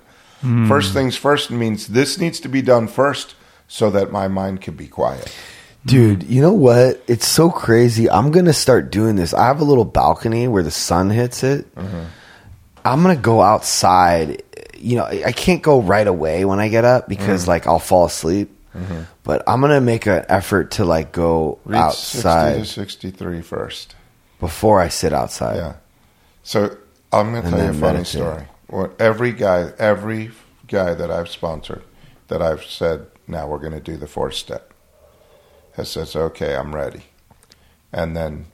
[0.67, 3.37] First things first means this needs to be done first
[3.69, 5.33] so that my mind can be quiet.
[5.87, 7.01] dude, you know what?
[7.07, 8.11] It's so crazy.
[8.11, 9.33] I'm gonna start doing this.
[9.33, 11.73] I have a little balcony where the sun hits it.
[11.77, 12.05] Mm-hmm.
[12.85, 14.43] I'm gonna go outside.
[14.77, 18.07] You know, I can't go right away when I get up because like I'll fall
[18.07, 18.51] asleep.
[18.75, 19.03] Mm-hmm.
[19.25, 22.67] But I'm gonna make an effort to like go Read outside 60 to
[23.13, 23.95] 63 first.
[24.41, 25.57] before I sit outside.
[25.57, 25.75] Yeah.
[26.43, 26.77] So
[27.13, 28.07] I'm going to And tell you a funny meditate.
[28.07, 28.45] story.
[28.69, 30.31] What every guy, every
[30.67, 31.83] guy that I've sponsored,
[32.29, 34.73] that I've said, now we're going to do the fourth step,
[35.77, 37.03] has says, okay, I'm ready.
[37.93, 38.47] And then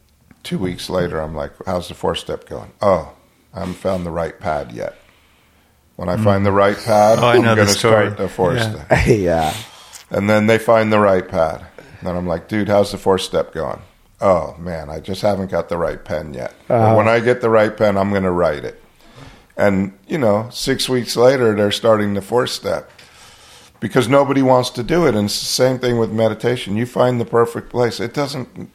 [0.43, 2.73] two weeks later, I'm like, how's the fourth step going?
[2.83, 3.13] Oh,
[3.55, 4.97] I haven't found the right pad yet.
[5.97, 6.25] When I mm.
[6.25, 8.85] find the right pad, Oh, I I'm going to start the fourth Yeah.
[8.85, 9.07] step.
[9.07, 9.55] yeah.
[10.11, 11.67] And then they find the right pad.
[12.01, 13.81] And I'm like, dude, how's the fourth step going?
[14.21, 16.55] Oh man, I just haven't got the right pen yet.
[16.67, 16.97] But uh-huh.
[16.97, 18.83] when I get the right pen, I'm going to write it.
[19.57, 22.91] And you know, six weeks later, they're starting the fourth step
[23.81, 25.15] because nobody wants to do it.
[25.15, 26.77] And it's the same thing with meditation.
[26.77, 28.01] You find the perfect place.
[28.01, 28.71] It doesn't.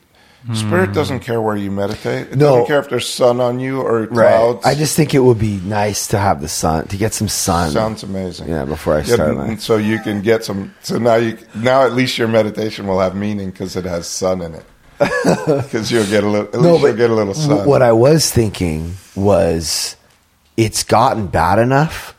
[0.54, 2.28] Spirit doesn't care where you meditate.
[2.32, 2.50] It No.
[2.50, 4.10] doesn't care if there's sun on you or Right.
[4.10, 4.66] clouds.
[4.66, 7.72] I just think it would be nice to have the sun to get some sun.
[7.72, 8.50] sounds amazing.
[8.50, 9.56] yeah, before I Yeah, start and- my.
[9.56, 10.74] so you can get some.
[10.82, 14.42] So now you now at least your meditation will have meaning because it has sun
[14.42, 14.66] in it.
[15.46, 16.48] Because you'll get a little.
[16.54, 17.66] At least you'll get a little sun.
[17.66, 19.96] What I was thinking was,
[20.58, 22.16] it's gotten bad enough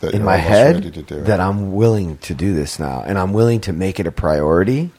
[0.00, 1.24] that in my head ready to do it.
[1.26, 4.90] that I'm willing to do this now, and I'm willing to make it a priority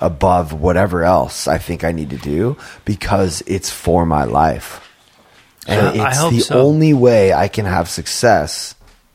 [0.00, 4.80] above whatever else I think I need to do because it's for my life,
[5.66, 6.60] and Yeah, I it's hope the so.
[6.60, 8.74] only way I can have success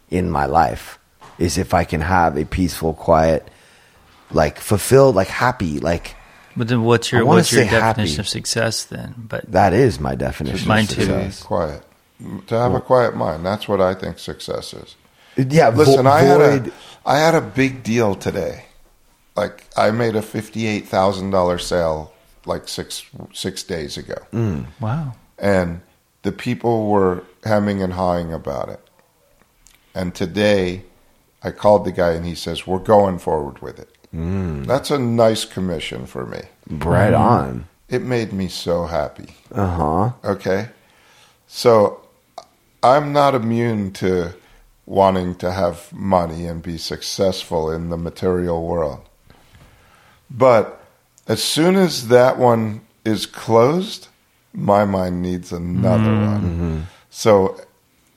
[0.09, 0.99] in my life
[1.39, 3.47] is if I can have a peaceful, quiet,
[4.31, 6.15] like fulfilled, like happy, like
[6.55, 8.01] But then what's I your wanna what's your say happy.
[8.03, 9.15] definition of success then?
[9.17, 10.67] But that is my definition.
[10.67, 11.29] Mine too.
[11.43, 11.81] quiet.
[12.47, 13.45] To have a quiet mind.
[13.45, 14.95] That's what I think success is.
[15.35, 18.64] Yeah, vo- Listen, I had void- a I had a big deal today.
[19.35, 22.13] Like I made a fifty eight thousand dollar sale
[22.45, 23.03] like six
[23.33, 24.15] six days ago,
[24.79, 25.13] wow.
[25.37, 25.81] and
[26.21, 28.79] the people were hemming and hawing about it.
[29.93, 30.83] And today,
[31.43, 34.65] I called the guy, and he says, "We're going forward with it." Mm.
[34.65, 36.41] That's a nice commission for me.
[36.69, 37.67] right on.
[37.89, 39.35] It made me so happy.
[39.51, 40.11] Uh huh.
[40.23, 40.69] Okay.
[41.47, 42.01] So
[42.81, 44.33] I'm not immune to
[44.85, 49.01] wanting to have money and be successful in the material world.
[50.29, 50.81] But
[51.27, 54.07] as soon as that one is closed,
[54.53, 56.25] my mind needs another mm-hmm.
[56.25, 56.41] one.
[56.41, 56.81] Mm-hmm.
[57.09, 57.59] So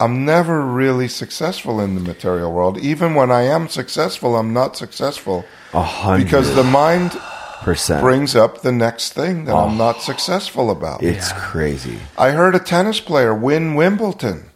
[0.01, 2.79] I'm never really successful in the material world.
[2.79, 7.19] Even when I am successful, I'm not successful A hundred because the mind
[7.61, 8.01] percent.
[8.01, 9.77] brings up the next thing that I'm oh.
[9.77, 11.03] not successful about.
[11.03, 11.99] It's crazy.
[12.17, 14.51] I heard a tennis player win Wimbledon.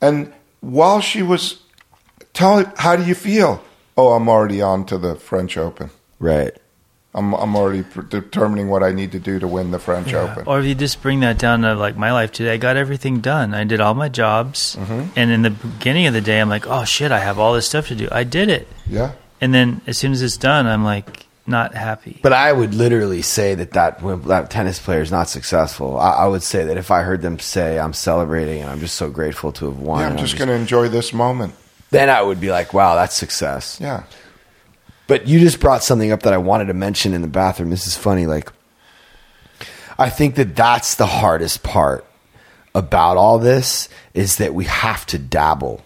[0.00, 1.62] And while she was
[2.32, 3.62] telling, how do you feel?
[3.96, 5.90] Oh, I'm already on to the French Open.
[6.18, 6.52] Right.
[7.14, 10.44] I'm, I'm already pr- determining what I need to do to win the French Open.
[10.46, 13.20] Or if you just bring that down to like my life today, I got everything
[13.20, 13.54] done.
[13.54, 15.10] I did all my jobs, Mm-hmm.
[15.16, 17.66] and in the beginning of the day, I'm like, oh shit, I have all this
[17.66, 18.08] stuff to do.
[18.12, 19.12] I did it, Yeah.
[19.40, 22.20] and then as soon as it's done, I'm like not happy.
[22.22, 25.98] But I would literally say that that, that tennis player is not successful.
[25.98, 28.96] I, I would say that if I heard them say, I'm celebrating and I'm just
[28.96, 31.54] so grateful to have won, Yeah, I'm and just going to enjoy this moment.
[31.90, 33.78] then I would be like, wow, that's success.
[33.80, 34.02] Yeah.
[35.08, 37.70] But you just brought something up that I wanted to mention in the bathroom.
[37.70, 38.26] This is funny.
[38.26, 38.52] Like,
[39.98, 42.04] I think that that's the hardest part
[42.74, 45.82] about all this is that we have to dabble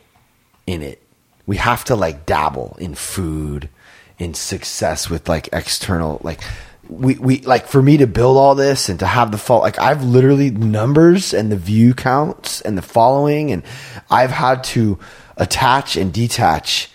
[0.67, 1.01] in it.
[1.47, 3.71] We have to like dabble in food,
[4.19, 6.41] in success with like external, like,
[6.89, 9.79] we, we like for me to build all this and to have the fall like
[9.79, 13.63] I've literally numbers and the view counts and the following and
[14.11, 14.99] I've had to
[15.37, 16.91] attach and detach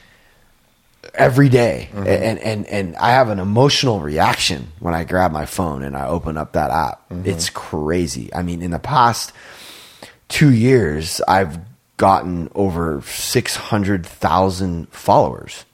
[1.18, 1.90] every day.
[1.96, 6.08] and and and I have an emotional reaction when I grab my phone and I
[6.08, 7.02] open up that app.
[7.26, 8.34] It's crazy.
[8.34, 9.34] I mean, in the past
[10.30, 11.60] 2 years I've
[11.98, 15.66] gotten over 600,000 followers.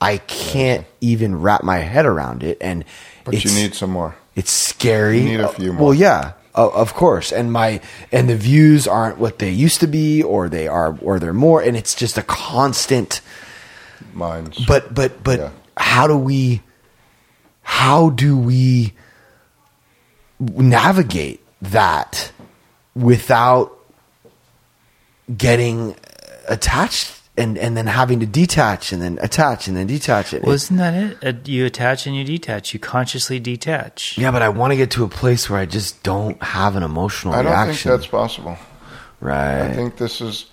[0.00, 2.84] I can't even wrap my head around it and
[3.24, 4.14] But you need some more.
[4.34, 5.20] it's scary.
[5.20, 5.82] You need a few Uh, more.
[5.88, 7.32] Well, yeah, of course.
[7.32, 7.80] And my
[8.12, 11.60] and the views aren't what they used to be, or they are, or they're more.
[11.62, 13.20] And it's just a constant.
[14.14, 14.64] Mine's.
[14.66, 15.50] But but but Yeah.
[15.76, 16.62] how do we?
[17.62, 18.92] How do we
[20.38, 22.30] navigate that
[22.94, 23.72] without
[25.36, 25.96] getting
[26.48, 30.42] attached and and then having to detach and then attach and then detach it?
[30.42, 31.24] Well, isn't that it?
[31.24, 32.72] Uh, you attach and you detach.
[32.72, 34.16] You consciously detach.
[34.16, 36.82] yeah, but I want to get to a place where I just don't have an
[36.82, 37.90] emotional I don't reaction.
[37.90, 38.56] think that's possible.
[39.20, 39.62] right.
[39.62, 40.46] I think this is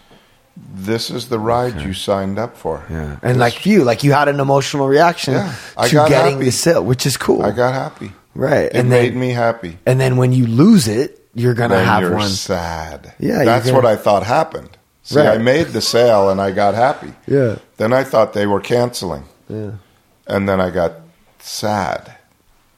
[0.56, 2.84] this is the ride you signed up for.
[2.90, 6.34] Yeah, and like you, like you had an emotional reaction Yeah, I to got getting
[6.36, 6.46] happy.
[6.46, 8.12] the sale, which is cool, I got happy.
[8.36, 8.66] right?
[8.66, 9.78] It and made then, me happy.
[9.86, 12.30] and then when you lose it, you're gonna then have you're one.
[12.30, 13.14] sad.
[13.20, 14.70] Yeah, that's gonna- what I thought happened.
[15.06, 15.28] See, Right.
[15.36, 17.14] I made the sale and I got happy.
[17.28, 19.72] Yeah, Then I thought they were canceling, yeah.
[20.28, 20.94] and then I got
[21.40, 22.14] sad,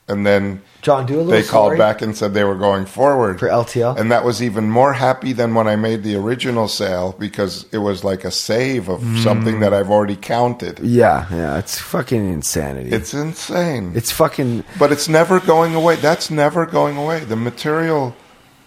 [0.07, 1.31] and then John, do a little.
[1.31, 3.97] they called back and said they were going forward for LTL.
[3.99, 7.79] and that was even more happy than when I made the original sale because it
[7.79, 9.23] was like a save of Mm.
[9.23, 10.77] something that I've already counted.
[10.79, 12.91] yeah, yeah, it's fucking insanity.
[12.91, 13.93] It's insane.
[13.95, 15.95] it's fucking But it's never going away.
[15.95, 17.21] That's never going away.
[17.21, 18.15] The material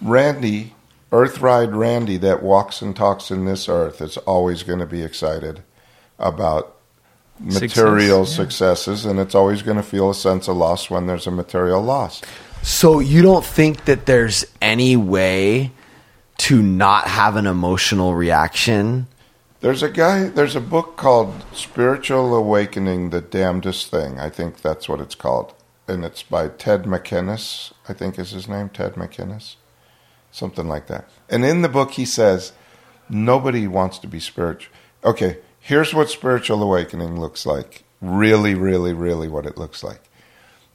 [0.03, 0.75] Randy,
[1.13, 5.63] Earthride Randy that walks and talks in this earth is always going to be excited
[6.19, 6.75] about
[7.41, 8.45] material Success, yeah.
[8.45, 11.83] successes, and it's always going to feel a sense of loss when there's a material
[11.83, 12.23] loss.
[12.63, 15.73] So you don't think that there's any way
[16.39, 19.07] to not have an emotional reaction?
[19.61, 24.19] There's a guy, there's a book called Spiritual Awakening, the Damnedest Thing.
[24.19, 25.53] I think that's what it's called.
[25.89, 29.57] And it's by Ted McInnes, I think is his name, Ted McInnes.
[30.31, 31.09] Something like that.
[31.29, 32.53] And in the book, he says,
[33.09, 34.73] nobody wants to be spiritual.
[35.05, 35.39] Okay,
[35.69, 37.85] here's what spiritual awakening looks like.
[38.01, 40.01] Really, really, really what it looks like.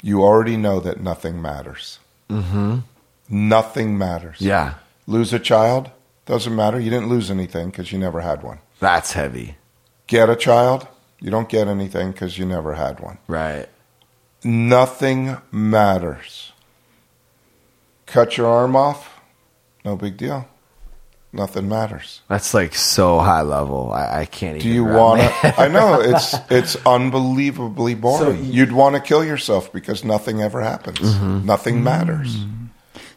[0.03, 1.97] You already know that nothing matters.
[2.29, 2.79] Mm-hmm.
[3.27, 4.39] Nothing matters.
[4.39, 4.75] Yeah.
[5.07, 5.89] Lose a child,
[6.27, 6.79] doesn't matter.
[6.79, 8.59] You didn't lose anything because you never had one.
[8.79, 9.57] That's heavy.
[10.05, 10.87] Get a child,
[11.19, 13.17] you don't get anything because you never had one.
[13.27, 13.67] Right.
[14.43, 16.51] Nothing matters.
[18.05, 19.19] Cut your arm off,
[19.83, 20.47] no big deal.
[21.35, 22.21] Nothing matters.
[22.27, 23.91] That's like so high level.
[23.91, 24.71] I, I can't Do even.
[24.75, 25.53] you want to?
[25.59, 28.45] I know it's it's unbelievably boring.
[28.45, 30.99] you- You'd want to kill yourself because nothing ever happens.
[30.99, 31.45] Mm-hmm.
[31.47, 32.45] Nothing matters.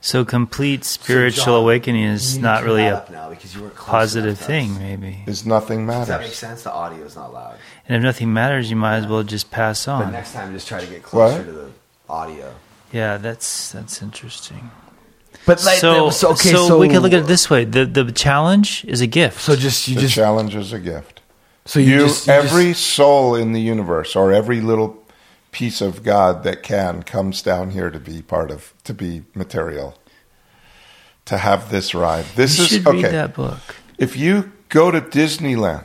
[0.01, 4.79] So complete spiritual John, awakening is not really a now because you were positive thing,
[4.79, 5.23] maybe.
[5.27, 6.63] Is nothing Does that make sense?
[6.63, 7.57] The audio is not loud.
[7.89, 10.01] And if nothing matters, you might as well just pass on.
[10.01, 10.13] But on.
[10.13, 11.47] next time, just try to get closer What?
[11.47, 11.71] to the
[12.09, 12.55] audio.
[12.93, 14.71] Yeah, that's that's interesting.
[15.47, 18.11] But so, so okay, so, so we can look at it this way: the the
[18.13, 19.41] challenge is a gift.
[19.41, 21.21] So just you The just challenge is a gift.
[21.65, 25.03] so you, you, just you every just- soul in the universe or every little
[25.53, 29.97] piece of God that can comes down here to be part of to be material.
[31.27, 32.25] To have this ride.
[32.37, 33.03] This you is should okay.
[33.03, 33.59] read that book.
[33.99, 35.85] If you go to Disneyland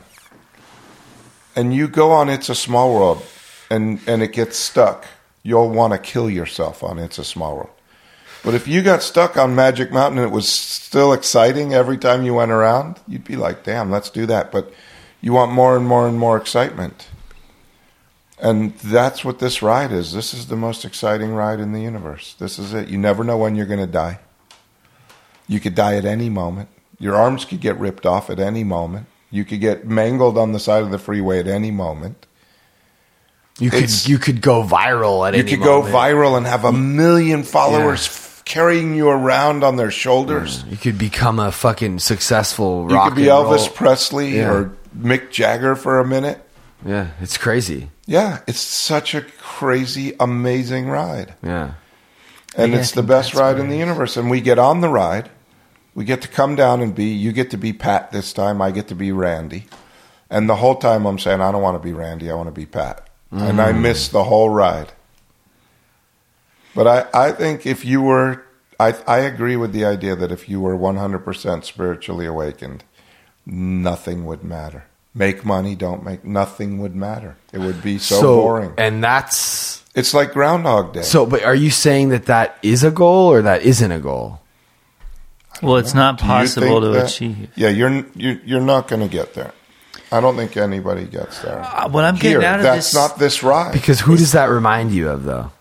[1.56, 3.24] and you go on It's a Small World
[3.70, 5.08] and, and it gets stuck,
[5.42, 7.72] you'll want to kill yourself on It's a Small World.
[8.44, 12.24] But if you got stuck on Magic Mountain and it was still exciting every time
[12.24, 14.52] you went around, you'd be like, damn, let's do that.
[14.52, 14.74] But
[15.22, 17.08] you want more and more and more excitement.
[18.40, 20.14] And that's what this ride is.
[20.14, 22.34] This is the most exciting ride in the universe.
[22.40, 22.88] This is it.
[22.90, 24.20] You never know when you're going to die.
[25.48, 26.70] You could die at any moment.
[26.98, 29.06] Your arms could get ripped off at any moment.
[29.30, 32.26] You could get mangled on the side of the freeway at any moment.
[33.60, 35.50] you could you could go viral at any moment.
[35.52, 35.92] You could moment.
[35.92, 40.64] go viral and have a million followers f- carrying you around on their shoulders.
[40.70, 44.52] You could become a fucking successful You could be and Elvis Presley Yeah.
[44.52, 46.44] or Mick Jagger for a minute.
[46.86, 47.90] Yeah, it's crazy.
[48.08, 51.36] Yeah, it's such a crazy, amazing ride.
[51.44, 51.72] Yeah.
[52.58, 54.18] and Yeah, I it's the think best that's ride in the universe.
[54.18, 55.30] And we get on the ride.
[55.96, 57.06] We get to come down and be.
[57.06, 58.62] You get to be Pat this time.
[58.62, 59.68] I get to be Randy.
[60.30, 62.32] And the whole time I'm saying I don't want to be Randy.
[62.32, 63.08] I want to be Pat.
[63.32, 63.66] And Mm.
[63.66, 64.92] I miss the whole ride.
[66.74, 68.44] But I, I think if you were,
[68.80, 72.84] I, I agree with the idea that if you were 100% spiritually awakened,
[73.46, 74.86] nothing would matter.
[75.14, 77.36] Make money, don't make, nothing would matter.
[77.52, 78.74] It would be so, boring.
[78.78, 81.02] And that's It's like Groundhog Day.
[81.02, 81.26] so.
[81.26, 84.40] But are you saying that that is a goal or that isn't a goal?
[85.62, 87.52] Well, it's not possible to that- achieve.
[87.56, 89.52] Yeah, you're you're, you're not going to get there.
[90.14, 91.60] I don't think anybody gets there.
[91.62, 93.74] Uh, what I'm getting out of that's this- not this ride.
[93.74, 95.52] Because who does that remind you of, though?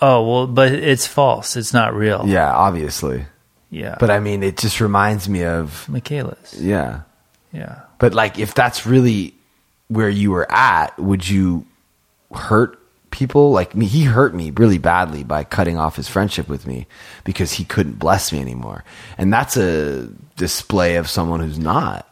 [0.00, 1.56] Oh well, but it's false.
[1.56, 2.24] It's not real.
[2.26, 3.26] Yeah, obviously.
[3.70, 3.96] yeah.
[4.00, 6.60] But I mean, it just reminds me of Michaela's.
[6.60, 7.02] yeah.
[7.52, 7.80] Yeah.
[7.98, 9.34] But like, if that's really
[9.88, 11.66] where you were at, would you
[12.32, 12.78] hurt
[13.10, 13.50] people?
[13.50, 16.86] Like me, he hurt me really badly by cutting off his friendship with me
[17.24, 18.84] because he couldn't bless me anymore,
[19.18, 22.06] and that's a display of someone who's not.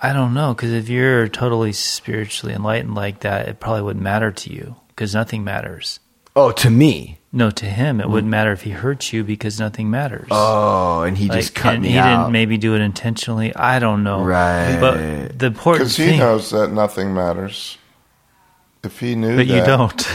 [0.00, 4.30] I don't know because if you're totally spiritually enlightened like that, it probably wouldn't matter
[4.30, 5.98] to you because nothing matters.
[6.38, 7.18] Oh, to me.
[7.32, 8.30] No, to him, it wouldn't hmm.
[8.30, 10.28] matter if he hurt you because nothing matters.
[10.30, 12.22] Oh, and he Like, just cut and me he out.
[12.22, 13.54] didn't maybe do it intentionally.
[13.54, 14.22] I don't know.
[14.24, 14.78] Right.
[14.80, 17.76] But the important Because he thing, knows that nothing matters.
[18.84, 20.08] If he knew but that, you don't.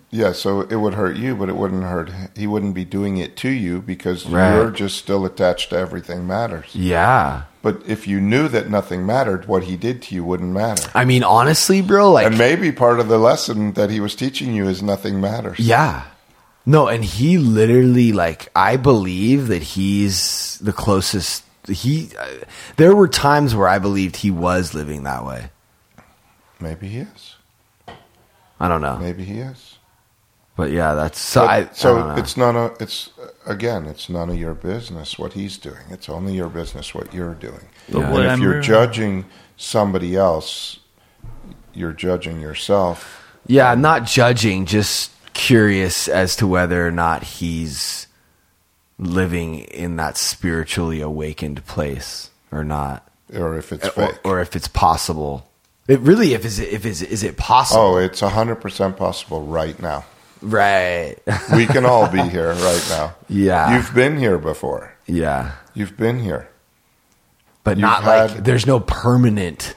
[0.10, 2.10] yeah, so it would hurt you, but it wouldn't hurt.
[2.36, 4.54] He wouldn't be doing it to you because Right.
[4.54, 6.66] you're just still attached to everything matters.
[6.74, 7.44] yeah.
[7.62, 10.90] But if you knew that nothing mattered, what he did to you wouldn't matter.
[10.94, 14.52] I mean, honestly, bro, like, And maybe part of the lesson that he was teaching
[14.52, 15.60] you is nothing matters.
[15.60, 16.04] Yeah.
[16.66, 22.26] No, and he literally like I believe that he's the closest he uh,
[22.76, 25.50] there were times where I believed he was living that way.
[26.60, 27.36] Maybe he is.
[28.60, 28.96] I don't know.
[28.96, 29.71] Maybe he is.
[30.54, 32.14] But yeah, that's so But- I I so don't know.
[32.22, 33.10] it's none of it's
[33.46, 37.34] again it's none of your business what he's doing it's only your business what you're
[37.34, 38.10] doing But Yeah.
[38.10, 39.24] what and if I'm you're re- judging
[39.56, 40.78] somebody else
[41.74, 48.06] you're judging yourself Yeah, I'm not judging, just curious as to whether or not he's
[48.98, 53.08] living in that spiritually awakened place or not.
[53.34, 55.48] or if it's or, fake or if it's possible
[55.88, 57.82] It really, if is it, if is is it possible?
[57.82, 60.04] Oh, it's 100% possible right now.
[60.42, 61.16] Right.
[61.54, 63.14] We can all be here right now.
[63.28, 63.76] Yeah.
[63.76, 64.94] You've been here before.
[65.06, 65.52] yeah.
[65.74, 66.50] You've been here.
[67.64, 69.74] But You've not like there's no permanent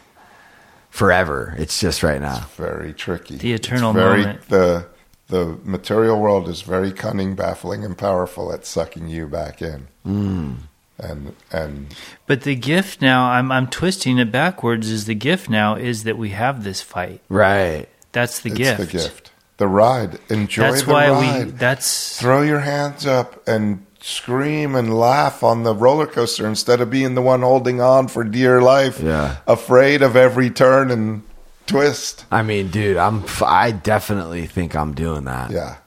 [0.90, 1.56] forever.
[1.58, 2.48] It's just right now.
[2.58, 3.38] Very tricky.
[3.38, 4.50] The eternal It's very, moment.
[4.50, 4.88] The
[5.27, 9.88] the material world is very cunning, baffling, and powerful at sucking you back in.
[10.06, 10.56] Mm.
[10.98, 11.95] And and
[12.27, 14.90] But the gift now, I'm I'm twisting it backwards.
[14.90, 17.22] Is the gift now is that we have this fight.
[17.30, 17.88] Right.
[18.11, 18.80] That's the it's gift.
[18.80, 20.19] the gift, the ride.
[20.30, 21.45] Enjoy That's the why ride.
[21.45, 21.51] we.
[21.51, 26.90] That's Throw your hands up and scream and laugh on the roller coaster instead of
[26.90, 29.38] being the one holding on for dear life, Yeah.
[29.48, 31.24] afraid of every turn and
[31.66, 32.25] twist.
[32.32, 35.50] I mean, dude, I'm I definitely think I'm doing that.
[35.51, 35.77] Yeah,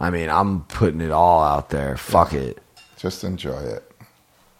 [0.00, 1.96] I mean, I'm putting it all out there.
[1.98, 2.58] Fuck it.
[2.96, 3.85] just enjoy it.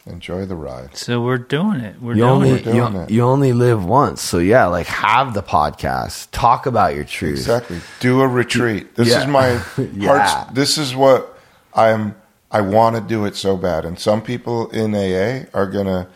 [0.06, 0.96] Enjoy the ride.
[0.96, 2.00] so we're doing it.
[2.00, 2.64] We're You doing only it.
[2.64, 3.10] doing you, it.
[3.10, 7.38] you only live once, so yeah, like have the podcast, talk about your truth.
[7.38, 7.80] Exactly.
[7.98, 8.94] Do a retreat.
[8.94, 9.22] This Yeah.
[9.22, 9.48] is my
[9.94, 10.18] Yeah.
[10.18, 10.52] heart's.
[10.54, 11.36] This is what
[11.74, 12.14] I'm.
[12.52, 16.06] I want to do it so bad, and some people in AA are gonna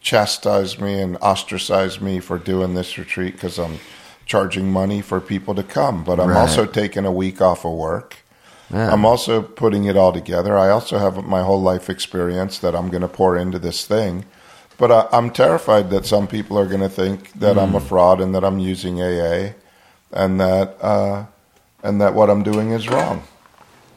[0.00, 3.78] chastise me and ostracize me for doing this retreat because I'm
[4.26, 6.04] charging money for people to come.
[6.04, 6.38] But I'm Right.
[6.38, 8.18] also taking a week off of work.
[8.70, 8.90] Yeah.
[8.92, 10.56] I'm also putting it all together.
[10.58, 14.24] I also have my whole life experience that I'm going to pour into this thing.
[14.78, 17.86] But I, I'm terrified that some people are going to think that I'm a Hmm.
[17.86, 19.52] fraud and that I'm using AA,
[20.12, 21.26] and that uh,
[21.82, 23.22] and that what I'm doing is wrong.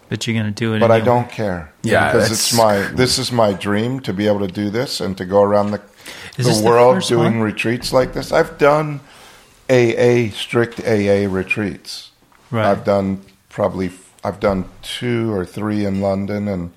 [0.10, 0.80] But you're going to do it.
[0.80, 1.74] But I don't care.
[1.82, 5.18] Yeah, because it's my this is my dream to be able to do this and
[5.18, 5.82] to go around the
[6.38, 7.42] the the world first doing one?
[7.42, 8.32] retreats like this.
[8.32, 9.00] I've done
[9.70, 12.12] AA strict AA retreats.
[12.52, 12.66] Right.
[12.70, 13.90] I've done probably
[14.24, 16.72] I've done two or three in London and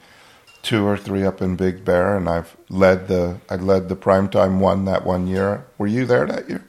[0.62, 4.58] two or three up in Big Bear, and I've led the I led the primetime
[4.60, 5.64] one that one year.
[5.78, 6.64] Were you there that year?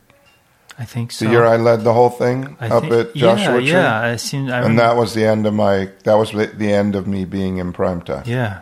[0.80, 1.26] I think so.
[1.26, 4.00] The year I led the whole thing I up think- at Joshua yeah, Tree, Yeah,
[4.02, 4.50] I seen.
[4.50, 7.06] I and remember, that was the end of my that was the the end of
[7.06, 8.26] me being in primetime.
[8.26, 8.62] yeah.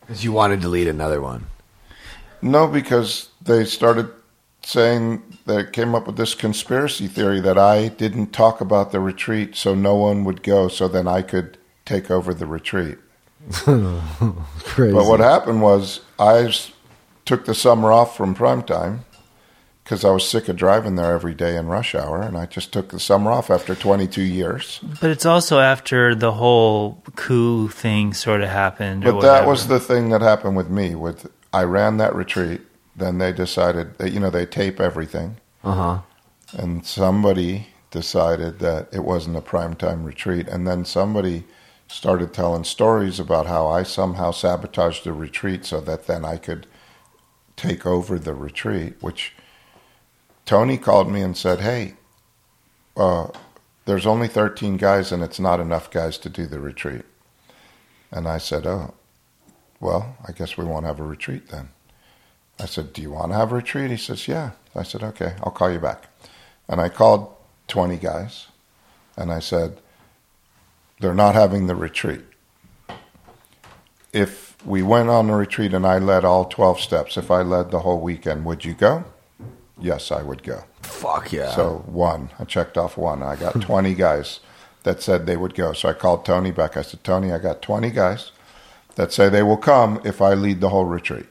[0.00, 1.46] Because you wanted to lead another one.
[2.40, 4.10] No, because they started
[4.64, 9.56] saying they came up with this conspiracy theory that I didn't talk about the retreat,
[9.56, 12.98] so no one would go, so then I could take over the retreat.
[13.50, 14.92] Crazy.
[14.92, 16.52] But what happened was I
[17.24, 19.00] took the summer off from primetime
[19.82, 22.72] because I was sick of driving there every day in rush hour, and I just
[22.72, 24.80] took the summer off after 22 years.
[25.00, 29.04] But it's also after the whole coup thing sort of happened.
[29.04, 30.94] or But that was the thing that happened with me.
[30.94, 32.60] With I ran that retreat,
[32.96, 35.36] then they decided that you know they tape everything.
[35.64, 35.98] Uh huh.
[36.58, 41.44] and somebody decided that it wasn't a primetime retreat and then somebody
[41.86, 46.66] started telling stories about how I somehow sabotaged the retreat so that then I could
[47.54, 49.34] take over the retreat which
[50.46, 51.94] Tony called me and said hey
[52.96, 53.28] uh,
[53.84, 57.04] there's only 13 guys and it's not enough guys to do the retreat
[58.10, 58.94] and I said oh
[59.78, 61.68] well I guess we won't have a retreat then
[62.60, 63.90] I said, Do you want to have a retreat?
[63.90, 64.50] He says, Yeah.
[64.74, 66.08] I said, Okay, I'll call you back.
[66.68, 67.34] And I called
[67.68, 68.46] 20 guys
[69.16, 69.78] and I said,
[71.00, 72.22] They're not having the retreat.
[74.12, 77.70] If we went on a retreat and I led all 12 steps, if I led
[77.70, 79.04] the whole weekend, would you go?
[79.78, 80.64] Yes, I would go.
[80.82, 81.50] Fuck yeah.
[81.54, 83.22] So one, I checked off one.
[83.22, 84.40] I got 20 guys
[84.84, 85.72] that said they would go.
[85.72, 86.76] So I called Tony back.
[86.76, 88.32] I said, Tony, I got 20 guys
[88.96, 91.26] that say they will come if I lead the whole retreat.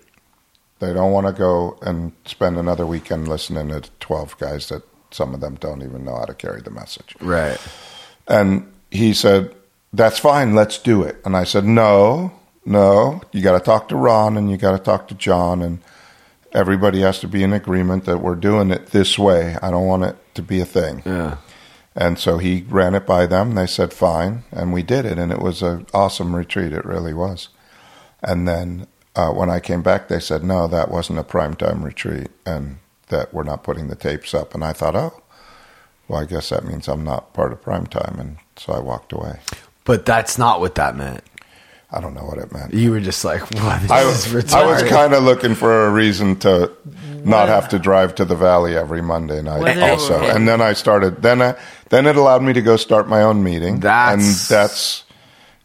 [0.81, 5.33] They don't want to go and spend another weekend listening to 12 guys that some
[5.33, 7.15] of them don't even know how to carry the message.
[7.21, 7.59] right.
[8.27, 9.55] And he said,
[9.93, 11.21] That's fine, let's do it.
[11.23, 12.33] And I said, No,
[12.65, 15.79] no, you got to talk to Ron and you got to talk to John, and
[16.51, 19.55] everybody has to be in agreement that we're doing it this way.
[19.61, 21.03] I don't want it to be a thing.
[21.05, 21.37] Yeah.
[21.95, 23.55] And so he ran it by them.
[23.55, 24.43] They said, Fine.
[24.51, 25.17] And we did it.
[25.17, 26.71] And it was an awesome retreat.
[26.73, 27.49] It really was.
[28.23, 32.29] And then uh, when I came back, they said, No, that wasn't a primetime retreat
[32.45, 32.77] and
[33.09, 34.53] that we're not putting the tapes up.
[34.53, 35.21] And I thought, Oh,
[36.07, 38.19] well, I guess that means I'm not part of primetime.
[38.19, 39.39] And so I walked away.
[39.83, 41.23] But that's not what that meant.
[41.93, 42.73] I don't know what it meant.
[42.73, 43.81] You were just like, what?
[43.81, 46.71] This I was, I was kind of looking for a reason to
[47.25, 49.61] not have to drive to the valley every Monday night.
[49.61, 51.21] Whether- also, and then I started.
[51.21, 51.55] Then I,
[51.89, 55.03] then it allowed me to go start my own meeting, That's- and that's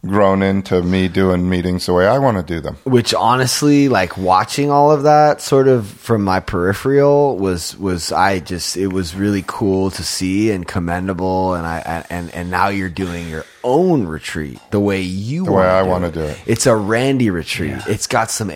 [0.07, 2.77] grown into me doing meetings the way I want to do them.
[2.85, 8.39] which honestly like watching all of that sort of from my peripheral was was i
[8.39, 12.89] just it was really cool to see and commendable and i and and now you're
[12.89, 16.37] doing your own retreat the way you The way wanna I do wanna do it.
[16.45, 18.53] it's a randy retreat it's got some aa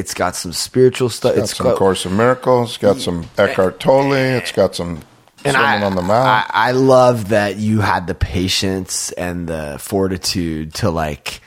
[0.00, 2.98] it's got some spiritual stuff It's Got it's some got Course of Miracles, It's got
[3.00, 5.00] some Eckhart Tolle, it's got some
[5.48, 6.26] and I, on the Mount.
[6.26, 11.40] I, I love that you had the patience and the fortitude to like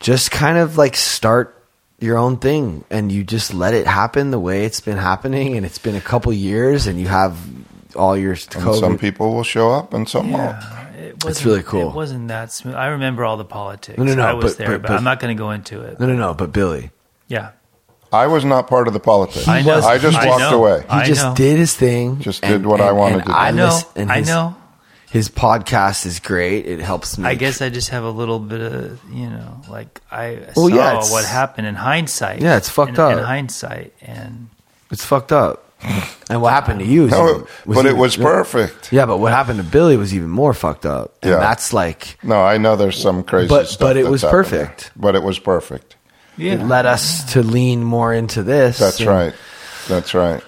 [0.00, 1.56] just kind of like start
[2.00, 5.64] your own thing and you just let it happen the way it's been happening and
[5.64, 7.38] it's been a couple years and you have
[7.94, 10.42] all your and some people will show up and some won't.
[10.42, 11.90] Yeah, it wasn't, really cool.
[11.90, 12.74] It wasn't that smooth.
[12.74, 13.98] I remember all the politics.
[13.98, 15.50] No, no, no, I was but- there, but- but, but- I'm not going to go
[15.50, 16.00] into it.
[16.00, 16.34] no, no, no.
[16.34, 16.90] But Billy,
[17.28, 17.50] Yeah,
[18.12, 19.48] I was not part of the politics.
[19.48, 19.80] I know.
[19.80, 20.58] I just I walked know.
[20.64, 20.80] away.
[20.82, 21.34] he I just know.
[21.34, 22.20] did his thing.
[22.20, 23.32] Just did what I wanted to do.
[23.32, 23.66] I I know.
[23.66, 24.56] listen- and I know.
[25.10, 26.64] His podcast is great.
[26.66, 27.26] It helps me.
[27.28, 30.74] I guess I just have a little bit of, you know, like I Well, saw
[30.74, 32.40] yeah, what happened in hindsight.
[32.40, 33.12] Yeah, it's fucked in, up.
[33.18, 34.48] In hindsight, and
[34.90, 35.66] it's fucked up.
[36.30, 37.06] and what happened to you?
[37.06, 38.90] is No, even- but it even- was perfect.
[38.90, 41.12] Yeah, but what happened to Billy was even more fucked up.
[41.22, 41.38] And Yeah.
[41.40, 43.80] that's like No, I know there's some crazy But- stuff.
[43.80, 44.64] but it that's was happened there.
[44.66, 44.90] perfect.
[44.96, 45.96] But it was perfect.
[46.36, 48.78] Yeah, it led us to lean more into this.
[48.78, 49.34] That's and- right.
[49.88, 50.42] That's right.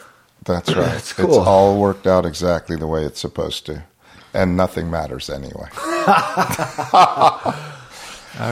[0.44, 0.94] That's right.
[0.96, 1.26] It's cool.
[1.26, 3.82] It's all worked out exactly the way it's supposed to.
[4.32, 5.68] And nothing matters anyway.
[6.92, 7.54] all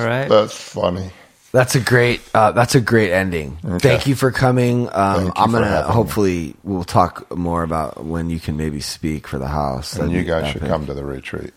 [0.04, 0.28] right.
[0.28, 1.10] That's funny.
[1.52, 2.22] That's a great.
[2.32, 3.58] Uh, that's a great ending.
[3.64, 3.78] Okay.
[3.78, 4.88] Thank you for coming.
[4.92, 5.94] Um, Thank you I'm for gonna having me.
[5.94, 9.94] hopefully we'll talk more about when you can maybe speak for the house.
[9.94, 11.52] And That'd you guys should come to the retreat.